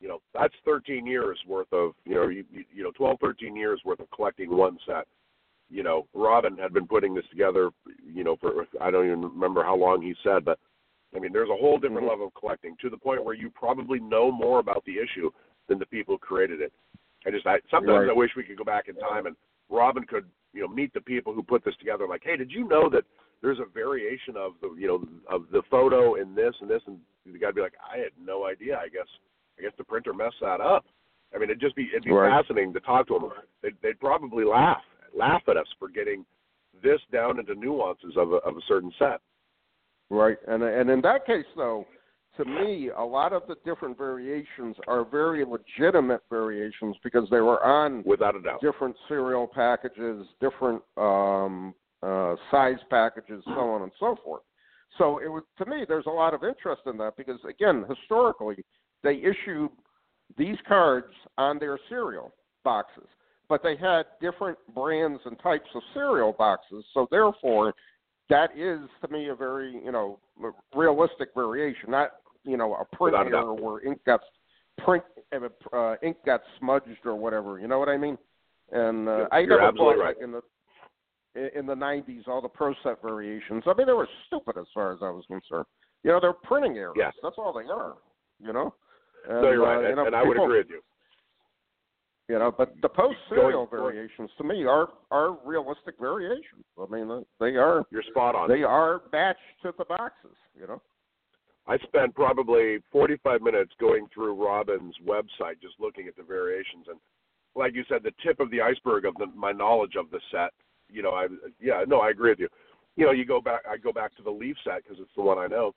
You 0.00 0.08
know, 0.08 0.18
that's 0.34 0.54
13 0.64 1.06
years 1.06 1.38
worth 1.46 1.72
of, 1.72 1.92
you 2.04 2.14
know, 2.14 2.28
you, 2.28 2.44
you 2.72 2.82
know, 2.84 2.92
12, 2.96 3.18
13 3.20 3.56
years 3.56 3.80
worth 3.84 4.00
of 4.00 4.10
collecting 4.10 4.54
one 4.54 4.78
set. 4.86 5.06
You 5.70 5.82
know, 5.82 6.06
Robin 6.14 6.56
had 6.56 6.72
been 6.72 6.86
putting 6.86 7.14
this 7.14 7.24
together, 7.30 7.70
you 8.04 8.24
know, 8.24 8.36
for 8.40 8.66
I 8.80 8.90
don't 8.90 9.06
even 9.06 9.22
remember 9.22 9.62
how 9.62 9.76
long 9.76 10.02
he 10.02 10.14
said, 10.22 10.44
but 10.44 10.58
I 11.14 11.18
mean, 11.18 11.32
there's 11.32 11.50
a 11.50 11.56
whole 11.56 11.78
different 11.78 12.02
mm-hmm. 12.02 12.10
level 12.10 12.26
of 12.26 12.34
collecting 12.34 12.76
to 12.80 12.90
the 12.90 12.96
point 12.96 13.24
where 13.24 13.34
you 13.34 13.50
probably 13.50 13.98
know 13.98 14.30
more 14.30 14.60
about 14.60 14.84
the 14.86 14.96
issue 14.98 15.30
than 15.68 15.78
the 15.78 15.86
people 15.86 16.14
who 16.14 16.18
created 16.18 16.60
it. 16.60 16.72
I 17.26 17.30
just, 17.30 17.46
I 17.46 17.58
sometimes 17.70 18.06
right. 18.06 18.10
I 18.10 18.12
wish 18.12 18.30
we 18.36 18.44
could 18.44 18.58
go 18.58 18.64
back 18.64 18.88
in 18.88 18.94
time 18.96 19.26
and 19.26 19.36
Robin 19.68 20.04
could, 20.04 20.24
you 20.52 20.62
know, 20.62 20.68
meet 20.68 20.92
the 20.94 21.00
people 21.00 21.32
who 21.32 21.42
put 21.42 21.64
this 21.64 21.76
together. 21.78 22.06
Like, 22.08 22.22
hey, 22.24 22.36
did 22.36 22.50
you 22.50 22.66
know 22.66 22.88
that 22.90 23.04
there's 23.42 23.58
a 23.58 23.72
variation 23.72 24.36
of 24.36 24.52
the, 24.60 24.74
you 24.78 24.86
know, 24.86 25.04
of 25.30 25.44
the 25.52 25.62
photo 25.70 26.14
in 26.14 26.34
this 26.34 26.54
and 26.60 26.70
this, 26.70 26.82
and 26.86 26.98
the 27.26 27.38
guy'd 27.38 27.54
be 27.54 27.60
like, 27.60 27.74
I 27.82 27.98
had 27.98 28.12
no 28.20 28.46
idea. 28.46 28.76
I 28.76 28.88
guess, 28.88 29.06
I 29.58 29.62
guess 29.62 29.72
the 29.78 29.84
printer 29.84 30.12
messed 30.14 30.36
that 30.40 30.60
up. 30.60 30.86
I 31.34 31.38
mean, 31.38 31.50
it'd 31.50 31.60
just 31.60 31.76
be, 31.76 31.88
it'd 31.92 32.04
be 32.04 32.10
right. 32.10 32.40
fascinating 32.40 32.72
to 32.72 32.80
talk 32.80 33.08
to 33.08 33.14
them. 33.14 33.30
They'd, 33.62 33.76
they'd 33.82 34.00
probably 34.00 34.44
laugh, 34.44 34.82
laugh 35.14 35.42
at 35.48 35.56
us 35.56 35.66
for 35.78 35.88
getting 35.88 36.24
this 36.82 37.00
down 37.12 37.38
into 37.38 37.54
nuances 37.54 38.14
of 38.16 38.32
a, 38.32 38.36
of 38.36 38.56
a 38.56 38.60
certain 38.66 38.92
set. 38.98 39.20
Right, 40.10 40.38
and 40.46 40.62
and 40.62 40.88
in 40.88 41.02
that 41.02 41.26
case, 41.26 41.44
though, 41.54 41.86
to 42.38 42.44
me, 42.44 42.90
a 42.96 43.04
lot 43.04 43.32
of 43.32 43.42
the 43.48 43.56
different 43.64 43.98
variations 43.98 44.76
are 44.86 45.04
very 45.04 45.44
legitimate 45.44 46.22
variations 46.30 46.96
because 47.02 47.28
they 47.30 47.40
were 47.40 47.62
on 47.64 48.02
without 48.06 48.36
a 48.36 48.40
doubt 48.40 48.60
different 48.62 48.96
cereal 49.08 49.46
packages, 49.46 50.24
different 50.40 50.80
um, 50.96 51.74
uh, 52.02 52.36
size 52.50 52.78
packages, 52.90 53.42
so 53.44 53.60
on 53.60 53.82
and 53.82 53.92
so 53.98 54.16
forth. 54.24 54.42
So 54.98 55.18
it 55.18 55.28
was 55.28 55.42
to 55.58 55.66
me, 55.66 55.84
there's 55.86 56.06
a 56.06 56.10
lot 56.10 56.32
of 56.32 56.44
interest 56.44 56.82
in 56.86 56.96
that 56.98 57.16
because 57.16 57.40
again, 57.48 57.84
historically, 57.88 58.64
they 59.02 59.16
issued 59.16 59.70
these 60.36 60.56
cards 60.66 61.12
on 61.36 61.58
their 61.58 61.78
cereal 61.88 62.32
boxes, 62.62 63.08
but 63.48 63.62
they 63.62 63.76
had 63.76 64.04
different 64.20 64.58
brands 64.74 65.20
and 65.24 65.38
types 65.40 65.68
of 65.74 65.82
cereal 65.92 66.32
boxes. 66.32 66.84
So 66.94 67.08
therefore, 67.10 67.74
that 68.30 68.50
is 68.56 68.88
to 69.02 69.12
me 69.12 69.28
a 69.28 69.34
very 69.34 69.72
you 69.84 69.90
know 69.90 70.20
realistic 70.74 71.30
variation, 71.34 71.90
not 71.90 72.12
you 72.44 72.56
know 72.56 72.74
a 72.74 72.96
print 72.96 73.16
Without 73.18 73.26
error 73.26 73.54
where 73.54 73.84
ink 73.84 73.98
got 74.06 74.20
print 74.84 75.04
uh, 75.72 75.94
ink 76.02 76.16
got 76.24 76.42
smudged 76.58 77.04
or 77.04 77.16
whatever. 77.16 77.58
You 77.58 77.68
know 77.68 77.78
what 77.78 77.88
I 77.88 77.96
mean? 77.96 78.16
And 78.72 79.08
uh, 79.08 79.26
I 79.32 79.42
never 79.42 79.60
absolutely 79.60 79.96
bought 79.96 80.04
right. 80.04 80.16
in 80.22 80.32
the 80.32 81.58
in 81.58 81.66
the 81.66 81.74
'90s 81.74 82.26
all 82.26 82.42
the 82.42 82.48
pro 82.48 82.74
set 82.82 83.00
variations. 83.02 83.62
I 83.66 83.74
mean, 83.74 83.86
they 83.86 83.92
were 83.92 84.08
stupid 84.26 84.58
as 84.58 84.66
far 84.74 84.92
as 84.92 84.98
I 85.02 85.10
was 85.10 85.24
concerned. 85.26 85.66
You 86.04 86.10
know, 86.10 86.20
they're 86.20 86.32
printing 86.32 86.76
errors. 86.76 86.96
That's 87.22 87.36
all 87.38 87.52
they 87.52 87.70
are. 87.70 87.94
You 88.40 88.52
know. 88.52 88.74
And, 89.28 89.42
no, 89.42 89.50
you're 89.50 89.62
right, 89.62 89.76
uh, 89.76 89.80
and, 89.80 89.88
you 89.88 89.96
know, 89.96 90.06
and 90.06 90.14
I 90.14 90.22
would 90.22 90.40
agree 90.40 90.58
with 90.58 90.70
you. 90.70 90.80
You 92.28 92.38
know, 92.38 92.52
but 92.56 92.74
the 92.82 92.88
Post 92.90 93.16
cereal 93.30 93.66
variations 93.66 94.30
to 94.36 94.44
me 94.44 94.64
are 94.64 94.88
are 95.10 95.38
realistic 95.46 95.94
variations. 95.98 96.64
I 96.78 96.84
mean, 96.90 97.24
they 97.40 97.56
are 97.56 97.84
You're 97.90 98.02
spot 98.10 98.34
on. 98.34 98.48
they 98.50 98.62
are 98.62 99.00
matched 99.12 99.40
to 99.62 99.72
the 99.78 99.86
boxes. 99.86 100.36
You 100.58 100.66
know. 100.66 100.82
I 101.68 101.76
spent 101.78 102.14
probably 102.14 102.78
45 102.90 103.42
minutes 103.42 103.72
going 103.78 104.06
through 104.12 104.42
Robin's 104.42 104.94
website, 105.06 105.60
just 105.60 105.74
looking 105.78 106.08
at 106.08 106.16
the 106.16 106.22
variations, 106.22 106.86
and 106.88 106.98
like 107.54 107.74
you 107.74 107.84
said, 107.88 108.02
the 108.02 108.12
tip 108.24 108.40
of 108.40 108.50
the 108.50 108.60
iceberg 108.60 109.04
of 109.04 109.14
the, 109.16 109.26
my 109.26 109.52
knowledge 109.52 109.94
of 109.98 110.10
the 110.10 110.20
set. 110.30 110.50
You 110.88 111.02
know, 111.02 111.10
I 111.10 111.26
yeah, 111.60 111.84
no, 111.86 112.00
I 112.00 112.10
agree 112.10 112.30
with 112.30 112.38
you. 112.38 112.48
You 112.96 113.06
know, 113.06 113.12
you 113.12 113.26
go 113.26 113.40
back, 113.40 113.60
I 113.68 113.76
go 113.76 113.92
back 113.92 114.16
to 114.16 114.22
the 114.22 114.30
Leaf 114.30 114.56
set 114.64 114.82
because 114.82 114.98
it's 115.00 115.10
the 115.14 115.22
one 115.22 115.38
I 115.38 115.46
know, 115.46 115.74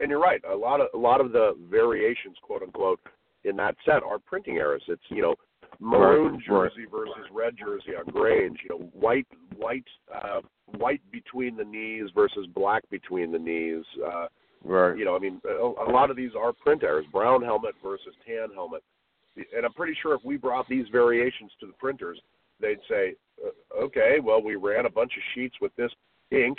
and 0.00 0.10
you're 0.10 0.20
right. 0.20 0.42
A 0.50 0.56
lot 0.56 0.80
of 0.80 0.88
a 0.94 0.98
lot 0.98 1.20
of 1.20 1.30
the 1.30 1.56
variations, 1.70 2.36
quote 2.42 2.62
unquote, 2.62 3.00
in 3.44 3.54
that 3.56 3.76
set 3.84 4.02
are 4.02 4.18
printing 4.18 4.56
errors. 4.56 4.82
It's 4.88 5.02
you 5.10 5.22
know, 5.22 5.36
maroon 5.78 6.42
jersey 6.44 6.86
versus 6.90 7.14
red 7.32 7.54
jersey 7.56 7.92
on 7.96 8.06
Grange. 8.12 8.58
You 8.64 8.70
know, 8.70 8.90
white 8.92 9.28
white 9.56 9.86
uh, 10.12 10.40
white 10.78 11.02
between 11.12 11.56
the 11.56 11.64
knees 11.64 12.10
versus 12.14 12.46
black 12.54 12.82
between 12.90 13.30
the 13.30 13.38
knees. 13.38 13.84
Uh, 14.04 14.26
Right. 14.64 14.96
you 14.98 15.04
know, 15.04 15.14
I 15.14 15.18
mean, 15.18 15.40
a, 15.48 15.62
a 15.62 15.90
lot 15.90 16.10
of 16.10 16.16
these 16.16 16.32
are 16.38 16.52
print 16.52 16.82
errors. 16.82 17.06
Brown 17.12 17.42
helmet 17.42 17.74
versus 17.82 18.14
tan 18.26 18.48
helmet, 18.54 18.82
and 19.36 19.64
I'm 19.64 19.72
pretty 19.72 19.96
sure 20.02 20.14
if 20.14 20.24
we 20.24 20.36
brought 20.36 20.68
these 20.68 20.86
variations 20.90 21.52
to 21.60 21.66
the 21.66 21.72
printers, 21.74 22.20
they'd 22.60 22.80
say, 22.88 23.14
uh, 23.44 23.84
okay, 23.84 24.16
well, 24.22 24.42
we 24.42 24.56
ran 24.56 24.86
a 24.86 24.90
bunch 24.90 25.12
of 25.16 25.22
sheets 25.34 25.54
with 25.60 25.74
this 25.76 25.92
ink, 26.32 26.58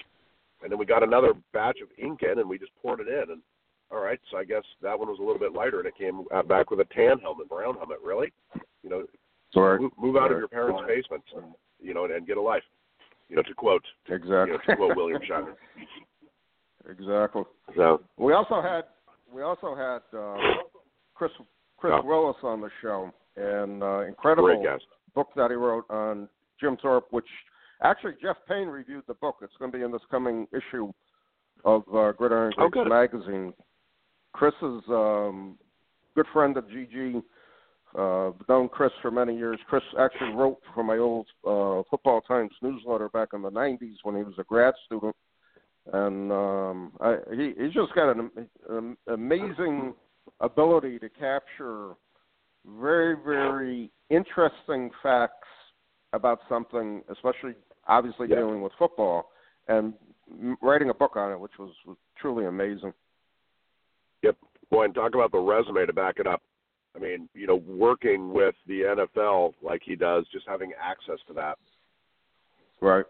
and 0.64 0.72
then 0.72 0.80
we 0.80 0.86
got 0.86 1.04
another 1.04 1.34
batch 1.54 1.80
of 1.82 1.90
ink 1.98 2.22
in, 2.24 2.40
and 2.40 2.50
we 2.50 2.58
just 2.58 2.72
poured 2.82 3.02
it 3.02 3.08
in, 3.08 3.32
and 3.32 3.42
all 3.92 4.00
right, 4.00 4.20
so 4.30 4.38
I 4.38 4.44
guess 4.46 4.64
that 4.84 4.98
one 4.98 5.08
was 5.08 5.18
a 5.20 5.24
little 5.24 5.40
bit 5.40 5.54
lighter, 5.54 5.80
and 5.80 5.88
it 5.88 5.98
came 5.98 6.24
back 6.48 6.70
with 6.70 6.80
a 6.80 6.86
tan 6.94 7.18
helmet, 7.20 7.50
brown 7.50 7.76
helmet. 7.76 7.98
Really, 8.04 8.32
you 8.84 8.90
know, 8.90 9.06
Right. 9.56 9.82
move, 9.82 9.92
move 9.98 10.16
out 10.16 10.32
of 10.32 10.38
your 10.38 10.48
parents' 10.48 10.84
basements, 10.88 11.26
and 11.36 11.46
you 11.82 11.96
know, 11.96 12.06
and, 12.06 12.14
and 12.14 12.28
get 12.28 12.38
a 12.38 12.42
life. 12.42 12.62
You 13.30 13.36
know, 13.36 13.42
to 13.44 13.54
quote, 13.56 13.84
Exactly. 14.08 14.52
you 14.52 14.54
know, 14.54 14.58
to 14.68 14.76
quote 14.76 14.96
William 14.96 15.22
Shatner. 15.28 15.56
exactly. 16.90 17.44
So 17.80 18.02
We 18.18 18.34
also 18.34 18.62
had 18.62 18.84
we 19.34 19.42
also 19.42 19.74
had 19.76 20.02
um, 20.18 20.38
Chris 21.16 21.32
Chris 21.78 21.94
Yeah. 21.96 22.02
Willis 22.06 22.36
on 22.44 22.60
the 22.60 22.70
show, 22.82 23.10
and 23.38 23.82
uh, 23.82 24.02
incredible 24.02 24.62
guest. 24.62 24.84
book 25.16 25.30
that 25.38 25.50
he 25.50 25.56
wrote 25.56 25.86
on 25.90 26.28
Jim 26.60 26.76
Thorpe, 26.82 27.08
which 27.12 27.28
actually 27.82 28.14
Jeff 28.22 28.36
Payne 28.50 28.68
reviewed 28.68 29.04
the 29.08 29.14
book. 29.14 29.38
It's 29.42 29.54
going 29.60 29.72
to 29.72 29.78
be 29.78 29.84
in 29.86 29.92
this 29.94 30.02
coming 30.12 30.46
issue 30.52 30.92
of 31.64 31.84
uh, 31.96 32.12
Gridiron 32.12 32.52
Oh, 32.58 32.68
Greats 32.68 32.74
good. 32.74 32.90
magazine. 32.90 33.54
Chris 34.34 34.54
is 34.62 34.82
um, 34.90 35.58
good 36.16 36.26
friend 36.34 36.58
of 36.58 36.66
GG. 36.66 37.24
Uh, 37.98 38.32
known 38.50 38.68
Chris 38.70 38.92
for 39.02 39.10
many 39.10 39.36
years. 39.38 39.58
Chris 39.70 39.82
actually 39.98 40.34
wrote 40.34 40.60
for 40.76 40.84
my 40.84 40.98
old 40.98 41.26
uh, 41.48 41.82
Football 41.90 42.22
Times 42.22 42.52
newsletter 42.62 43.08
back 43.10 43.30
in 43.34 43.42
the 43.42 43.50
'90s 43.50 43.96
when 44.04 44.16
he 44.18 44.22
was 44.24 44.36
a 44.38 44.44
grad 44.44 44.74
student, 44.86 45.16
and 45.94 46.32
um, 46.32 46.92
I, 47.00 47.18
he 47.36 47.54
he's 47.58 47.74
just 47.74 47.94
got 47.96 48.12
an, 48.16 48.32
an 48.70 48.98
amazing 49.08 49.94
ability 50.40 51.00
to 51.00 51.10
capture 51.10 51.94
very 52.80 53.16
very 53.16 53.92
interesting 54.10 54.92
facts 55.02 55.48
about 56.14 56.40
something, 56.50 57.04
especially 57.10 57.54
obviously 57.88 58.28
Yeah. 58.30 58.38
dealing 58.38 58.62
with 58.62 58.72
football, 58.78 59.32
and 59.68 59.94
writing 60.62 60.90
a 60.90 60.94
book 60.94 61.16
on 61.16 61.32
it, 61.32 61.40
which 61.40 61.58
was, 61.60 61.72
was 61.86 61.98
truly 62.18 62.46
amazing. 62.46 62.94
Yep. 64.24 64.38
Boy, 64.70 64.86
and 64.86 64.94
talk 64.94 65.16
about 65.16 65.32
the 65.32 65.40
resume 65.40 65.86
to 65.86 65.94
back 65.94 66.16
it 66.20 66.28
up. 66.28 66.42
I 66.96 67.00
mean, 67.00 67.30
you 67.34 67.48
know, 67.48 67.56
working 67.68 68.34
with 68.34 68.56
the 68.68 68.82
NFL 68.82 69.54
like 69.62 69.82
he 69.84 69.96
does, 69.96 70.26
just 70.32 70.48
having 70.48 70.72
access 70.82 71.20
to 71.28 71.34
that. 71.34 71.58
Right. 72.82 73.06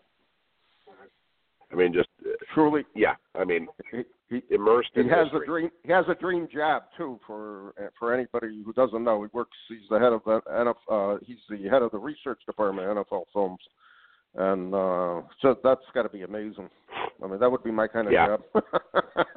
I 1.71 1.75
mean, 1.75 1.93
just 1.93 2.09
truly. 2.53 2.83
Yeah. 2.95 3.15
I 3.35 3.45
mean, 3.45 3.67
he, 3.91 4.01
he 4.29 4.41
immersed. 4.49 4.89
He 4.95 5.01
in 5.01 5.09
has 5.09 5.25
history. 5.25 5.43
a 5.43 5.45
dream. 5.45 5.69
He 5.83 5.91
has 5.91 6.05
a 6.09 6.15
dream 6.15 6.47
job 6.53 6.83
too. 6.97 7.19
For 7.27 7.73
for 7.99 8.13
anybody 8.13 8.61
who 8.65 8.73
doesn't 8.73 9.03
know, 9.03 9.21
he 9.23 9.29
works. 9.33 9.55
He's 9.67 9.87
the 9.89 9.99
head 9.99 10.13
of 10.13 10.21
the 10.25 10.41
NFL. 10.49 10.75
Uh, 11.15 11.19
he's 11.25 11.37
the 11.49 11.67
head 11.69 11.81
of 11.81 11.91
the 11.91 11.99
research 11.99 12.39
department 12.45 12.87
at 12.89 12.95
NFL 12.97 13.25
Films, 13.33 13.59
and 14.35 14.73
uh, 14.73 15.21
so 15.41 15.55
that's 15.63 15.81
got 15.93 16.03
to 16.03 16.09
be 16.09 16.23
amazing. 16.23 16.69
I 17.23 17.27
mean, 17.27 17.39
that 17.39 17.51
would 17.51 17.63
be 17.63 17.71
my 17.71 17.87
kind 17.87 18.07
of 18.07 18.13
Yeah. 18.13 18.37
job. 18.53 18.63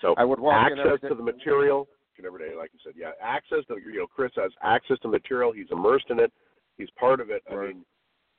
So 0.00 0.14
I 0.18 0.24
would 0.24 0.40
walk 0.40 0.68
access 0.72 0.98
to 1.08 1.14
the 1.14 1.22
material 1.22 1.86
every 2.26 2.48
day, 2.48 2.56
like 2.56 2.70
you 2.72 2.80
said. 2.84 2.94
Yeah, 2.96 3.10
access 3.22 3.58
to 3.68 3.76
you 3.78 3.98
know, 4.00 4.06
Chris 4.08 4.32
has 4.36 4.50
access 4.62 4.98
to 5.02 5.08
material. 5.08 5.52
He's 5.52 5.66
immersed 5.70 6.06
in 6.10 6.18
it. 6.18 6.32
He's 6.76 6.88
part 6.98 7.20
of 7.20 7.30
it. 7.30 7.42
I 7.50 7.54
Right. 7.54 7.68
mean, 7.68 7.84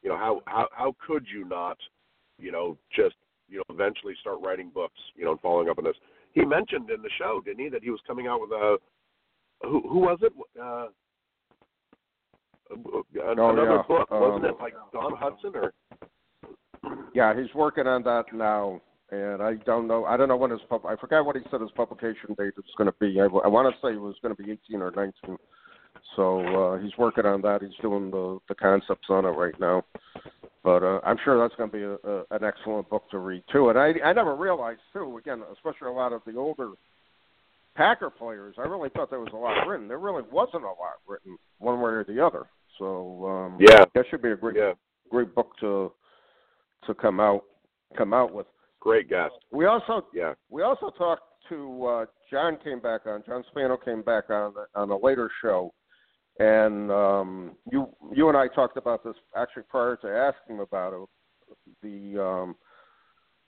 you 0.02 0.10
know, 0.10 0.18
how 0.18 0.42
how 0.46 0.68
how 0.74 0.96
could 1.08 1.26
you 1.34 1.46
not, 1.46 1.78
you 2.40 2.52
know, 2.52 2.78
just 2.96 3.16
you 3.50 3.58
know, 3.58 3.64
eventually 3.70 4.14
start 4.22 4.40
writing 4.42 4.72
books, 4.74 5.00
you 5.16 5.26
know, 5.26 5.32
and 5.32 5.42
following 5.42 5.70
up 5.70 5.78
on 5.78 5.84
this. 5.84 5.96
He 6.34 6.44
mentioned 6.46 6.90
in 6.90 7.02
the 7.02 7.10
show, 7.20 7.42
didn't 7.46 7.60
he, 7.64 7.70
that 7.70 7.84
he 7.84 7.90
was 7.92 8.00
coming 8.08 8.28
out 8.28 8.42
with 8.42 8.52
a 8.52 8.78
who 9.64 9.82
who 9.88 10.00
was 10.00 10.20
it? 10.22 10.34
Uh, 10.60 10.88
another 12.72 13.70
Oh, 13.70 13.76
yeah. 13.76 13.82
book, 13.88 14.10
wasn't 14.12 14.46
Um, 14.46 14.52
it 14.52 14.60
like 14.60 14.74
Don 14.92 15.14
Hutson 15.16 15.56
or? 15.56 15.74
Yeah, 17.14 17.40
he's 17.40 17.54
working 17.54 17.86
on 17.88 18.04
that 18.04 18.26
now, 18.34 18.82
and 19.12 19.42
I 19.42 19.54
don't 19.66 19.88
know. 19.88 20.06
I 20.06 20.18
don't 20.18 20.28
know 20.28 20.38
when 20.38 20.52
his 20.52 20.62
pub. 20.70 20.86
I 20.86 20.96
forgot 20.96 21.26
what 21.26 21.36
he 21.36 21.44
said 21.52 21.62
his 21.62 21.72
publication 21.72 22.34
date 22.38 22.54
is 22.58 22.64
going 22.78 22.90
to 22.92 22.96
be. 23.00 23.20
I, 23.22 23.26
I 23.26 23.48
want 23.48 23.74
to 23.74 23.80
say 23.82 23.94
it 23.94 24.02
was 24.02 24.16
going 24.22 24.36
to 24.36 24.44
be 24.44 24.52
18 24.52 24.82
or 24.82 24.92
19. 24.92 25.38
So 26.16 26.40
uh, 26.74 26.80
he's 26.80 26.98
working 26.98 27.26
on 27.26 27.42
that. 27.44 27.62
He's 27.62 27.78
doing 27.82 28.10
the 28.12 28.40
the 28.50 28.56
concepts 28.56 29.08
on 29.10 29.26
it 29.26 29.30
right 29.30 29.58
now. 29.60 29.84
But 30.64 30.82
uh, 30.84 31.00
I'm 31.04 31.18
sure 31.26 31.38
that's 31.40 31.56
going 31.56 31.70
to 31.72 31.78
be 31.78 31.84
a, 31.84 32.10
a, 32.10 32.24
an 32.32 32.44
excellent 32.44 32.90
book 32.90 33.10
to 33.12 33.18
read 33.18 33.44
too. 33.52 33.70
And 33.70 33.78
I 33.78 33.94
I 34.04 34.14
never 34.14 34.36
realized 34.36 34.80
too. 34.94 35.18
Again, 35.18 35.44
especially 35.52 35.90
a 35.90 35.92
lot 35.92 36.14
of 36.14 36.22
the 36.26 36.36
older 36.38 36.72
Packer 37.76 38.10
players. 38.10 38.56
I 38.58 38.62
really 38.62 38.90
thought 38.90 39.10
there 39.10 39.20
was 39.20 39.34
a 39.34 39.38
lot 39.38 39.66
written. 39.68 39.88
There 39.88 39.98
really 40.00 40.24
wasn't 40.32 40.64
a 40.64 40.68
lot 40.68 41.02
written 41.08 41.38
one 41.60 41.82
way 41.82 41.92
or 41.92 42.04
the 42.04 42.24
other. 42.24 42.46
So 42.78 43.26
um, 43.28 43.58
Yeah. 43.60 43.84
that 43.94 44.06
should 44.10 44.22
be 44.22 44.32
a 44.32 44.36
great 44.36 44.56
Yeah, 44.56 44.74
great 45.10 45.34
book 45.36 45.52
to 45.60 45.92
to 46.86 46.94
come 46.94 47.20
out 47.20 47.44
come 47.98 48.14
out 48.14 48.34
with. 48.34 48.48
great 48.80 49.10
guest. 49.10 49.34
We 49.52 49.66
also 49.66 50.06
Yeah. 50.14 50.34
we 50.50 50.62
also 50.64 50.92
talked 50.92 51.24
to 51.50 51.86
uh, 51.86 52.06
John 52.32 52.58
came 52.64 52.80
back 52.80 53.06
on 53.06 53.24
John 53.26 53.44
Spano 53.50 53.76
came 53.76 54.02
back 54.02 54.30
on 54.30 54.54
on 54.76 54.90
a 54.92 54.98
later 54.98 55.30
show, 55.42 55.74
and 56.40 56.92
um, 56.92 57.52
you 57.72 57.90
you 58.14 58.28
and 58.28 58.38
I 58.38 58.48
talked 58.48 58.78
about 58.78 59.04
this 59.04 59.16
actually 59.36 59.64
prior 59.70 59.96
to 59.98 60.08
asking 60.08 60.60
about 60.60 60.94
it. 60.94 61.10
The 61.82 62.22
um, 62.22 62.56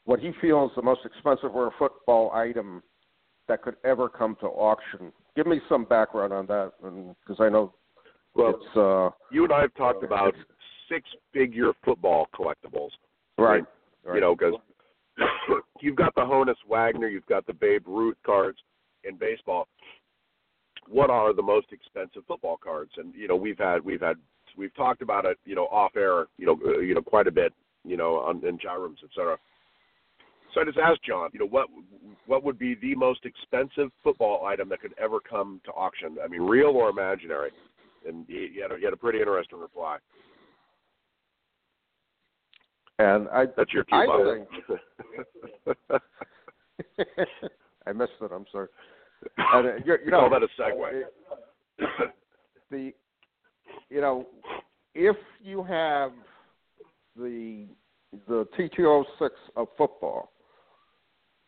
what 0.05 0.19
he 0.19 0.31
feels 0.39 0.71
the 0.75 0.81
most 0.81 1.01
expensive 1.05 1.53
rare 1.53 1.71
football 1.79 2.31
item 2.31 2.83
that 3.47 3.61
could 3.61 3.75
ever 3.83 4.07
come 4.09 4.35
to 4.41 4.47
auction. 4.47 5.11
Give 5.35 5.47
me 5.47 5.59
some 5.67 5.85
background 5.85 6.33
on 6.33 6.45
that, 6.47 6.71
because 6.81 7.37
I 7.39 7.49
know 7.49 7.73
Well, 8.35 8.51
it's 8.55 8.77
uh, 8.77 9.09
you 9.31 9.43
and 9.43 9.53
I 9.53 9.61
have 9.61 9.73
talked 9.75 10.03
about 10.03 10.33
six-figure 10.89 11.73
football 11.83 12.27
collectibles. 12.33 12.91
right. 13.37 13.63
You 14.13 14.21
know, 14.21 14.35
because 14.35 14.53
you've 15.81 15.95
got 15.95 16.13
the 16.13 16.21
Honus 16.21 16.55
Wagner, 16.69 17.07
you've 17.07 17.25
got 17.25 17.47
the 17.47 17.53
Babe 17.53 17.87
Ruth 17.87 18.17
cards 18.23 18.59
in 19.03 19.15
baseball. 19.15 19.67
What 20.87 21.09
are 21.09 21.33
the 21.33 21.41
most 21.41 21.67
expensive 21.71 22.23
football 22.27 22.57
cards? 22.57 22.91
And 22.97 23.13
you 23.15 23.27
know, 23.27 23.35
we've 23.35 23.57
had 23.57 23.83
we've 23.83 24.01
had 24.01 24.17
we've 24.57 24.75
talked 24.75 25.01
about 25.01 25.25
it, 25.25 25.37
you 25.45 25.55
know, 25.55 25.65
off 25.65 25.95
air, 25.95 26.27
you 26.37 26.45
know, 26.45 26.59
uh, 26.65 26.79
you 26.79 26.93
know, 26.93 27.01
quite 27.01 27.27
a 27.27 27.31
bit, 27.31 27.53
you 27.83 27.97
know, 27.97 28.17
on 28.17 28.45
in 28.45 28.57
chat 28.57 28.79
rooms, 28.79 28.99
et 29.03 29.09
cetera. 29.15 29.37
So 30.53 30.61
I 30.61 30.65
just 30.65 30.77
asked 30.77 31.03
John, 31.03 31.29
you 31.33 31.39
know, 31.39 31.47
what 31.47 31.67
what 32.27 32.43
would 32.43 32.57
be 32.57 32.75
the 32.75 32.95
most 32.95 33.25
expensive 33.25 33.91
football 34.03 34.45
item 34.45 34.69
that 34.69 34.81
could 34.81 34.93
ever 35.01 35.19
come 35.19 35.59
to 35.65 35.71
auction? 35.71 36.17
I 36.23 36.27
mean, 36.27 36.41
real 36.41 36.69
or 36.69 36.89
imaginary? 36.89 37.51
And 38.07 38.25
he, 38.27 38.49
he, 38.53 38.61
had, 38.61 38.71
a, 38.71 38.77
he 38.77 38.85
had 38.85 38.93
a 38.93 38.97
pretty 38.97 39.17
interesting 39.19 39.59
reply. 39.59 39.97
And 42.99 43.27
I 43.29 43.45
That's 43.57 43.73
your 43.73 43.83
cue, 43.83 43.97
I 43.97 44.05
Bob. 44.05 46.01
I 47.87 47.91
missed 47.91 48.13
it. 48.21 48.31
I'm 48.31 48.45
sorry. 48.51 48.67
And, 49.37 49.67
uh, 49.67 49.71
you, 49.85 49.97
you 50.05 50.11
Call 50.11 50.29
know, 50.29 50.39
that 50.39 50.43
a 50.43 50.61
segue. 50.61 51.01
the 52.71 52.93
you 53.89 54.01
know 54.01 54.25
if 54.93 55.15
you 55.43 55.63
have 55.63 56.11
the 57.15 57.67
the 58.27 58.47
T206 58.57 59.29
of 59.55 59.67
football, 59.77 60.31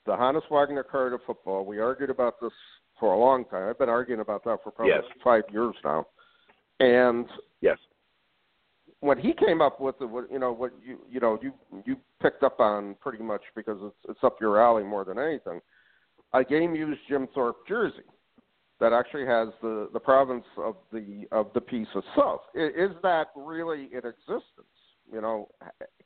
the 0.06 0.12
Honus 0.12 0.42
Wagner 0.52 0.84
card 0.84 1.14
of 1.14 1.22
football. 1.26 1.66
We 1.66 1.80
argued 1.80 2.10
about 2.10 2.36
this 2.42 2.52
for 3.00 3.14
a 3.14 3.18
long 3.18 3.46
time. 3.46 3.70
I've 3.70 3.78
been 3.80 3.90
arguing 3.90 4.22
about 4.22 4.44
that 4.44 4.60
for 4.64 4.72
probably 4.72 4.94
Yes. 4.96 5.04
five 5.24 5.44
years 5.52 5.76
now. 5.84 6.06
And 6.80 7.26
yes. 7.62 7.78
when 9.00 9.18
he 9.18 9.34
came 9.34 9.62
up 9.62 9.80
with 9.80 9.96
it, 10.02 10.06
what 10.06 10.32
you 10.32 10.40
know, 10.40 10.52
what 10.52 10.74
you 10.84 11.00
you 11.10 11.20
know, 11.20 11.40
you 11.42 11.54
you 11.86 11.98
picked 12.22 12.44
up 12.44 12.60
on 12.60 12.96
pretty 12.96 13.24
much 13.24 13.42
because 13.56 13.78
it's 13.82 14.10
it's 14.10 14.24
up 14.24 14.42
your 14.42 14.62
alley 14.62 14.84
more 14.84 15.06
than 15.06 15.18
anything. 15.20 15.62
A 16.34 16.44
game 16.44 16.76
used 16.76 17.00
Jim 17.08 17.28
Thorpe 17.34 17.68
jersey 17.68 18.04
that 18.80 18.94
actually 18.94 19.26
has 19.26 19.50
the 19.62 19.90
the 19.94 20.00
provenance 20.00 20.46
of 20.58 20.76
the 20.92 21.26
of 21.32 21.48
the 21.54 21.62
piece 21.62 21.88
itself. 21.96 22.42
Is 22.54 22.92
that 23.04 23.28
really 23.36 23.90
in 23.92 24.00
existence? 24.00 24.44
You 25.12 25.22
know, 25.22 25.48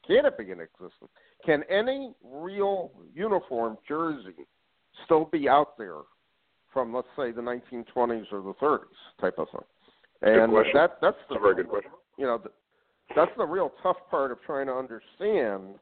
can 0.05 0.25
it 0.25 0.37
be 0.37 0.51
in 0.51 0.59
existence? 0.61 1.09
Can 1.45 1.63
any 1.69 2.13
real 2.23 2.91
uniform 3.15 3.77
jersey 3.87 4.35
still 5.05 5.25
be 5.25 5.49
out 5.49 5.77
there 5.77 6.01
from 6.71 6.93
let's 6.93 7.07
say 7.17 7.31
the 7.31 7.41
1920s 7.41 8.25
or 8.31 8.41
the 8.41 8.53
30s 8.61 8.79
type 9.19 9.39
of 9.39 9.47
thing? 9.49 9.61
And 10.21 10.53
that 10.53 10.97
that's 11.01 11.17
the 11.27 11.33
That's 11.33 11.35
a 11.35 11.39
very 11.39 11.55
good 11.55 11.67
question. 11.69 11.91
you 12.17 12.25
know, 12.25 12.37
th- 12.37 12.53
that's 13.15 13.31
the 13.37 13.45
real 13.45 13.71
tough 13.81 13.97
part 14.11 14.31
of 14.31 14.37
trying 14.45 14.67
to 14.67 14.73
understand, 14.73 15.79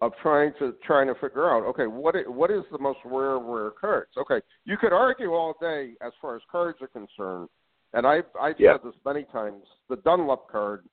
of 0.00 0.12
trying 0.22 0.52
to 0.58 0.74
trying 0.84 1.08
to 1.08 1.14
figure 1.14 1.50
out. 1.50 1.64
Okay, 1.64 1.86
what 1.86 2.14
i- 2.14 2.28
what 2.28 2.50
is 2.50 2.64
the 2.70 2.78
most 2.78 2.98
rare 3.04 3.38
rare 3.38 3.70
cards? 3.72 4.16
Okay, 4.16 4.40
you 4.64 4.76
could 4.76 4.92
argue 4.92 5.32
all 5.34 5.54
day 5.60 5.96
as 6.00 6.12
far 6.20 6.36
as 6.36 6.42
cards 6.50 6.80
are 6.80 6.88
concerned, 6.88 7.48
and 7.94 8.06
I've 8.06 8.26
I've 8.40 8.58
Yeah. 8.60 8.74
said 8.74 8.84
this 8.84 9.04
many 9.04 9.24
times. 9.24 9.66
The 9.88 9.96
Dunlop 9.96 10.48
card, 10.48 10.88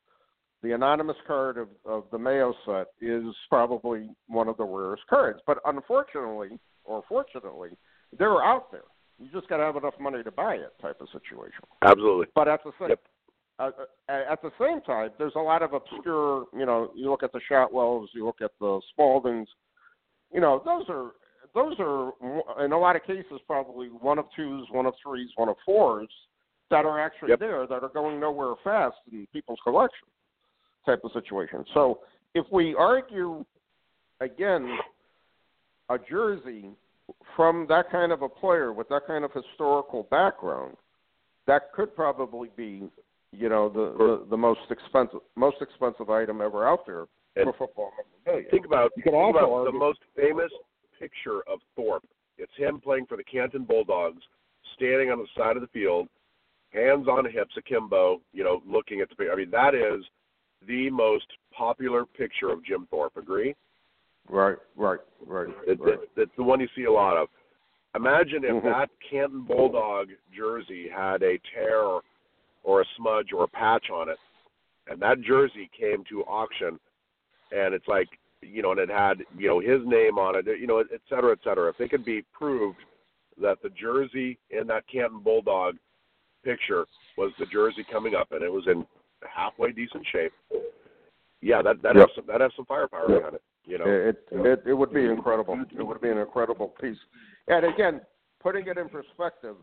the 0.61 0.71
anonymous 0.71 1.17
card 1.27 1.57
of 1.57 1.69
of 1.85 2.09
the 2.09 2.17
Mayo 2.17 2.53
set, 2.65 2.87
is 2.99 3.35
probably 3.47 4.09
one 4.27 4.47
of 4.47 4.57
the 4.57 4.65
rarest 4.65 5.05
cards. 5.07 5.39
But 5.45 5.59
unfortunately, 5.65 6.59
or 6.83 7.03
fortunately, 7.03 7.77
they're 8.13 8.43
out 8.43 8.71
there. 8.71 8.85
You 9.19 9.29
just 9.29 9.47
got 9.47 9.57
to 9.57 9.63
have 9.63 9.77
enough 9.77 9.97
money 9.99 10.23
to 10.23 10.31
buy 10.31 10.55
it, 10.55 10.77
type 10.81 10.99
of 10.99 11.07
situation. 11.09 11.63
Absolutely. 11.83 12.27
But 12.35 12.47
at 12.47 12.63
the 12.63 12.71
same 12.79 12.89
Yep. 12.89 13.01
Uh, 13.59 13.71
uh, 14.09 14.11
at 14.29 14.41
the 14.41 14.51
same 14.59 14.81
time, 14.81 15.09
there's 15.17 15.35
a 15.35 15.39
lot 15.39 15.61
of 15.61 15.73
obscure. 15.73 16.45
You 16.57 16.65
know, 16.65 16.91
you 16.95 17.09
look 17.09 17.23
at 17.23 17.31
the 17.31 17.41
Shotwells, 17.49 18.07
you 18.13 18.25
look 18.25 18.41
at 18.41 18.51
the 18.59 18.81
Spaldings. 18.97 19.47
You 20.33 20.41
know, 20.41 20.61
those 20.65 20.85
are 20.89 21.11
those 21.53 21.75
are 21.79 22.65
in 22.65 22.73
a 22.73 22.77
lot 22.77 22.95
of 22.95 23.03
cases 23.03 23.39
probably 23.47 23.87
one 23.87 24.19
of 24.19 24.25
twos, 24.35 24.67
one 24.71 24.85
of 24.85 24.93
threes, 25.01 25.29
one 25.35 25.47
of 25.49 25.55
fours 25.65 26.09
that 26.69 26.85
are 26.85 26.99
actually 26.99 27.29
Yep. 27.29 27.39
there 27.39 27.67
that 27.67 27.83
are 27.83 27.89
going 27.89 28.19
nowhere 28.19 28.55
fast 28.63 28.97
in 29.11 29.27
people's 29.31 29.59
collection 29.63 30.07
type 30.85 31.01
of 31.03 31.11
situation. 31.13 31.63
So 31.73 31.99
if 32.33 32.45
we 32.51 32.75
argue 32.75 33.45
again 34.19 34.77
a 35.89 35.97
jersey 35.97 36.69
from 37.35 37.67
that 37.69 37.89
kind 37.91 38.11
of 38.11 38.21
a 38.21 38.29
player 38.29 38.73
with 38.73 38.89
that 38.89 39.05
kind 39.07 39.23
of 39.23 39.31
historical 39.31 40.03
background, 40.09 40.75
that 41.47 41.71
could 41.73 41.95
probably 41.95 42.49
be, 42.57 42.89
you 43.37 43.49
know, 43.49 43.69
the 43.69 43.95
the, 43.97 44.25
the 44.31 44.37
most 44.37 44.61
expensive 44.69 45.19
most 45.35 45.57
expensive 45.61 46.09
item 46.09 46.41
ever 46.41 46.67
out 46.67 46.85
there 46.85 47.05
And 47.35 47.45
for 47.45 47.53
football 47.67 47.91
memorabilia. 48.25 48.49
think 48.49 48.65
about, 48.65 48.91
You 48.97 49.03
can 49.03 49.11
think 49.13 49.23
also 49.35 49.37
about 49.39 49.71
the 49.71 49.77
most 49.77 49.99
famous 50.15 50.51
picture 50.99 51.41
of 51.47 51.59
Thorpe. 51.75 52.03
It's 52.37 52.51
him 52.57 52.81
playing 52.81 53.05
for 53.05 53.17
the 53.17 53.23
Canton 53.23 53.63
Bulldogs, 53.63 54.21
standing 54.75 55.09
on 55.11 55.19
the 55.19 55.27
side 55.37 55.55
of 55.55 55.61
the 55.61 55.67
field, 55.69 56.07
hands 56.71 57.07
on 57.07 57.25
hips 57.29 57.55
akimbo, 57.57 58.21
you 58.33 58.43
know, 58.43 58.61
looking 58.65 59.01
at 59.01 59.09
the 59.17 59.29
I 59.31 59.35
mean, 59.35 59.51
that 59.51 59.73
is 59.75 60.03
the 60.67 60.89
most 60.89 61.27
popular 61.55 62.05
picture 62.05 62.49
of 62.49 62.63
Jim 62.65 62.87
Thorpe. 62.89 63.15
Agree? 63.17 63.55
Right, 64.29 64.57
right, 64.75 64.99
right. 65.25 65.47
It, 65.67 65.79
right. 65.79 65.93
it, 65.93 66.09
it's 66.17 66.31
the 66.35 66.43
one 66.43 66.59
you 66.59 66.67
see 66.75 66.85
a 66.85 66.91
lot 66.91 67.15
of. 67.17 67.27
Imagine 67.95 68.43
if 68.43 68.55
Mhm. 68.55 68.63
that 68.63 68.89
Canton 69.09 69.43
Bulldog 69.43 70.09
jersey 70.35 70.89
had 70.89 71.23
a 71.23 71.37
tear 71.53 71.99
or 72.65 72.81
a 72.81 72.85
smudge 72.97 73.31
or 73.31 73.43
a 73.43 73.47
patch 73.47 73.85
on 73.93 74.09
it, 74.09 74.17
and 74.87 74.99
that 75.01 75.21
jersey 75.21 75.69
came 75.77 76.03
to 76.09 76.23
auction, 76.23 76.79
and 77.51 77.73
it's 77.73 77.87
like 77.87 78.07
you 78.41 78.61
know, 78.61 78.71
and 78.71 78.79
it 78.79 78.89
had 78.89 79.19
you 79.37 79.47
know 79.47 79.59
his 79.59 79.79
name 79.85 80.17
on 80.17 80.35
it, 80.35 80.45
you 80.59 80.67
know, 80.67 80.79
et 80.79 81.01
cetera, 81.09 81.31
et 81.31 81.39
cetera. 81.43 81.69
If 81.69 81.79
it 81.79 81.89
could 81.89 82.03
be 82.03 82.23
proved 82.33 82.79
that 83.41 83.57
the 83.63 83.69
jersey 83.69 84.37
in 84.49 84.67
that 84.67 84.83
Canton 84.91 85.19
Bulldog 85.19 85.75
picture 86.43 86.85
was 87.17 87.31
the 87.39 87.45
jersey 87.45 87.85
coming 87.91 88.15
up, 88.15 88.31
and 88.31 88.41
it 88.41 88.51
was 88.51 88.63
in 88.67 88.85
halfway 89.21 89.71
decent 89.71 90.05
shape. 90.11 90.33
Yeah, 91.41 91.61
that 91.61 91.81
that 91.83 91.95
Yep. 91.95 92.07
has 92.07 92.15
some 92.15 92.25
that 92.27 92.41
has 92.41 92.51
some 92.55 92.65
firepower 92.65 93.09
Yep. 93.09 93.19
behind 93.19 93.35
it. 93.35 93.41
You 93.65 93.77
know, 93.79 93.87
It, 93.87 94.17
it 94.31 94.63
it 94.67 94.73
would 94.73 94.93
be 94.93 95.05
incredible. 95.05 95.59
It 95.77 95.83
would 95.83 96.01
be 96.01 96.09
an 96.09 96.17
incredible 96.17 96.69
piece. 96.79 96.97
And 97.47 97.65
again, 97.65 98.01
putting 98.39 98.67
it 98.67 98.77
in 98.77 98.89
perspective, 98.89 99.55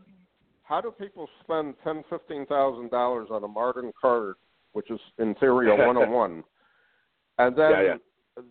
how 0.73 0.81
do 0.81 0.89
people 0.89 1.29
spend 1.43 1.75
ten, 1.83 2.03
fifteen 2.09 2.47
thousand 2.47 2.89
dollars 2.89 3.27
on 3.29 3.43
a 3.43 3.47
modern 3.47 3.91
card, 3.99 4.35
which 4.71 4.89
is 4.89 4.99
in 5.19 5.35
theory 5.35 5.69
a 5.69 5.75
one 5.75 5.97
on 5.97 6.11
one, 6.11 6.43
and 7.37 7.55
then 7.55 7.71
Yeah, 7.71 7.81
yeah. 7.83 7.95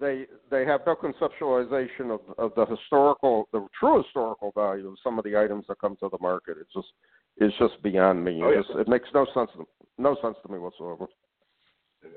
they 0.01 0.27
they 0.49 0.65
have 0.65 0.83
no 0.87 0.95
conceptualization 0.95 2.15
of 2.15 2.21
of 2.39 2.53
the 2.55 2.65
historical, 2.67 3.49
the 3.53 3.67
true 3.79 4.03
historical 4.05 4.53
value 4.55 4.87
of 4.87 4.95
some 5.03 5.19
of 5.19 5.25
the 5.25 5.37
items 5.37 5.65
that 5.67 5.81
come 5.81 5.97
to 5.97 6.09
the 6.11 6.19
market. 6.21 6.59
It's 6.61 6.73
just 6.73 6.93
it's 7.39 7.59
just 7.59 7.83
beyond 7.83 8.23
me. 8.23 8.41
Oh, 8.41 8.51
it, 8.51 8.55
yeah. 8.55 8.63
just, 8.63 8.79
it 8.79 8.89
makes 8.89 9.09
no 9.13 9.27
sense 9.35 9.51
no 9.99 10.17
sense 10.23 10.37
to 10.47 10.53
me 10.53 10.61
whatsoever. 10.61 11.07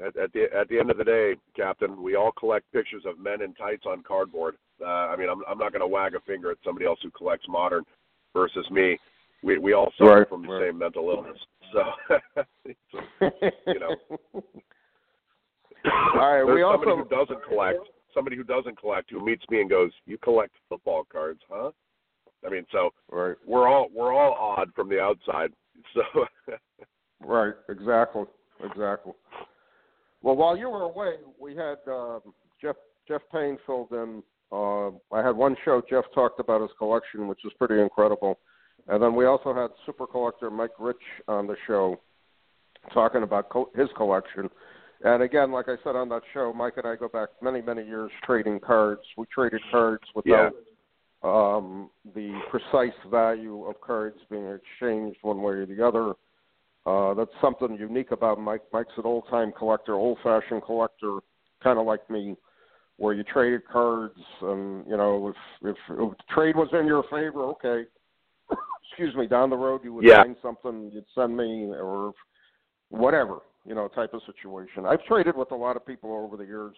at, 0.06 0.16
at 0.18 0.32
the 0.34 0.44
at 0.56 0.70
the 0.70 0.78
end 0.78 0.92
of 0.92 0.98
the 0.98 1.04
day, 1.04 1.34
Captain, 1.56 2.04
we 2.04 2.16
all 2.16 2.32
collect 2.32 2.72
pictures 2.72 3.06
of 3.08 3.18
men 3.18 3.42
in 3.42 3.56
tights 3.56 3.88
on 3.88 4.04
cardboard. 4.04 4.56
Uh, 4.80 5.08
I 5.12 5.16
mean, 5.16 5.30
I'm 5.30 5.42
I'm 5.50 5.58
not 5.58 5.72
going 5.72 5.82
to 5.82 5.88
wag 5.88 6.14
a 6.14 6.20
finger 6.28 6.52
at 6.52 6.58
somebody 6.64 6.86
else 6.86 7.00
who 7.02 7.10
collects 7.10 7.48
modern 7.50 7.84
versus 8.36 8.70
me. 8.70 9.00
We 9.46 9.60
we 9.60 9.74
all 9.74 9.92
suffer 9.98 10.20
Right, 10.20 10.30
from 10.30 10.42
the 10.42 10.54
right. 10.54 10.70
same 10.70 10.80
mental 10.80 11.10
illness. 11.10 11.38
So, 11.72 11.84
you 12.66 12.76
know. 13.80 13.96
All 15.86 16.34
right, 16.34 16.44
there's 16.44 16.56
we 16.56 16.62
somebody 16.62 16.92
also 16.92 16.96
who 16.98 17.10
doesn't 17.10 17.46
collect. 17.48 17.80
Somebody 18.14 18.38
who 18.38 18.44
doesn't 18.44 18.80
collect 18.80 19.12
who 19.12 19.24
meets 19.24 19.44
me 19.52 19.62
and 19.62 19.70
goes, 19.70 19.92
"You 20.08 20.18
collect 20.18 20.54
football 20.68 21.04
cards, 21.12 21.42
huh?" 21.48 21.72
I 22.46 22.50
mean, 22.50 22.66
so 22.72 22.90
right. 23.12 23.36
we're 23.46 23.68
all 23.68 23.88
we're 23.94 24.14
all 24.14 24.34
odd 24.34 24.72
from 24.76 24.90
the 24.90 25.00
outside. 25.00 25.52
So, 25.94 26.26
Right, 27.24 27.54
exactly, 27.70 28.24
exactly. 28.64 29.14
Well, 30.22 30.36
while 30.36 30.58
you 30.58 30.70
were 30.70 30.84
away, 30.84 31.16
we 31.40 31.56
had 31.56 31.78
um, 31.88 32.22
Jeff 32.62 32.76
Jeff 33.08 33.22
Payne 33.32 33.58
filled 33.66 33.92
in. 33.92 34.24
Uh, 34.52 34.90
I 35.12 35.24
had 35.24 35.36
one 35.36 35.56
show. 35.64 35.82
Jeff 35.90 36.06
talked 36.14 36.40
about 36.40 36.62
his 36.62 36.72
collection, 36.78 37.28
which 37.28 37.40
is 37.46 37.52
pretty 37.60 37.82
incredible, 37.82 38.40
and 38.88 39.02
then 39.02 39.16
we 39.16 39.26
also 39.26 39.54
had 39.54 39.70
super 39.86 40.08
collector 40.08 40.50
Mike 40.50 40.72
Rich 40.80 40.98
on 41.28 41.48
the 41.48 41.56
show, 41.66 42.00
talking 42.94 43.24
about 43.24 43.50
co- 43.50 43.72
his 43.76 43.90
collection. 43.98 44.50
And 45.04 45.24
again, 45.24 45.52
like 45.52 45.68
I 45.68 45.76
said 45.84 45.96
on 45.96 46.10
that 46.10 46.22
show, 46.34 46.54
Mike 46.54 46.74
and 46.78 46.88
I 46.88 46.96
go 46.96 47.08
back 47.08 47.30
many, 47.42 47.62
many 47.62 47.84
years 47.86 48.12
trading 48.24 48.60
cards. 48.60 49.02
We 49.18 49.26
traded 49.34 49.62
cards 49.72 50.04
without 50.16 50.54
um, 51.24 51.90
the 52.14 52.40
precise 52.50 52.96
value 53.10 53.66
of 53.66 53.82
cards 53.82 54.18
being 54.30 54.48
exchanged 54.48 55.18
one 55.22 55.42
way 55.42 55.54
or 55.54 55.66
the 55.66 55.86
other. 55.86 56.14
Uh, 56.86 57.16
that's 57.16 57.32
something 57.42 57.76
unique 57.78 58.12
about 58.12 58.40
Mike. 58.40 58.62
Mike's 58.72 58.94
an 58.98 59.06
old 59.06 59.28
time 59.30 59.52
collector, 59.58 59.94
old 59.94 60.20
fashioned 60.24 60.64
collector, 60.64 61.20
kind 61.64 61.80
of 61.80 61.86
like 61.86 62.08
me, 62.10 62.36
where 62.98 63.14
you 63.14 63.24
traded 63.24 63.68
cards, 63.68 64.20
and 64.42 64.86
you 64.88 64.96
know, 64.96 65.30
if 65.30 65.36
if, 65.70 65.78
if 65.90 66.14
trade 66.30 66.56
was 66.56 66.70
in 66.74 66.86
your 66.86 67.04
favor, 67.04 67.44
okay. 67.46 67.90
Excuse 68.88 69.16
me. 69.16 69.28
Down 69.28 69.50
the 69.50 69.58
road, 69.58 69.82
you 69.84 69.94
would 69.94 70.06
Yeah. 70.06 70.24
find 70.24 70.36
something 70.42 70.90
you'd 70.92 71.06
send 71.14 71.36
me, 71.36 71.72
or 71.74 72.14
whatever, 72.90 73.40
you 73.66 73.76
know, 73.76 73.88
type 73.90 74.14
of 74.14 74.22
situation. 74.24 74.86
I've 74.86 75.04
traded 75.04 75.36
with 75.36 75.52
a 75.52 75.56
lot 75.56 75.76
of 75.76 75.86
people 75.86 76.14
over 76.14 76.38
the 76.38 76.46
years. 76.46 76.76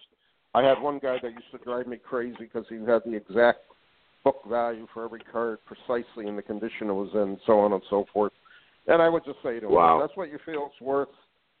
I 0.54 0.62
had 0.62 0.80
one 0.80 0.98
guy 0.98 1.18
that 1.22 1.32
used 1.32 1.50
to 1.52 1.58
drive 1.58 1.86
me 1.86 1.98
crazy 1.98 2.36
because 2.40 2.66
he 2.68 2.76
had 2.76 3.02
the 3.04 3.14
exact 3.14 3.60
book 4.24 4.42
value 4.48 4.86
for 4.92 5.04
every 5.04 5.20
card 5.20 5.58
precisely 5.64 6.26
in 6.26 6.34
the 6.36 6.42
condition 6.42 6.90
it 6.90 6.94
was 6.94 7.10
in, 7.14 7.38
so 7.46 7.60
on 7.60 7.72
and 7.72 7.82
so 7.88 8.04
forth. 8.12 8.32
And 8.86 9.02
I 9.02 9.08
would 9.08 9.24
just 9.24 9.40
say 9.42 9.60
to 9.60 9.66
him, 9.66 9.72
Wow. 9.72 10.00
that's 10.00 10.16
what 10.16 10.30
you 10.30 10.38
feel 10.38 10.70
it's 10.72 10.80
worth, 10.80 11.08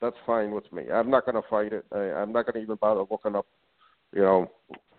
that's 0.00 0.16
fine 0.26 0.50
with 0.50 0.70
me. 0.72 0.90
I'm 0.90 1.10
not 1.10 1.24
going 1.24 1.40
to 1.40 1.48
fight 1.48 1.72
it. 1.72 1.84
I, 1.92 2.20
I'm 2.20 2.32
not 2.32 2.46
going 2.46 2.54
to 2.54 2.62
even 2.62 2.76
bother 2.76 3.04
looking 3.10 3.36
up, 3.36 3.46
you 4.12 4.22
know, 4.22 4.50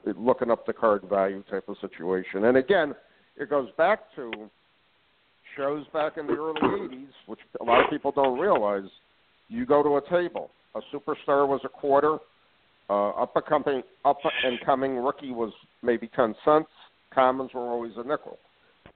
looking 0.05 0.51
up 0.51 0.65
the 0.65 0.73
card 0.73 1.03
value 1.09 1.43
type 1.49 1.67
of 1.67 1.77
situation. 1.81 2.45
And 2.45 2.57
again, 2.57 2.93
it 3.35 3.49
goes 3.49 3.69
back 3.77 4.13
to 4.15 4.49
shows 5.59 5.85
back 5.93 6.13
in 6.17 6.25
the 6.25 6.33
early 6.33 6.61
80s, 6.61 7.07
which 7.27 7.39
a 7.59 7.63
lot 7.63 7.83
of 7.83 7.89
people 7.89 8.11
don't 8.11 8.39
realize. 8.39 8.89
You 9.49 9.65
go 9.65 9.83
to 9.83 9.97
a 9.97 10.09
table. 10.09 10.51
A 10.75 10.79
superstar 10.95 11.47
was 11.47 11.59
a 11.65 11.69
quarter. 11.69 12.17
Uh, 12.89 13.09
up 13.09 13.35
and 13.35 13.45
coming, 13.45 13.83
up 14.05 14.17
and 14.43 14.59
coming 14.65 14.95
rookie 14.95 15.31
was 15.31 15.51
maybe 15.83 16.09
ten 16.15 16.33
cents. 16.45 16.69
Commons 17.13 17.51
were 17.53 17.61
always 17.61 17.91
a 17.97 18.03
nickel. 18.03 18.39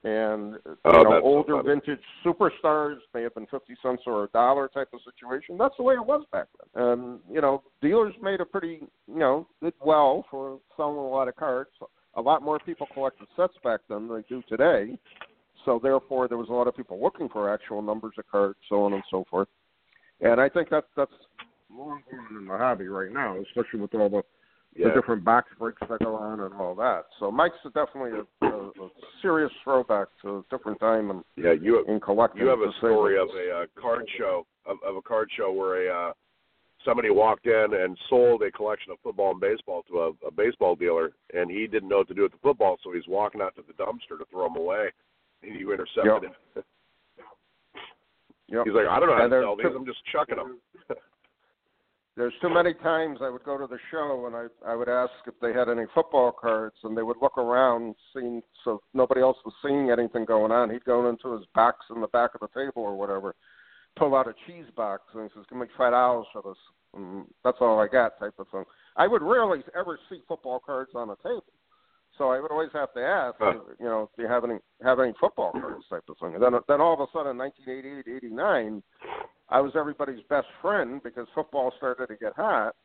And 0.04 0.56
Oh, 0.86 0.98
you 0.98 1.04
know, 1.04 1.12
that's 1.12 1.22
so 1.22 1.24
older 1.24 1.62
vintage 1.64 2.00
superstars 2.26 2.98
may 3.14 3.22
have 3.22 3.36
been 3.36 3.46
fifty 3.48 3.76
cents 3.84 4.04
or 4.06 4.24
a 4.24 4.28
dollar 4.30 4.68
type 4.68 4.90
of 4.94 5.00
situation. 5.06 5.58
That's 5.58 5.76
the 5.78 5.84
way 5.84 5.94
it 5.94 6.06
was 6.06 6.26
back 6.32 6.48
then. 6.74 6.84
And 6.84 7.20
you 7.32 7.42
know, 7.42 7.62
dealers 7.82 8.14
made 8.22 8.42
a 8.42 8.46
pretty, 8.46 8.80
you 9.08 9.20
know, 9.20 9.48
did 9.62 9.74
well 9.86 10.26
for 10.30 10.60
selling 10.76 10.98
a 10.98 11.08
lot 11.08 11.28
of 11.28 11.36
cards. 11.36 11.70
A 12.16 12.22
lot 12.22 12.42
more 12.42 12.60
people 12.60 12.88
collected 12.94 13.28
sets 13.36 13.54
back 13.64 13.82
then 13.90 14.08
than 14.08 14.18
they 14.18 14.26
do 14.28 14.44
today. 14.50 14.98
So 15.66 15.80
therefore, 15.82 16.28
there 16.28 16.38
was 16.38 16.50
a 16.50 16.54
lot 16.54 16.68
of 16.68 16.76
people 16.76 17.02
looking 17.02 17.30
for 17.30 17.54
actual 17.54 17.82
numbers 17.82 18.14
of 18.18 18.26
cards, 18.30 18.58
so 18.70 18.84
on 18.84 18.94
and 18.94 19.04
so 19.10 19.26
forth. 19.30 19.48
And 20.22 20.40
I 20.40 20.50
think 20.50 20.70
that 20.70 20.86
that's 20.96 21.12
more 21.70 21.96
important 21.96 22.40
in 22.40 22.48
the 22.48 22.58
hobby 22.58 22.88
right 22.88 23.12
now, 23.12 23.38
especially 23.38 23.80
with 23.80 23.94
all 23.96 24.10
the, 24.10 24.24
yeah. 24.76 24.90
the 24.90 24.94
different 24.94 25.24
box 25.24 25.50
breaks 25.58 25.82
that 25.90 26.00
go 26.00 26.16
on 26.16 26.40
and 26.42 26.54
all 26.54 26.76
that. 26.76 27.06
So 27.20 27.32
Mike's 27.32 27.56
definitely 27.74 28.12
a, 28.20 28.46
a, 28.46 28.68
a 28.70 28.90
serious 29.22 29.52
throwback 29.64 30.08
to 30.22 30.38
a 30.38 30.56
different 30.56 30.80
time 30.80 31.10
in, 31.10 31.24
yeah, 31.36 31.54
you 31.60 31.84
in 31.88 32.00
collecting. 32.00 32.42
You 32.42 32.48
have 32.48 32.60
a 32.60 32.72
story 32.78 33.18
of 33.18 33.28
a 33.30 33.64
uh, 33.64 33.82
card 33.82 34.06
show 34.18 34.46
of, 34.66 34.78
of 34.86 34.96
a 34.96 35.02
card 35.02 35.30
show 35.36 35.52
where 35.52 35.88
a 35.88 36.10
uh, 36.10 36.14
somebody 36.86 37.10
walked 37.10 37.48
in 37.48 37.68
and 37.74 37.98
sold 38.10 38.42
a 38.44 38.52
collection 38.52 38.92
of 38.92 38.98
football 39.04 39.32
and 39.32 39.40
baseball 39.40 39.84
to 39.90 40.00
a, 40.00 40.28
a 40.28 40.32
baseball 40.36 40.76
dealer, 40.76 41.14
and 41.34 41.50
he 41.50 41.68
didn't 41.68 41.90
know 41.90 42.00
what 42.00 42.08
to 42.08 42.14
do 42.14 42.24
with 42.24 42.32
the 42.32 42.38
football, 42.44 42.78
so 42.84 42.92
he's 42.92 43.08
walking 43.08 43.42
out 43.42 43.56
to 43.56 43.64
the 43.68 43.74
dumpster 43.74 44.18
to 44.18 44.26
throw 44.30 44.48
them 44.48 44.58
away. 44.58 44.90
And 45.44 45.60
you 45.60 45.72
intercepted 45.72 46.06
Yep. 46.06 46.24
him. 46.24 46.64
Yep. 48.48 48.66
He's 48.66 48.74
like, 48.74 48.88
I 48.88 49.00
don't 49.00 49.10
know 49.10 49.16
how 49.16 49.28
to 49.28 49.42
sell 49.42 49.56
these. 49.56 49.66
I'm 49.76 49.86
just 49.86 50.04
chucking 50.12 50.36
them. 50.36 50.60
There's 52.16 52.34
too 52.42 52.50
many 52.50 52.76
times 52.76 53.20
I 53.24 53.30
would 53.30 53.44
go 53.44 53.58
to 53.58 53.66
the 53.66 53.80
show 53.90 54.28
and 54.28 54.36
I 54.36 54.72
I 54.72 54.76
would 54.76 54.88
ask 54.90 55.12
if 55.26 55.34
they 55.42 55.52
had 55.52 55.68
any 55.68 55.86
football 55.96 56.32
cards 56.32 56.76
and 56.84 56.96
they 56.96 57.02
would 57.02 57.18
look 57.20 57.40
around 57.40 57.96
seeing 58.14 58.44
so 58.64 58.82
nobody 58.94 59.22
else 59.22 59.38
was 59.44 59.54
seeing 59.66 59.90
anything 59.90 60.24
going 60.26 60.52
on. 60.52 60.70
He'd 60.70 60.86
go 60.86 61.10
into 61.10 61.34
his 61.34 61.46
box 61.56 61.86
in 61.94 62.02
the 62.02 62.08
back 62.08 62.36
of 62.36 62.42
the 62.42 62.48
table 62.50 62.84
or 62.84 62.96
whatever, 62.96 63.34
pull 63.98 64.16
out 64.16 64.28
a 64.28 64.36
cheese 64.46 64.70
box 64.76 65.02
and 65.16 65.24
he 65.24 65.30
says, 65.36 65.46
"Give 65.50 65.58
me 65.58 65.66
five 65.76 65.94
dollars 65.94 66.28
for 66.32 66.44
this." 66.44 66.58
And 66.94 67.26
that's 67.44 67.58
all 67.60 67.80
I 67.80 67.88
got, 67.88 68.20
type 68.20 68.36
of 68.38 68.48
thing. 68.50 68.66
I 68.96 69.08
would 69.08 69.24
rarely 69.24 69.64
ever 69.76 69.98
see 70.08 70.22
football 70.28 70.60
cards 70.60 70.92
on 70.94 71.10
a 71.10 71.16
table, 71.24 71.44
so 72.18 72.30
I 72.30 72.40
would 72.40 72.52
always 72.52 72.70
have 72.74 72.94
to 72.94 73.02
ask, 73.02 73.36
Huh. 73.40 73.54
you 73.80 73.86
know, 73.86 74.10
do 74.16 74.24
you 74.24 74.30
have 74.30 74.44
any 74.44 74.60
have 74.84 75.00
any 75.00 75.14
football 75.20 75.52
cards, 75.52 75.86
type 75.90 76.04
of 76.10 76.18
thing. 76.20 76.36
And 76.36 76.44
then 76.44 76.54
then 76.68 76.82
all 76.82 76.94
of 76.94 77.00
a 77.00 77.08
sudden, 77.12 77.38
1988, 77.38 78.16
89. 78.18 78.84
I 79.50 79.62
was 79.62 79.74
everybody's 79.76 80.24
best 80.30 80.48
friend 80.62 81.02
because 81.04 81.28
football 81.36 81.74
started 81.78 82.08
to 82.08 82.16
get 82.16 82.34
hot. 82.36 82.76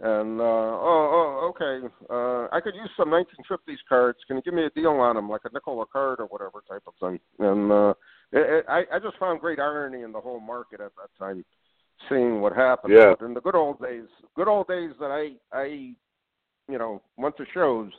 And 0.00 0.40
uh, 0.40 0.44
oh, 0.44 1.08
oh, 1.12 1.52
okay, 1.52 1.86
uh, 2.08 2.48
I 2.54 2.60
could 2.60 2.74
use 2.74 2.88
some 2.96 3.08
1950s 3.10 3.76
cards. 3.88 4.18
Can 4.26 4.36
you 4.36 4.42
give 4.42 4.54
me 4.54 4.64
a 4.64 4.70
deal 4.70 4.92
on 4.92 5.16
them, 5.16 5.28
like 5.28 5.42
a 5.44 5.52
nickel 5.52 5.82
a 5.82 5.86
card 5.86 6.18
or 6.18 6.26
whatever 6.26 6.62
type 6.66 6.82
of 6.86 6.94
thing? 6.98 7.20
And 7.38 7.70
uh, 7.70 7.90
it, 8.32 8.40
it, 8.40 8.64
I, 8.68 8.84
I 8.90 8.98
just 8.98 9.18
found 9.18 9.40
great 9.40 9.58
irony 9.58 10.02
in 10.02 10.12
the 10.12 10.20
whole 10.20 10.40
market 10.40 10.80
at 10.80 10.92
that 10.96 11.10
time, 11.18 11.44
seeing 12.08 12.40
what 12.40 12.54
happened. 12.54 12.94
Yeah. 12.94 13.14
But 13.18 13.26
in 13.26 13.34
the 13.34 13.42
good 13.42 13.54
old 13.54 13.82
days, 13.82 14.06
good 14.34 14.48
old 14.48 14.66
days 14.66 14.92
that 14.98 15.10
I, 15.10 15.56
I, 15.56 15.64
you 16.68 16.78
know, 16.78 17.02
went 17.18 17.36
to 17.36 17.44
shows, 17.52 17.90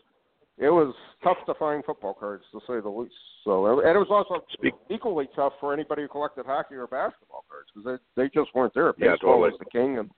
it 0.57 0.69
was 0.69 0.93
tough 1.23 1.37
to 1.47 1.53
find 1.55 1.83
football 1.83 2.13
cards 2.13 2.43
to 2.51 2.59
say 2.67 2.79
the 2.79 2.89
least. 2.89 3.13
So, 3.43 3.65
and 3.79 3.95
it 3.95 3.99
was 3.99 4.07
also 4.09 4.43
Speak- 4.53 4.73
equally 4.89 5.27
tough 5.35 5.53
for 5.59 5.73
anybody 5.73 6.03
who 6.03 6.07
collected 6.07 6.45
hockey 6.45 6.75
or 6.75 6.87
basketball 6.87 7.43
cards 7.49 7.69
because 7.73 7.99
they 8.15 8.23
they 8.23 8.29
just 8.29 8.53
weren't 8.55 8.73
there. 8.73 8.93
Yeah, 8.97 9.11
Baseball 9.13 9.33
totally. 9.41 9.49
was 9.51 9.59
the 9.59 9.69
king, 9.71 9.97
and 9.99 10.09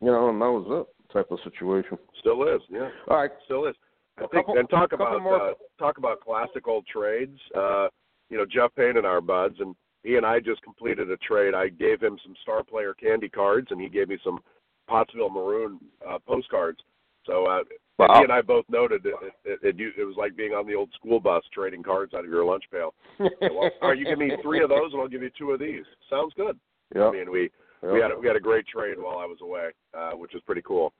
you 0.00 0.08
know, 0.10 0.28
and 0.28 0.40
that 0.40 0.50
was 0.50 0.86
it 0.86 1.12
type 1.12 1.30
of 1.30 1.38
situation. 1.42 1.96
Still 2.20 2.42
is, 2.46 2.60
yeah. 2.68 2.90
All 3.08 3.16
right, 3.16 3.30
Still 3.46 3.66
is. 3.66 3.74
I 4.18 4.24
A 4.24 4.28
think, 4.28 4.46
couple- 4.46 4.58
and 4.58 4.68
talk 4.68 4.92
about 4.92 5.22
more- 5.22 5.50
uh, 5.50 5.54
talk 5.78 5.98
about 5.98 6.20
classical 6.20 6.82
trades. 6.92 7.38
Uh, 7.54 7.88
you 8.30 8.36
know, 8.36 8.44
Jeff 8.44 8.74
Payne 8.76 8.96
and 8.98 9.06
our 9.06 9.20
buds, 9.22 9.56
and 9.60 9.74
he 10.02 10.16
and 10.16 10.26
I 10.26 10.38
just 10.40 10.60
completed 10.62 11.10
a 11.10 11.16
trade. 11.16 11.54
I 11.54 11.68
gave 11.70 12.00
him 12.02 12.18
some 12.22 12.34
star 12.42 12.62
player 12.62 12.92
candy 12.94 13.28
cards, 13.30 13.68
and 13.70 13.80
he 13.80 13.88
gave 13.88 14.08
me 14.08 14.18
some 14.22 14.40
Pottsville 14.86 15.30
Maroon 15.30 15.78
uh, 16.06 16.18
postcards. 16.26 16.78
So 17.24 17.46
uh, 17.46 17.60
and 17.98 18.16
he 18.18 18.22
and 18.24 18.32
I 18.32 18.42
both 18.42 18.64
noted 18.68 19.04
it, 19.06 19.14
it, 19.44 19.58
it, 19.62 19.80
it, 19.80 19.94
it 19.98 20.04
was 20.04 20.16
like 20.16 20.36
being 20.36 20.52
on 20.52 20.66
the 20.66 20.74
old 20.74 20.90
school 20.94 21.20
bus 21.20 21.42
trading 21.52 21.82
cards 21.82 22.14
out 22.14 22.24
of 22.24 22.30
your 22.30 22.44
lunch 22.44 22.64
pail. 22.72 22.94
Well, 23.18 23.70
all 23.82 23.88
right, 23.90 23.98
you 23.98 24.04
give 24.04 24.18
me 24.18 24.30
three 24.42 24.62
of 24.62 24.68
those, 24.68 24.92
and 24.92 25.00
I'll 25.00 25.08
give 25.08 25.22
you 25.22 25.30
two 25.36 25.50
of 25.50 25.60
these. 25.60 25.84
Sounds 26.08 26.32
good. 26.36 26.58
Yeah, 26.94 27.08
I 27.08 27.12
mean, 27.12 27.30
we 27.30 27.50
we 27.82 28.00
had 28.00 28.10
a, 28.12 28.18
we 28.18 28.26
had 28.26 28.36
a 28.36 28.40
great 28.40 28.66
trade 28.66 28.96
while 28.98 29.18
I 29.18 29.24
was 29.26 29.38
away, 29.42 29.70
uh, 29.96 30.12
which 30.12 30.34
is 30.34 30.42
pretty 30.42 30.62
cool. 30.62 30.92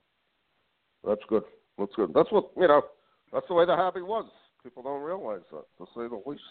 that's 1.06 1.20
good. 1.28 1.42
That's 1.78 1.92
good. 1.94 2.12
That's 2.14 2.30
what 2.30 2.50
you 2.56 2.68
know. 2.68 2.82
That's 3.32 3.46
the 3.48 3.54
way 3.54 3.66
the 3.66 3.76
hobby 3.76 4.02
was. 4.02 4.26
People 4.62 4.82
don't 4.82 5.02
realize 5.02 5.42
that, 5.52 5.64
to 5.78 5.86
say 5.94 6.08
the 6.08 6.20
least. 6.26 6.42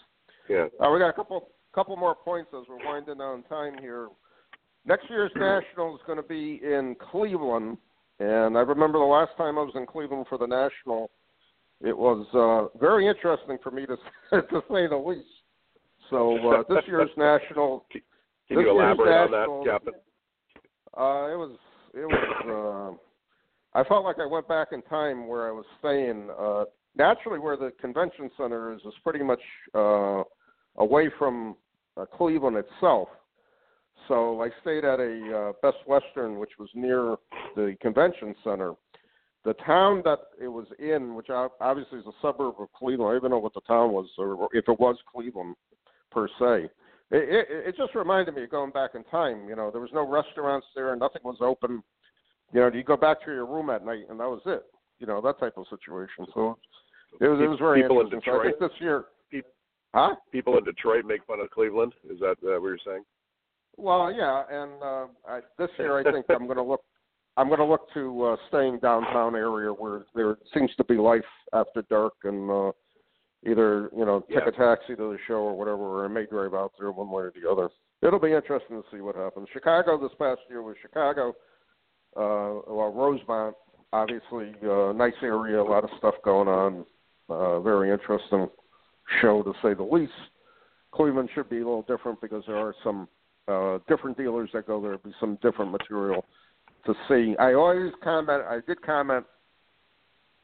Yeah. 0.48 0.66
Uh, 0.80 0.90
we 0.90 0.98
got 0.98 1.08
a 1.08 1.12
couple 1.12 1.48
couple 1.74 1.96
more 1.96 2.14
points 2.14 2.50
as 2.54 2.64
we're 2.68 2.84
winding 2.84 3.18
down 3.18 3.42
time 3.44 3.76
here. 3.80 4.08
Next 4.86 5.08
year's 5.10 5.32
national 5.36 5.94
is 5.96 6.00
going 6.06 6.16
to 6.16 6.26
be 6.26 6.60
in 6.62 6.96
Cleveland, 7.10 7.76
and 8.18 8.56
I 8.56 8.60
remember 8.60 8.98
the 8.98 9.04
last 9.04 9.30
time 9.36 9.58
I 9.58 9.62
was 9.62 9.74
in 9.74 9.86
Cleveland 9.86 10.26
for 10.28 10.38
the 10.38 10.46
national. 10.46 11.10
It 11.80 11.96
was 11.96 12.26
uh, 12.34 12.76
very 12.78 13.06
interesting 13.06 13.58
for 13.62 13.70
me 13.70 13.86
to 13.86 13.96
to 14.30 14.60
say 14.70 14.86
the 14.86 15.02
least. 15.04 15.26
So 16.10 16.36
uh, 16.50 16.62
this 16.68 16.84
year's 16.86 17.10
national. 17.16 17.86
Can 17.90 18.02
this 18.48 18.64
you 18.64 18.70
elaborate 18.70 19.08
year's 19.08 19.26
on 19.26 19.30
national, 19.30 19.64
that, 19.64 19.70
Captain? 19.70 19.94
Uh, 20.96 21.32
it 21.32 21.36
was 21.36 21.56
it 21.94 22.06
was. 22.06 22.96
Uh, 22.96 23.78
I 23.78 23.84
felt 23.84 24.04
like 24.04 24.16
I 24.18 24.26
went 24.26 24.48
back 24.48 24.68
in 24.72 24.82
time 24.82 25.28
where 25.28 25.48
I 25.48 25.52
was 25.52 25.64
staying. 25.78 26.30
Uh, 26.38 26.64
naturally, 26.96 27.38
where 27.38 27.56
the 27.56 27.72
convention 27.80 28.30
center 28.36 28.72
is 28.72 28.80
is 28.80 28.94
pretty 29.04 29.24
much 29.24 29.40
uh, 29.74 30.22
away 30.78 31.10
from 31.18 31.56
uh, 31.96 32.04
Cleveland 32.06 32.56
itself. 32.56 33.08
So 34.08 34.42
I 34.42 34.48
stayed 34.62 34.84
at 34.84 34.98
a 34.98 35.36
uh, 35.36 35.52
Best 35.62 35.86
Western, 35.86 36.38
which 36.38 36.52
was 36.58 36.68
near 36.74 37.16
the 37.54 37.76
convention 37.80 38.34
center. 38.42 38.72
The 39.44 39.54
town 39.64 40.02
that 40.04 40.18
it 40.42 40.48
was 40.48 40.66
in, 40.78 41.14
which 41.14 41.28
obviously 41.30 42.00
is 42.00 42.06
a 42.06 42.12
suburb 42.20 42.54
of 42.58 42.68
Cleveland, 42.76 43.08
I 43.08 43.12
don't 43.12 43.20
even 43.20 43.30
know 43.30 43.38
what 43.38 43.54
the 43.54 43.60
town 43.62 43.92
was, 43.92 44.06
or 44.18 44.48
if 44.52 44.68
it 44.68 44.80
was 44.80 44.96
Cleveland 45.14 45.54
per 46.10 46.26
se. 46.38 46.68
It, 47.10 47.46
it, 47.50 47.68
it 47.68 47.76
just 47.76 47.94
reminded 47.94 48.34
me 48.34 48.44
of 48.44 48.50
going 48.50 48.72
back 48.72 48.90
in 48.94 49.04
time. 49.04 49.48
You 49.48 49.56
know, 49.56 49.70
there 49.70 49.80
was 49.80 49.90
no 49.94 50.06
restaurants 50.06 50.66
there, 50.74 50.94
nothing 50.96 51.22
was 51.24 51.38
open. 51.40 51.82
You 52.52 52.60
know, 52.60 52.70
you 52.72 52.82
go 52.82 52.96
back 52.96 53.22
to 53.24 53.30
your 53.30 53.46
room 53.46 53.70
at 53.70 53.84
night, 53.84 54.04
and 54.10 54.18
that 54.20 54.28
was 54.28 54.42
it. 54.46 54.64
You 54.98 55.06
know, 55.06 55.20
that 55.20 55.38
type 55.38 55.54
of 55.56 55.66
situation. 55.70 56.26
So 56.34 56.58
it 57.20 57.28
was, 57.28 57.40
it 57.40 57.46
was 57.46 57.58
very 57.58 57.82
People 57.82 58.00
in 58.00 58.06
interesting. 58.06 58.32
So 58.32 58.40
I 58.40 58.44
think 58.44 58.58
this 58.58 58.80
year, 58.80 59.04
People- 59.30 59.50
huh? 59.94 60.16
People 60.32 60.58
in 60.58 60.64
Detroit 60.64 61.04
make 61.06 61.24
fun 61.26 61.40
of 61.40 61.50
Cleveland. 61.50 61.92
Is 62.10 62.18
that 62.20 62.36
uh, 62.42 62.60
what 62.60 62.68
you're 62.68 62.78
saying? 62.84 63.04
Well, 63.78 64.12
yeah, 64.12 64.42
and 64.50 64.82
uh, 64.82 65.06
I, 65.26 65.40
this 65.56 65.70
year 65.78 65.98
I 65.98 66.12
think 66.12 66.26
I'm 66.28 66.46
going 66.46 66.56
to 66.56 66.62
look. 66.64 66.82
I'm 67.36 67.46
going 67.46 67.60
to 67.60 67.64
look 67.64 67.92
to 67.94 68.24
uh, 68.24 68.36
staying 68.48 68.80
downtown 68.80 69.36
area 69.36 69.70
where 69.70 70.02
there 70.16 70.36
seems 70.52 70.70
to 70.76 70.84
be 70.84 70.96
life 70.96 71.22
after 71.52 71.82
dark, 71.82 72.14
and 72.24 72.50
uh, 72.50 72.72
either 73.48 73.88
you 73.96 74.04
know 74.04 74.20
take 74.28 74.38
Yeah. 74.40 74.48
a 74.48 74.50
taxi 74.50 74.96
to 74.96 75.12
the 75.12 75.18
show 75.28 75.34
or 75.34 75.56
whatever, 75.56 75.78
or 75.82 76.04
I 76.04 76.08
may 76.08 76.26
drive 76.26 76.54
out 76.54 76.72
there 76.78 76.90
one 76.90 77.08
way 77.08 77.22
or 77.22 77.32
the 77.40 77.48
other. 77.48 77.68
It'll 78.02 78.18
be 78.18 78.32
interesting 78.32 78.82
to 78.82 78.84
see 78.92 79.00
what 79.00 79.14
happens. 79.14 79.46
Chicago 79.52 79.96
this 79.96 80.16
past 80.18 80.40
year 80.50 80.62
was 80.62 80.76
Chicago. 80.82 81.30
Uh, 82.16 82.62
well, 82.66 82.92
Rosemont, 82.92 83.54
obviously, 83.92 84.54
uh, 84.68 84.92
nice 84.92 85.14
area, 85.22 85.60
a 85.60 85.62
lot 85.62 85.84
of 85.84 85.90
stuff 85.98 86.14
going 86.24 86.48
on. 86.48 86.84
Uh, 87.28 87.60
very 87.60 87.92
interesting 87.92 88.48
show 89.20 89.42
to 89.44 89.52
say 89.62 89.74
the 89.74 89.82
least. 89.82 90.12
Cleveland 90.90 91.28
should 91.34 91.48
be 91.48 91.56
a 91.56 91.60
little 91.60 91.82
different 91.82 92.20
because 92.20 92.42
there 92.46 92.56
are 92.56 92.74
some 92.82 93.06
uh, 93.48 93.78
different 93.88 94.16
dealers 94.16 94.50
that 94.52 94.66
go 94.66 94.80
there. 94.80 94.98
Be 94.98 95.12
some 95.18 95.38
different 95.42 95.72
material 95.72 96.24
to 96.86 96.94
see. 97.08 97.36
I 97.38 97.54
always 97.54 97.92
comment. 98.02 98.42
I 98.48 98.60
did 98.66 98.80
comment 98.82 99.24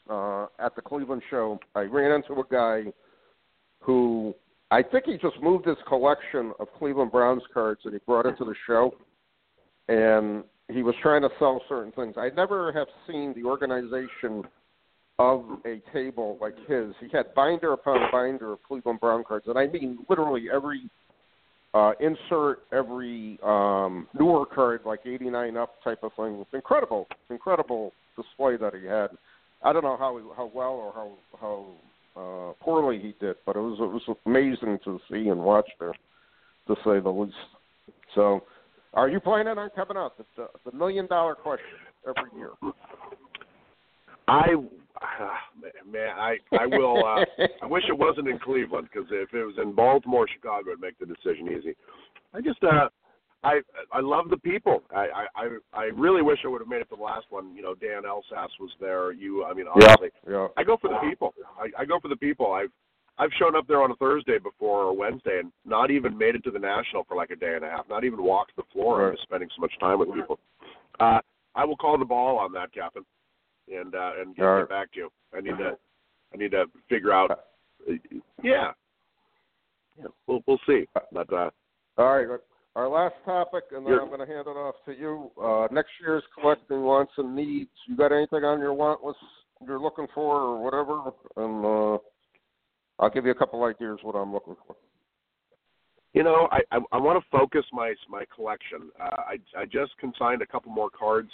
uh, 0.09 0.47
at 0.59 0.75
the 0.75 0.83
Cleveland 0.83 1.23
show. 1.31 1.59
I 1.75 1.83
ran 1.83 2.13
into 2.13 2.41
a 2.41 2.45
guy 2.51 2.93
who 3.81 4.35
I 4.71 4.83
think 4.83 5.05
he 5.05 5.19
just 5.19 5.41
moved 5.43 5.67
his 5.67 5.77
collection 5.87 6.53
of 6.59 6.69
Cleveland 6.79 7.13
Browns 7.13 7.43
cards 7.53 7.81
and 7.85 7.93
he 7.93 8.01
brought 8.07 8.27
it 8.27 8.37
to 8.39 8.45
the 8.45 8.55
show, 8.67 8.95
and 9.89 10.45
he 10.69 10.83
was 10.83 10.95
trying 11.03 11.23
to 11.23 11.29
sell 11.39 11.63
certain 11.69 11.93
things. 11.93 12.15
I 12.17 12.31
never 12.31 12.73
have 12.73 12.89
seen 13.07 13.35
the 13.37 13.45
organization 13.45 14.43
of 15.19 15.45
a 15.65 15.81
table 15.93 16.39
like 16.41 16.57
his. 16.67 16.93
He 17.01 17.09
had 17.13 17.35
binder 17.35 17.73
upon 17.73 17.99
binder 18.11 18.53
of 18.53 18.63
Cleveland 18.63 19.01
Brown 19.01 19.23
cards, 19.23 19.47
and 19.47 19.59
I 19.59 19.67
mean 19.67 19.99
literally 20.09 20.47
every 20.53 20.91
uh, 21.75 21.93
insert, 21.99 22.61
every 22.73 23.39
um, 23.43 24.07
newer 24.19 24.47
card, 24.47 24.83
like 24.87 25.01
89 25.05 25.57
up 25.57 25.75
type 25.83 25.99
of 26.05 26.13
thing. 26.17 26.39
It's 26.41 26.51
incredible, 26.55 27.09
incredible 27.29 27.93
display 28.17 28.57
that 28.57 28.75
he 28.75 28.87
had. 28.87 29.09
I 29.63 29.73
don't 29.73 29.83
know 29.83 29.97
how 29.97 30.21
how 30.37 30.51
well 30.55 30.73
or 30.73 30.93
how 30.95 31.13
how 31.41 31.67
uh, 32.17 32.65
poorly 32.65 33.01
he 33.01 33.15
did, 33.21 33.37
but 33.45 33.57
it 33.57 33.61
was 33.61 33.79
it 33.81 34.11
was 34.11 34.17
amazing 34.25 34.79
to 34.85 35.01
see 35.11 35.29
and 35.29 35.41
watch 35.41 35.69
there, 35.81 35.95
to 36.69 36.75
say 36.85 37.01
the 37.01 37.11
least. 37.11 37.35
So, 38.15 38.45
are 38.93 39.09
you 39.09 39.19
planning 39.19 39.59
on 39.59 39.71
coming 39.71 39.97
out? 39.97 40.17
The, 40.17 40.25
the, 40.37 40.71
the 40.71 40.77
million 40.77 41.09
dollar 41.09 41.35
question 41.35 41.67
every 42.07 42.39
year. 42.39 42.51
I 44.29 44.55
man, 45.91 46.11
I 46.17 46.37
I 46.53 46.67
will. 46.67 47.05
Uh, 47.05 47.25
I 47.63 47.67
wish 47.67 47.85
it 47.89 47.99
wasn't 47.99 48.29
in 48.29 48.39
Cleveland 48.39 48.89
because 48.93 49.09
if 49.11 49.33
it 49.35 49.45
was 49.45 49.57
in 49.61 49.73
Baltimore, 49.73 50.27
Chicago, 50.33 50.71
it'd 50.71 50.81
make 50.81 50.99
the 50.99 51.07
decision 51.07 51.49
easy. 51.49 51.75
I 52.33 52.41
just 52.41 52.63
uh, 52.63 52.89
I 53.43 53.61
I 53.93 54.01
love 54.01 54.31
the 54.31 54.37
people. 54.37 54.83
I 54.95 55.27
I 55.35 55.49
I 55.73 55.85
really 55.95 56.23
wish 56.23 56.39
I 56.45 56.49
would 56.49 56.61
have 56.61 56.69
made 56.69 56.81
it 56.81 56.89
to 56.91 56.97
the 56.97 57.03
last 57.03 57.27
one. 57.31 57.55
You 57.55 57.63
know, 57.63 57.75
Dan 57.75 58.03
Elsass 58.05 58.51
was 58.61 58.71
there. 58.81 59.13
You, 59.13 59.45
I 59.45 59.53
mean, 59.53 59.67
honestly, 59.73 60.11
yeah. 60.29 60.49
I 60.57 60.65
go 60.65 60.77
for 60.81 60.89
the 60.89 60.99
people. 61.09 61.35
I, 61.59 61.83
I 61.83 61.85
go 61.85 61.99
for 62.01 62.09
the 62.09 62.17
people. 62.17 62.53
I've 62.53 62.71
I've 63.19 63.31
shown 63.39 63.55
up 63.55 63.67
there 63.67 63.83
on 63.83 63.91
a 63.91 63.97
Thursday 63.97 64.39
before 64.39 64.83
or 64.83 64.97
Wednesday 64.97 65.39
and 65.41 65.53
not 65.65 65.91
even 65.91 66.17
made 66.17 66.35
it 66.35 66.43
to 66.45 66.51
the 66.51 66.59
national 66.59 67.05
for 67.05 67.17
like 67.17 67.31
a 67.31 67.37
day 67.37 67.55
and 67.55 67.65
a 67.65 67.71
half. 67.71 67.89
Not 67.89 68.05
even 68.05 68.23
walked 68.23 68.57
the 68.57 68.65
floor. 68.73 69.09
I'm 69.09 69.15
just 69.15 69.25
spending 69.25 69.49
so 69.55 69.61
much 69.61 69.73
time 69.79 69.99
with 69.99 70.13
people. 70.13 70.39
Uh, 70.99 71.19
I 71.55 71.65
will 71.65 71.77
call 71.77 71.97
the 71.99 72.05
ball 72.05 72.39
on 72.39 72.53
that, 72.55 72.73
Captain, 72.73 73.05
and 73.73 73.95
uh, 73.95 74.13
and 74.19 74.37
get, 74.37 74.43
right. 74.43 74.69
back 74.69 74.93
to 74.93 74.99
you. 75.01 75.11
I 75.37 75.41
need 75.41 75.59
to 75.59 75.77
I 76.33 76.37
need 76.37 76.51
to 76.53 76.67
figure 76.89 77.13
out. 77.13 77.31
uh, 77.31 77.93
Yeah, 78.43 78.73
yeah. 79.99 80.07
We'll 80.27 80.43
we'll 80.47 80.61
see. 80.67 80.87
But 81.13 81.33
uh, 81.33 81.51
All 81.99 82.17
right. 82.17 82.41
Our 82.77 82.89
last 82.89 83.15
topic, 83.25 83.65
and 83.71 83.87
then 83.87 84.01
I'm 84.01 84.09
going 84.09 84.19
to 84.19 84.27
hand 84.27 84.49
it 84.49 84.51
off 84.51 84.75
to 84.87 84.93
you. 84.93 85.31
Uh, 85.41 85.69
next 85.71 85.91
year's 86.01 86.25
collecting 86.39 86.83
wants 86.83 87.13
and 87.19 87.35
needs. 87.35 87.71
You 87.87 87.97
got 87.97 88.11
anything 88.11 88.43
on 88.43 88.59
your 88.59 88.73
want 88.73 89.05
list 89.05 89.19
you're 89.65 89.79
looking 89.79 90.09
for, 90.13 90.41
or 90.41 90.63
whatever? 90.63 91.13
And 91.37 91.65
uh, 91.65 91.99
I'll 92.99 93.11
give 93.11 93.27
you 93.27 93.31
a 93.31 93.35
couple 93.35 93.63
ideas 93.63 93.99
what 94.03 94.17
I'm 94.17 94.33
looking 94.33 94.57
for. 94.67 94.75
You 96.15 96.25
know, 96.25 96.49
I 96.51 96.63
I, 96.73 96.79
I 96.93 96.99
want 96.99 97.23
to 97.23 97.31
focus 97.31 97.65
my 97.73 97.95
my 98.09 98.25
collection. 98.35 98.91
Uh, 99.01 99.23
I 99.29 99.39
I 99.57 99.65
just 99.67 99.97
consigned 99.99 100.43
a 100.43 100.47
couple 100.47 100.73
more 100.73 100.91
cards. 100.91 101.31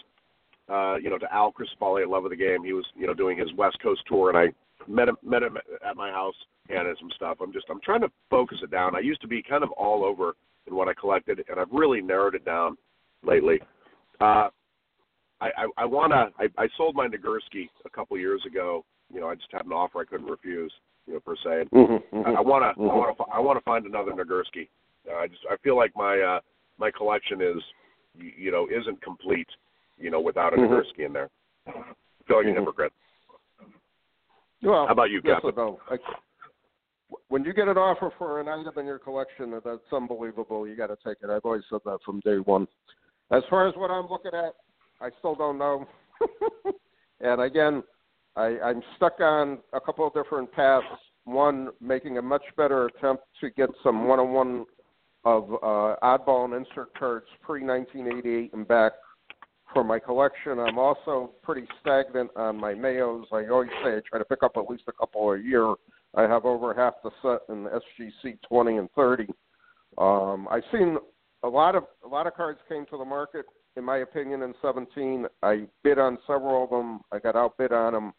Uh, 0.70 0.96
you 0.96 1.10
know, 1.10 1.18
to 1.18 1.32
Al 1.34 1.52
Crisafulli 1.52 2.02
at 2.02 2.08
Love 2.08 2.24
of 2.24 2.30
the 2.30 2.36
Game. 2.36 2.62
He 2.62 2.72
was 2.72 2.86
you 2.94 3.06
know 3.06 3.14
doing 3.14 3.36
his 3.36 3.52
West 3.54 3.78
Coast 3.82 4.02
tour, 4.06 4.28
and 4.28 4.38
I 4.38 4.46
met 4.90 5.08
him 5.08 5.16
met 5.22 5.42
him 5.42 5.56
at 5.84 5.96
my 5.96 6.10
house, 6.10 6.34
handed 6.68 6.96
some 7.00 7.10
stuff. 7.16 7.38
I'm 7.40 7.52
just 7.52 7.66
I'm 7.70 7.80
trying 7.80 8.02
to 8.02 8.10
focus 8.30 8.58
it 8.62 8.70
down. 8.70 8.94
I 8.94 9.00
used 9.00 9.20
to 9.22 9.28
be 9.28 9.42
kind 9.42 9.64
of 9.64 9.70
all 9.72 10.04
over 10.04 10.34
in 10.66 10.74
what 10.74 10.88
I 10.88 10.94
collected, 10.94 11.44
and 11.48 11.58
I've 11.58 11.72
really 11.72 12.00
narrowed 12.00 12.34
it 12.34 12.44
down 12.44 12.76
lately. 13.24 13.60
Uh, 14.20 14.48
I 15.40 15.50
I, 15.56 15.66
I 15.78 15.84
want 15.84 16.12
to. 16.12 16.28
I, 16.38 16.48
I 16.62 16.68
sold 16.76 16.94
my 16.94 17.08
Nagurski 17.08 17.68
a 17.84 17.90
couple 17.90 18.16
years 18.18 18.42
ago. 18.46 18.84
You 19.12 19.20
know, 19.20 19.28
I 19.28 19.34
just 19.34 19.48
had 19.50 19.66
an 19.66 19.72
offer 19.72 20.00
I 20.00 20.04
couldn't 20.04 20.30
refuse. 20.30 20.72
You 21.06 21.14
know, 21.14 21.20
per 21.20 21.34
se. 21.34 21.64
Mm-hmm, 21.74 22.36
I 22.36 22.40
want 22.40 22.76
to. 22.76 22.82
I 22.82 22.94
want 22.94 23.16
to. 23.16 23.24
I 23.34 23.40
want 23.40 23.58
to 23.58 23.64
find 23.64 23.86
another 23.86 24.12
Nagurski. 24.12 24.68
Uh, 25.10 25.16
I 25.16 25.26
just. 25.26 25.40
I 25.50 25.56
feel 25.64 25.76
like 25.76 25.96
my 25.96 26.20
uh, 26.20 26.40
my 26.78 26.90
collection 26.90 27.40
is, 27.40 27.62
you 28.16 28.52
know, 28.52 28.68
isn't 28.70 29.02
complete. 29.02 29.48
You 30.00 30.10
know, 30.10 30.20
without 30.20 30.54
a. 30.54 30.56
Nagurski 30.56 31.06
in 31.06 31.12
there. 31.12 31.30
Feel 32.26 32.38
like 32.38 32.46
a 32.46 32.58
hypocrite. 32.58 32.92
Well, 34.62 34.86
How 34.86 34.92
about 34.92 35.10
you, 35.10 35.20
yes 35.24 35.36
Captain? 35.42 35.52
no? 35.56 35.78
Like, 35.90 36.00
when 37.28 37.44
you 37.44 37.52
get 37.52 37.68
an 37.68 37.76
offer 37.76 38.10
for 38.18 38.40
an 38.40 38.48
item 38.48 38.78
in 38.78 38.86
your 38.86 38.98
collection 38.98 39.52
that's 39.64 39.92
unbelievable, 39.92 40.66
you 40.66 40.76
got 40.76 40.88
to 40.88 40.96
take 41.04 41.18
it. 41.22 41.30
I've 41.30 41.44
always 41.44 41.62
said 41.70 41.80
that 41.84 41.98
from 42.04 42.20
day 42.20 42.36
one. 42.36 42.66
As 43.30 43.42
far 43.48 43.68
as 43.68 43.74
what 43.76 43.90
I'm 43.90 44.08
looking 44.08 44.32
at, 44.34 44.54
I 45.00 45.10
still 45.18 45.34
don't 45.34 45.58
know. 45.58 45.86
and 47.20 47.40
again, 47.40 47.82
I, 48.36 48.58
I'm 48.60 48.82
stuck 48.96 49.20
on 49.20 49.58
a 49.72 49.80
couple 49.80 50.06
of 50.06 50.14
different 50.14 50.52
paths. 50.52 50.86
One, 51.24 51.70
making 51.80 52.18
a 52.18 52.22
much 52.22 52.42
better 52.56 52.86
attempt 52.86 53.24
to 53.40 53.50
get 53.50 53.70
some 53.82 54.06
one-on-one 54.08 54.66
of 55.24 55.52
uh, 55.62 55.96
oddball 56.02 56.46
and 56.46 56.54
insert 56.54 56.94
cards 56.98 57.26
pre-1988 57.42 58.52
and 58.52 58.66
back 58.66 58.92
for 59.72 59.84
my 59.84 59.98
collection. 59.98 60.58
I'm 60.58 60.78
also 60.78 61.30
pretty 61.42 61.66
stagnant 61.80 62.30
on 62.36 62.56
my 62.56 62.74
Mayos. 62.74 63.24
I 63.32 63.46
always 63.48 63.70
say 63.84 63.96
I 63.96 64.00
try 64.08 64.18
to 64.18 64.24
pick 64.24 64.42
up 64.42 64.52
at 64.56 64.68
least 64.68 64.84
a 64.88 64.92
couple 64.92 65.32
a 65.32 65.38
year. 65.38 65.74
I 66.14 66.22
have 66.22 66.44
over 66.44 66.74
half 66.74 66.94
the 67.04 67.10
set 67.22 67.54
in 67.54 67.66
SGC 67.66 68.38
20 68.48 68.76
and 68.78 68.90
30. 68.96 69.26
Um, 69.98 70.48
I've 70.50 70.64
seen 70.72 70.96
a 71.42 71.48
lot 71.48 71.74
of 71.74 71.84
a 72.04 72.08
lot 72.08 72.26
of 72.26 72.34
cards 72.34 72.58
came 72.68 72.84
to 72.86 72.98
the 72.98 73.04
market. 73.04 73.46
In 73.76 73.84
my 73.84 73.98
opinion, 73.98 74.42
in 74.42 74.52
17, 74.60 75.26
I 75.42 75.66
bid 75.84 75.98
on 75.98 76.18
several 76.26 76.64
of 76.64 76.70
them. 76.70 77.00
I 77.12 77.18
got 77.20 77.36
outbid 77.36 77.72
on 77.72 77.92
them 77.92 78.12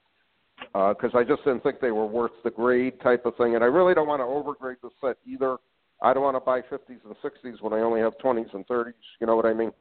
because 0.73 1.11
I 1.13 1.23
just 1.23 1.43
didn't 1.43 1.63
think 1.63 1.81
they 1.81 1.91
were 1.91 2.05
worth 2.05 2.31
the 2.43 2.51
grade 2.51 3.01
type 3.01 3.25
of 3.25 3.35
thing. 3.35 3.55
And 3.55 3.63
I 3.63 3.67
really 3.67 3.93
don't 3.93 4.07
want 4.07 4.21
to 4.21 4.25
overgrade 4.25 4.77
the 4.81 4.89
set 5.01 5.17
either. 5.27 5.57
I 6.01 6.13
don't 6.13 6.23
want 6.23 6.35
to 6.35 6.39
buy 6.39 6.61
50s 6.61 6.99
and 7.05 7.15
60s 7.23 7.61
when 7.61 7.73
I 7.73 7.81
only 7.81 7.99
have 7.99 8.13
20s 8.23 8.53
and 8.55 8.65
30s. 8.67 8.93
You 9.19 9.27
know 9.27 9.35
what 9.35 9.45
I 9.45 9.53
mean? 9.53 9.71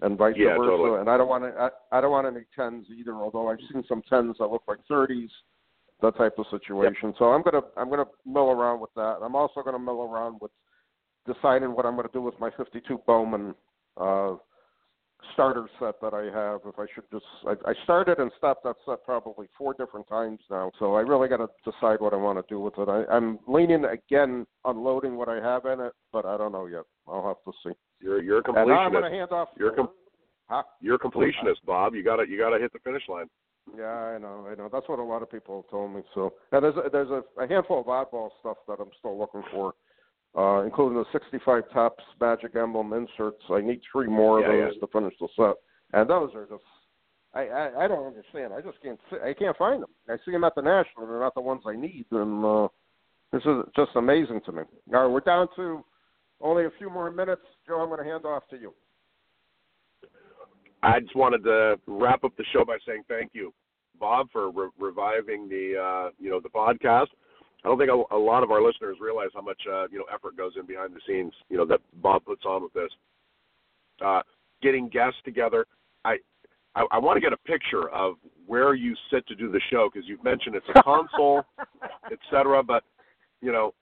And 0.00 0.16
vice 0.16 0.34
Yeah, 0.36 0.56
versa. 0.56 0.70
totally. 0.70 1.00
And 1.00 1.10
I 1.10 1.16
don't 1.16 1.28
want 1.28 1.44
to, 1.44 1.50
I, 1.60 1.98
I 1.98 2.00
don't 2.00 2.10
want 2.10 2.26
any 2.26 2.44
tens 2.54 2.86
either. 2.96 3.14
Although 3.14 3.48
I've 3.48 3.58
seen 3.72 3.84
some 3.88 4.02
tens 4.08 4.36
that 4.38 4.46
look 4.46 4.62
like 4.68 4.78
thirties, 4.88 5.30
that 6.02 6.16
type 6.16 6.38
of 6.38 6.46
situation. 6.50 7.14
So 7.18 7.26
I'm 7.26 7.42
gonna 7.42 7.62
I'm 7.76 7.90
gonna 7.90 8.06
mill 8.24 8.50
around 8.50 8.80
with 8.80 8.90
that. 8.94 9.18
I'm 9.22 9.34
also 9.34 9.62
gonna 9.62 9.78
mill 9.78 10.02
around 10.02 10.40
with 10.40 10.52
deciding 11.26 11.74
what 11.74 11.86
I'm 11.86 11.96
gonna 11.96 12.08
do 12.12 12.22
with 12.22 12.38
my 12.38 12.50
52 12.56 13.02
Bowman 13.06 13.54
uh, 13.96 14.34
starter 15.32 15.68
set 15.78 16.00
that 16.00 16.14
I 16.14 16.24
have. 16.36 16.60
If 16.64 16.78
I 16.78 16.86
should 16.94 17.04
just, 17.12 17.24
I, 17.46 17.70
I 17.70 17.74
started 17.84 18.18
and 18.18 18.30
stopped 18.38 18.64
that 18.64 18.76
set 18.86 19.04
probably 19.04 19.46
four 19.56 19.74
different 19.74 20.06
times 20.08 20.40
now. 20.50 20.70
So 20.78 20.94
I 20.94 21.00
really 21.00 21.28
got 21.28 21.38
to 21.38 21.48
decide 21.64 22.00
what 22.00 22.12
I 22.12 22.16
want 22.16 22.38
to 22.38 22.44
do 22.48 22.60
with 22.60 22.74
it. 22.78 22.88
I, 22.88 23.04
I'm 23.12 23.38
leaning 23.46 23.84
again 23.84 24.46
unloading 24.64 25.16
what 25.16 25.28
I 25.28 25.36
have 25.36 25.64
in 25.66 25.80
it, 25.80 25.92
but 26.12 26.24
I 26.24 26.36
don't 26.36 26.52
know 26.52 26.66
yet. 26.66 26.84
I'll 27.06 27.26
have 27.26 27.52
to 27.52 27.58
see. 27.64 27.76
You're 28.00 28.22
you're 28.22 28.38
a 28.38 28.52
And 28.52 28.68
now 28.68 28.80
I'm 28.80 28.92
going 28.92 29.04
to 29.04 29.10
hand 29.10 29.32
off. 29.32 29.48
You're 29.56 29.72
com- 29.72 29.90
Huh? 30.48 30.62
you're 30.80 30.94
a 30.94 30.98
completionist, 30.98 31.62
Bob. 31.66 31.94
You 31.94 32.02
gotta 32.02 32.26
you 32.26 32.38
gotta 32.38 32.58
hit 32.58 32.72
the 32.72 32.78
finish 32.78 33.02
line. 33.06 33.26
Yeah, 33.76 33.84
I 33.84 34.16
know, 34.18 34.48
I 34.50 34.54
know. 34.54 34.70
That's 34.72 34.88
what 34.88 34.98
a 34.98 35.02
lot 35.02 35.20
of 35.20 35.30
people 35.30 35.60
have 35.60 35.70
told 35.70 35.94
me. 35.94 36.00
So, 36.14 36.32
and 36.52 36.64
there's 36.64 36.76
a, 36.76 36.88
there's 36.90 37.10
a, 37.10 37.22
a 37.38 37.46
handful 37.46 37.80
of 37.80 37.86
oddball 37.86 38.30
stuff 38.40 38.56
that 38.66 38.78
I'm 38.80 38.88
still 38.98 39.18
looking 39.18 39.42
for, 39.52 39.74
uh, 40.34 40.64
including 40.64 40.96
the 40.96 41.04
65 41.12 41.64
Topps 41.70 42.02
Magic 42.18 42.56
Emblem 42.56 42.94
inserts. 42.94 43.42
I 43.50 43.60
need 43.60 43.82
three 43.92 44.06
more 44.06 44.40
Yeah, 44.40 44.48
of 44.48 44.54
yeah. 44.58 44.64
those 44.68 44.80
to 44.80 44.86
finish 44.86 45.12
the 45.20 45.28
set, 45.36 45.56
and 45.92 46.08
those 46.08 46.30
are 46.34 46.46
just. 46.46 46.62
I, 47.34 47.40
I 47.42 47.84
I 47.84 47.88
don't 47.88 48.06
understand. 48.06 48.54
I 48.54 48.62
just 48.62 48.80
can't. 48.82 48.98
I 49.22 49.34
can't 49.34 49.56
find 49.58 49.82
them. 49.82 49.90
I 50.08 50.16
see 50.24 50.30
them 50.30 50.44
at 50.44 50.54
the 50.54 50.62
national. 50.62 51.06
They're 51.06 51.20
not 51.20 51.34
the 51.34 51.42
ones 51.42 51.60
I 51.66 51.76
need, 51.76 52.06
and 52.10 52.42
uh, 52.42 52.68
this 53.32 53.42
is 53.44 53.64
just 53.76 53.90
amazing 53.96 54.40
to 54.46 54.52
me. 54.52 54.62
All 54.94 55.02
right, 55.02 55.06
we're 55.12 55.20
down 55.20 55.48
to 55.56 55.84
only 56.40 56.64
a 56.64 56.70
few 56.78 56.90
more 56.90 57.10
minutes. 57.10 57.42
Joe, 57.66 57.80
I'm 57.80 57.88
going 57.88 58.02
to 58.02 58.10
hand 58.10 58.24
off 58.24 58.42
to 58.50 58.56
you. 58.56 58.72
I 60.82 61.00
just 61.00 61.16
wanted 61.16 61.42
to 61.44 61.76
wrap 61.86 62.24
up 62.24 62.36
the 62.36 62.44
show 62.52 62.64
by 62.64 62.78
saying 62.86 63.02
thank 63.08 63.30
you, 63.32 63.52
Bob, 63.98 64.28
for 64.32 64.50
re- 64.50 64.70
reviving 64.78 65.48
the 65.48 65.74
uh, 65.76 66.10
you 66.18 66.30
know 66.30 66.40
the 66.40 66.48
podcast. 66.48 67.08
I 67.64 67.68
don't 67.68 67.78
think 67.78 67.90
a, 67.90 68.14
a 68.14 68.16
lot 68.16 68.44
of 68.44 68.52
our 68.52 68.62
listeners 68.62 68.98
realize 69.00 69.30
how 69.34 69.42
much 69.42 69.60
uh, 69.68 69.88
you 69.90 69.98
know 69.98 70.04
effort 70.12 70.36
goes 70.36 70.52
in 70.58 70.66
behind 70.66 70.94
the 70.94 71.00
scenes. 71.06 71.32
You 71.48 71.56
know 71.56 71.66
that 71.66 71.80
Bob 71.94 72.24
puts 72.24 72.44
on 72.44 72.62
with 72.62 72.72
this. 72.72 72.90
Uh, 74.04 74.20
getting 74.62 74.88
guests 74.88 75.18
together. 75.24 75.66
I 76.04 76.18
I, 76.76 76.84
I 76.92 76.98
want 76.98 77.16
to 77.16 77.20
get 77.20 77.32
a 77.32 77.38
picture 77.38 77.88
of 77.90 78.14
where 78.46 78.74
you 78.74 78.94
sit 79.12 79.26
to 79.26 79.34
do 79.34 79.50
the 79.50 79.60
show 79.70 79.90
because 79.92 80.08
you've 80.08 80.22
mentioned 80.22 80.54
it's 80.54 80.66
a 80.74 80.82
console, 80.82 81.42
etc. 82.12 82.62
But 82.62 82.84
you 83.40 83.50
know, 83.50 83.74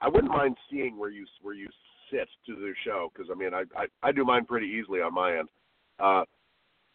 I, 0.00 0.08
wouldn't 0.08 0.32
mind 0.32 0.56
seeing 0.70 0.98
where 0.98 1.10
you 1.10 1.26
where 1.42 1.54
you 1.54 1.68
sit 2.10 2.28
to 2.46 2.54
the 2.54 2.72
show 2.84 3.10
because 3.12 3.30
I 3.30 3.34
mean 3.34 3.54
I, 3.54 3.62
I 3.76 3.86
I 4.02 4.12
do 4.12 4.24
mine 4.24 4.44
pretty 4.44 4.66
easily 4.66 5.00
on 5.00 5.14
my 5.14 5.38
end. 5.38 5.48
Uh, 5.98 6.24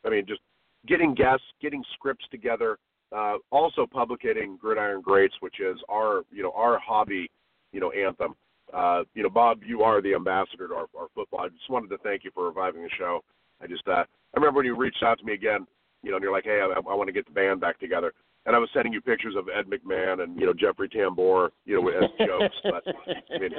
I 0.06 0.10
mean, 0.10 0.26
just 0.28 0.42
getting 0.88 1.14
guests, 1.14 1.46
getting 1.62 1.84
scripts 1.94 2.26
together, 2.32 2.78
uh, 3.16 3.36
also 3.52 3.86
publicating 3.86 4.58
Gridiron 4.60 5.02
Greats, 5.02 5.36
which 5.42 5.60
is 5.60 5.78
our, 5.90 6.24
you 6.32 6.44
know, 6.44 6.54
our 6.56 6.80
hobby, 6.80 7.30
you 7.72 7.80
know, 7.80 7.92
anthem. 7.92 8.36
Uh, 8.74 9.04
you 9.14 9.24
know, 9.24 9.30
Bob, 9.30 9.60
you 9.66 9.84
are 9.84 10.02
the 10.02 10.14
ambassador 10.14 10.70
to 10.70 10.74
our, 10.74 10.86
our 10.98 11.08
football. 11.14 11.42
I 11.42 11.50
just 11.50 11.70
wanted 11.70 11.90
to 11.90 11.98
thank 12.00 12.24
you 12.24 12.32
for 12.34 12.46
reviving 12.46 12.84
the 12.84 12.90
show. 12.98 13.22
I 13.62 13.68
just, 13.68 13.86
uh, 13.88 14.04
I 14.04 14.06
remember 14.36 14.58
when 14.58 14.66
you 14.66 14.78
reached 14.78 15.04
out 15.04 15.20
to 15.20 15.26
me 15.26 15.34
again, 15.34 15.68
you 16.04 16.10
know, 16.10 16.18
and 16.18 16.24
you're 16.24 16.32
like, 16.32 16.46
hey, 16.46 16.62
I, 16.62 16.74
I 16.74 16.96
want 16.96 17.08
to 17.08 17.14
get 17.14 17.26
the 17.26 17.34
band 17.34 17.60
back 17.60 17.80
together. 17.80 18.14
And 18.46 18.56
I 18.56 18.60
was 18.60 18.70
sending 18.74 18.92
you 18.92 19.02
pictures 19.02 19.36
of 19.38 19.48
Ed 19.48 19.66
McMahon 19.70 20.22
and, 20.24 20.40
you 20.40 20.48
know, 20.48 20.54
Jeffrey 20.54 20.90
Tambor, 20.90 21.50
you 21.66 21.82
know, 21.82 21.90
as 21.90 22.10
jokes. 22.28 22.56
But, 22.64 22.96
I 23.36 23.40
mean, 23.40 23.52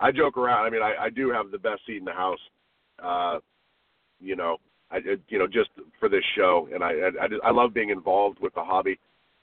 I 0.00 0.12
joke 0.12 0.36
around. 0.36 0.66
I 0.66 0.70
mean, 0.70 0.82
I, 0.82 0.94
I 1.04 1.10
do 1.10 1.30
have 1.30 1.50
the 1.50 1.58
best 1.58 1.82
seat 1.86 1.98
in 1.98 2.04
the 2.04 2.12
house. 2.12 2.38
Uh, 3.02 3.38
you 4.20 4.36
know, 4.36 4.56
I 4.90 4.98
you 5.28 5.38
know 5.38 5.46
just 5.46 5.70
for 6.00 6.08
this 6.08 6.24
show, 6.36 6.68
and 6.72 6.82
I 6.82 6.88
I, 6.88 7.24
I, 7.24 7.28
just, 7.28 7.42
I 7.44 7.50
love 7.50 7.74
being 7.74 7.90
involved 7.90 8.38
with 8.40 8.54
the 8.54 8.62
hobby. 8.62 8.98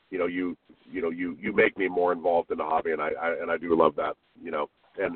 You 0.09 0.19
know, 0.19 0.25
you 0.25 0.57
you 0.91 1.01
know 1.01 1.09
you 1.09 1.37
you 1.39 1.53
make 1.53 1.77
me 1.77 1.87
more 1.87 2.11
involved 2.11 2.51
in 2.51 2.57
the 2.57 2.63
hobby, 2.63 2.91
and 2.91 3.01
I, 3.01 3.09
I 3.21 3.35
and 3.41 3.51
I 3.51 3.57
do 3.57 3.77
love 3.77 3.95
that. 3.95 4.15
You 4.41 4.51
know, 4.51 4.69
and 4.97 5.11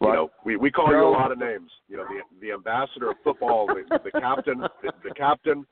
you 0.00 0.06
Well, 0.08 0.14
know 0.14 0.30
we 0.44 0.56
we 0.56 0.70
call 0.70 0.90
you 0.90 1.04
a 1.04 1.08
lot 1.08 1.30
of 1.32 1.38
names. 1.38 1.70
You 1.88 1.98
know, 1.98 2.04
the 2.04 2.20
the 2.40 2.52
ambassador 2.52 3.10
of 3.10 3.16
football, 3.22 3.66
the, 3.66 3.98
the 4.02 4.20
captain, 4.20 4.60
the, 4.82 4.92
the 5.04 5.14
captain, 5.14 5.66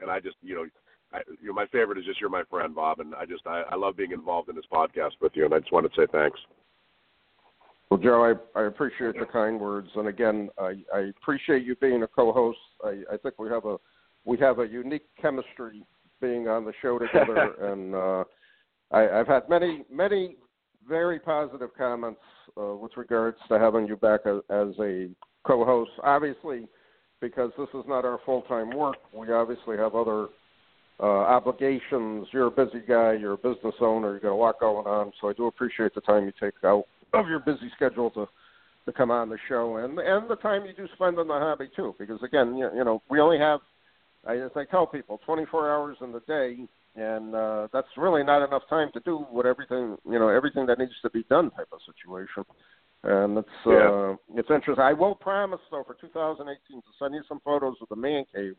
and 0.00 0.10
I 0.10 0.20
just 0.20 0.36
you 0.42 0.54
know. 0.54 0.66
I, 1.12 1.20
you 1.40 1.48
know, 1.48 1.52
my 1.52 1.66
favorite 1.66 1.98
is 1.98 2.04
just 2.04 2.20
you're 2.20 2.30
my 2.30 2.44
friend, 2.50 2.74
Bob, 2.74 3.00
and 3.00 3.14
I 3.14 3.26
just 3.26 3.46
I, 3.46 3.62
I 3.70 3.76
love 3.76 3.96
being 3.96 4.12
involved 4.12 4.48
in 4.48 4.56
this 4.56 4.64
podcast 4.72 5.12
with 5.20 5.32
you, 5.34 5.44
and 5.44 5.54
I 5.54 5.58
just 5.58 5.72
wanted 5.72 5.92
to 5.94 6.02
say 6.02 6.06
thanks. 6.12 6.38
Well, 7.90 7.98
Joe, 7.98 8.36
I, 8.54 8.60
I 8.60 8.66
appreciate 8.66 9.18
the 9.18 9.26
kind 9.26 9.58
words, 9.58 9.88
and 9.96 10.06
again, 10.06 10.48
I, 10.58 10.74
I 10.94 11.10
appreciate 11.18 11.64
you 11.64 11.74
being 11.76 12.04
a 12.04 12.06
co-host. 12.06 12.58
I, 12.84 13.02
I 13.12 13.16
think 13.16 13.38
we 13.38 13.48
have 13.48 13.64
a 13.64 13.78
we 14.24 14.38
have 14.38 14.60
a 14.60 14.66
unique 14.66 15.06
chemistry 15.20 15.82
being 16.20 16.46
on 16.46 16.64
the 16.64 16.72
show 16.80 16.98
together, 17.00 17.54
and 17.72 17.94
uh, 17.94 18.24
I, 18.92 19.20
I've 19.20 19.26
had 19.26 19.48
many 19.48 19.84
many 19.90 20.36
very 20.88 21.18
positive 21.18 21.70
comments 21.76 22.20
uh, 22.60 22.76
with 22.76 22.92
regards 22.96 23.38
to 23.48 23.58
having 23.58 23.86
you 23.86 23.96
back 23.96 24.20
as, 24.24 24.40
as 24.50 24.68
a 24.80 25.08
co-host. 25.44 25.90
Obviously, 26.04 26.68
because 27.20 27.50
this 27.58 27.68
is 27.74 27.84
not 27.88 28.04
our 28.04 28.20
full-time 28.24 28.70
work, 28.70 28.96
we 29.12 29.32
obviously 29.32 29.76
have 29.76 29.94
other 29.94 30.28
uh, 31.02 31.06
obligations. 31.06 32.26
You're 32.32 32.48
a 32.48 32.50
busy 32.50 32.80
guy. 32.86 33.14
You're 33.14 33.32
a 33.32 33.38
business 33.38 33.74
owner. 33.80 34.14
You 34.14 34.20
got 34.20 34.32
a 34.32 34.34
lot 34.34 34.60
going 34.60 34.86
on. 34.86 35.12
So 35.20 35.28
I 35.30 35.32
do 35.32 35.46
appreciate 35.46 35.94
the 35.94 36.00
time 36.02 36.26
you 36.26 36.32
take 36.40 36.54
out 36.64 36.84
of 37.14 37.26
your 37.28 37.40
busy 37.40 37.70
schedule 37.74 38.10
to 38.10 38.26
to 38.86 38.92
come 38.92 39.10
on 39.10 39.28
the 39.28 39.38
show 39.48 39.76
and 39.76 39.98
and 39.98 40.28
the 40.28 40.36
time 40.36 40.64
you 40.64 40.72
do 40.72 40.88
spend 40.94 41.18
on 41.18 41.28
the 41.28 41.34
hobby 41.34 41.68
too. 41.76 41.94
Because 41.98 42.22
again, 42.22 42.56
you, 42.56 42.70
you 42.74 42.84
know, 42.84 43.02
we 43.10 43.20
only 43.20 43.38
have, 43.38 43.60
I, 44.26 44.36
as 44.36 44.50
I 44.56 44.64
tell 44.64 44.86
people, 44.86 45.20
24 45.26 45.70
hours 45.70 45.96
in 46.00 46.12
the 46.12 46.20
day, 46.20 46.66
and 46.96 47.34
uh, 47.34 47.68
that's 47.72 47.88
really 47.96 48.22
not 48.22 48.46
enough 48.46 48.62
time 48.68 48.90
to 48.94 49.00
do 49.00 49.18
what 49.30 49.46
everything 49.46 49.96
you 50.04 50.18
know 50.18 50.28
everything 50.28 50.66
that 50.66 50.78
needs 50.78 50.92
to 51.02 51.10
be 51.10 51.24
done 51.24 51.50
type 51.52 51.68
of 51.72 51.80
situation. 51.86 52.44
And 53.02 53.38
it's 53.38 53.48
Yeah. 53.66 53.88
uh, 53.88 54.16
it's 54.34 54.50
interesting. 54.50 54.82
I 54.82 54.92
will 54.92 55.14
promise 55.14 55.60
though 55.70 55.84
for 55.86 55.94
2018 56.00 56.82
to 56.82 56.88
send 56.98 57.14
you 57.14 57.22
some 57.28 57.40
photos 57.40 57.76
of 57.80 57.88
the 57.88 57.96
man 57.96 58.24
cave 58.34 58.56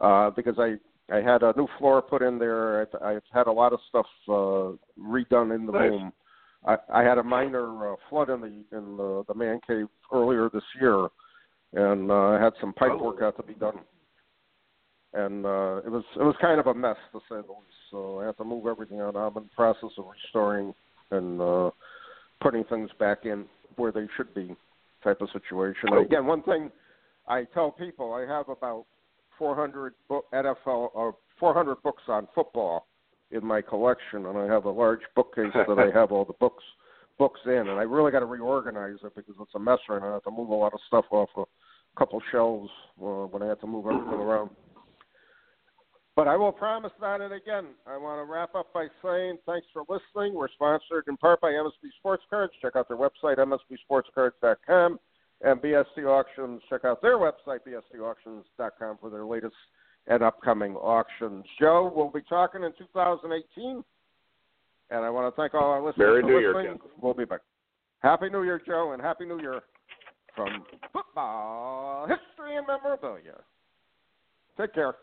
uh, 0.00 0.30
because 0.30 0.56
I 0.58 0.76
I 1.12 1.16
had 1.16 1.42
a 1.42 1.52
new 1.56 1.68
floor 1.78 2.00
put 2.00 2.22
in 2.22 2.38
there. 2.38 2.82
I've, 2.82 3.02
I've 3.02 3.22
had 3.32 3.46
a 3.46 3.52
lot 3.52 3.72
of 3.72 3.80
stuff 3.88 4.06
uh, 4.28 4.72
redone 4.98 5.54
in 5.54 5.66
the 5.66 5.72
Nice. 5.72 5.90
room. 5.90 6.12
I, 6.66 6.76
I 6.92 7.02
had 7.02 7.18
a 7.18 7.22
minor 7.22 7.92
uh, 7.92 7.96
flood 8.08 8.30
in 8.30 8.40
the 8.40 8.76
in 8.76 8.96
the, 8.96 9.22
the 9.28 9.34
man 9.34 9.60
cave 9.66 9.86
earlier 10.12 10.48
this 10.52 10.62
year, 10.80 11.08
and 11.74 12.10
uh, 12.10 12.14
I 12.14 12.42
had 12.42 12.54
some 12.60 12.72
pipe 12.72 12.92
Oh. 12.94 13.04
work 13.04 13.20
out 13.22 13.36
to 13.36 13.42
be 13.42 13.54
done. 13.54 13.80
And 15.12 15.44
uh, 15.44 15.76
it 15.84 15.90
was 15.90 16.04
it 16.16 16.22
was 16.22 16.34
kind 16.40 16.58
of 16.58 16.66
a 16.68 16.74
mess 16.74 16.96
to 17.12 17.20
say 17.28 17.36
the 17.36 17.52
least. 17.52 17.80
So 17.90 18.20
I 18.20 18.26
had 18.26 18.36
to 18.38 18.44
move 18.44 18.66
everything 18.66 19.00
out. 19.00 19.14
I'm 19.14 19.36
in 19.36 19.44
the 19.44 19.50
process 19.54 19.90
of 19.98 20.06
restoring 20.10 20.74
and 21.10 21.40
uh, 21.40 21.70
putting 22.40 22.64
things 22.64 22.90
back 22.98 23.24
in 23.26 23.44
where 23.76 23.92
they 23.92 24.06
should 24.16 24.32
be, 24.34 24.56
type 25.04 25.20
of 25.20 25.28
situation. 25.32 25.90
Oh. 25.92 26.02
Again, 26.02 26.24
one 26.24 26.42
thing 26.42 26.70
I 27.28 27.44
tell 27.52 27.70
people, 27.70 28.14
I 28.14 28.22
have 28.22 28.48
about 28.48 28.86
400 29.38 29.94
book, 30.08 30.26
NFL 30.32 30.90
or 30.94 31.16
400 31.38 31.82
books 31.82 32.02
on 32.08 32.28
football 32.34 32.86
in 33.30 33.44
my 33.44 33.60
collection, 33.60 34.26
and 34.26 34.38
I 34.38 34.46
have 34.46 34.64
a 34.64 34.70
large 34.70 35.00
bookcase 35.16 35.52
that 35.54 35.78
I 35.78 35.96
have 35.98 36.12
all 36.12 36.24
the 36.24 36.34
books 36.34 36.62
books 37.18 37.40
in, 37.46 37.52
and 37.52 37.78
I 37.78 37.82
really 37.82 38.10
got 38.10 38.20
to 38.20 38.26
reorganize 38.26 38.98
it 39.04 39.14
because 39.14 39.34
it's 39.40 39.54
a 39.54 39.58
mess 39.58 39.78
right 39.88 40.00
now. 40.00 40.10
I 40.10 40.12
have 40.14 40.24
to 40.24 40.30
move 40.30 40.48
a 40.48 40.54
lot 40.54 40.74
of 40.74 40.80
stuff 40.88 41.04
off 41.10 41.28
a 41.36 41.44
couple 41.96 42.20
shelves 42.32 42.70
uh, 43.00 43.26
when 43.26 43.42
I 43.42 43.46
had 43.46 43.60
to 43.60 43.66
move 43.66 43.86
everything 43.86 44.20
around. 44.20 44.50
But 46.16 46.28
I 46.28 46.36
will 46.36 46.52
promise 46.52 46.92
that, 47.00 47.20
and 47.20 47.34
again, 47.34 47.66
I 47.86 47.96
want 47.96 48.24
to 48.24 48.32
wrap 48.32 48.54
up 48.54 48.72
by 48.72 48.86
saying 49.02 49.38
thanks 49.46 49.66
for 49.72 49.82
listening. 49.88 50.34
We're 50.34 50.48
sponsored 50.48 51.04
in 51.08 51.16
part 51.16 51.40
by 51.40 51.48
MSB 51.48 51.90
Sports 51.98 52.22
Cards. 52.30 52.52
Check 52.62 52.76
out 52.76 52.86
their 52.88 52.96
website, 52.96 53.38
msbsportscards.com, 53.38 55.00
and 55.44 55.60
BSC 55.60 56.04
Auctions. 56.06 56.60
Check 56.68 56.84
out 56.84 57.02
their 57.02 57.18
website, 57.18 57.60
bscauctions.com, 57.66 58.98
for 59.00 59.10
their 59.10 59.24
latest 59.24 59.54
and 60.06 60.22
upcoming 60.22 60.74
auctions. 60.76 61.44
Joe, 61.58 61.92
we'll 61.94 62.10
be 62.10 62.22
talking 62.28 62.62
in 62.64 62.72
2018, 62.78 63.84
and 64.90 65.04
I 65.04 65.10
want 65.10 65.34
to 65.34 65.40
thank 65.40 65.54
all 65.54 65.70
our 65.70 65.80
listeners 65.80 65.98
Merry 65.98 66.22
for 66.22 66.28
New 66.28 66.38
Year, 66.38 66.54
listening. 66.54 66.78
Ken. 66.78 66.88
We'll 67.00 67.14
be 67.14 67.24
back. 67.24 67.40
Happy 68.00 68.28
New 68.28 68.42
Year, 68.42 68.60
Joe, 68.66 68.92
and 68.92 69.00
Happy 69.00 69.24
New 69.24 69.40
Year 69.40 69.62
from 70.34 70.64
football 70.92 72.06
history 72.06 72.56
and 72.56 72.66
memorabilia. 72.66 73.40
Take 74.58 74.74
care. 74.74 74.94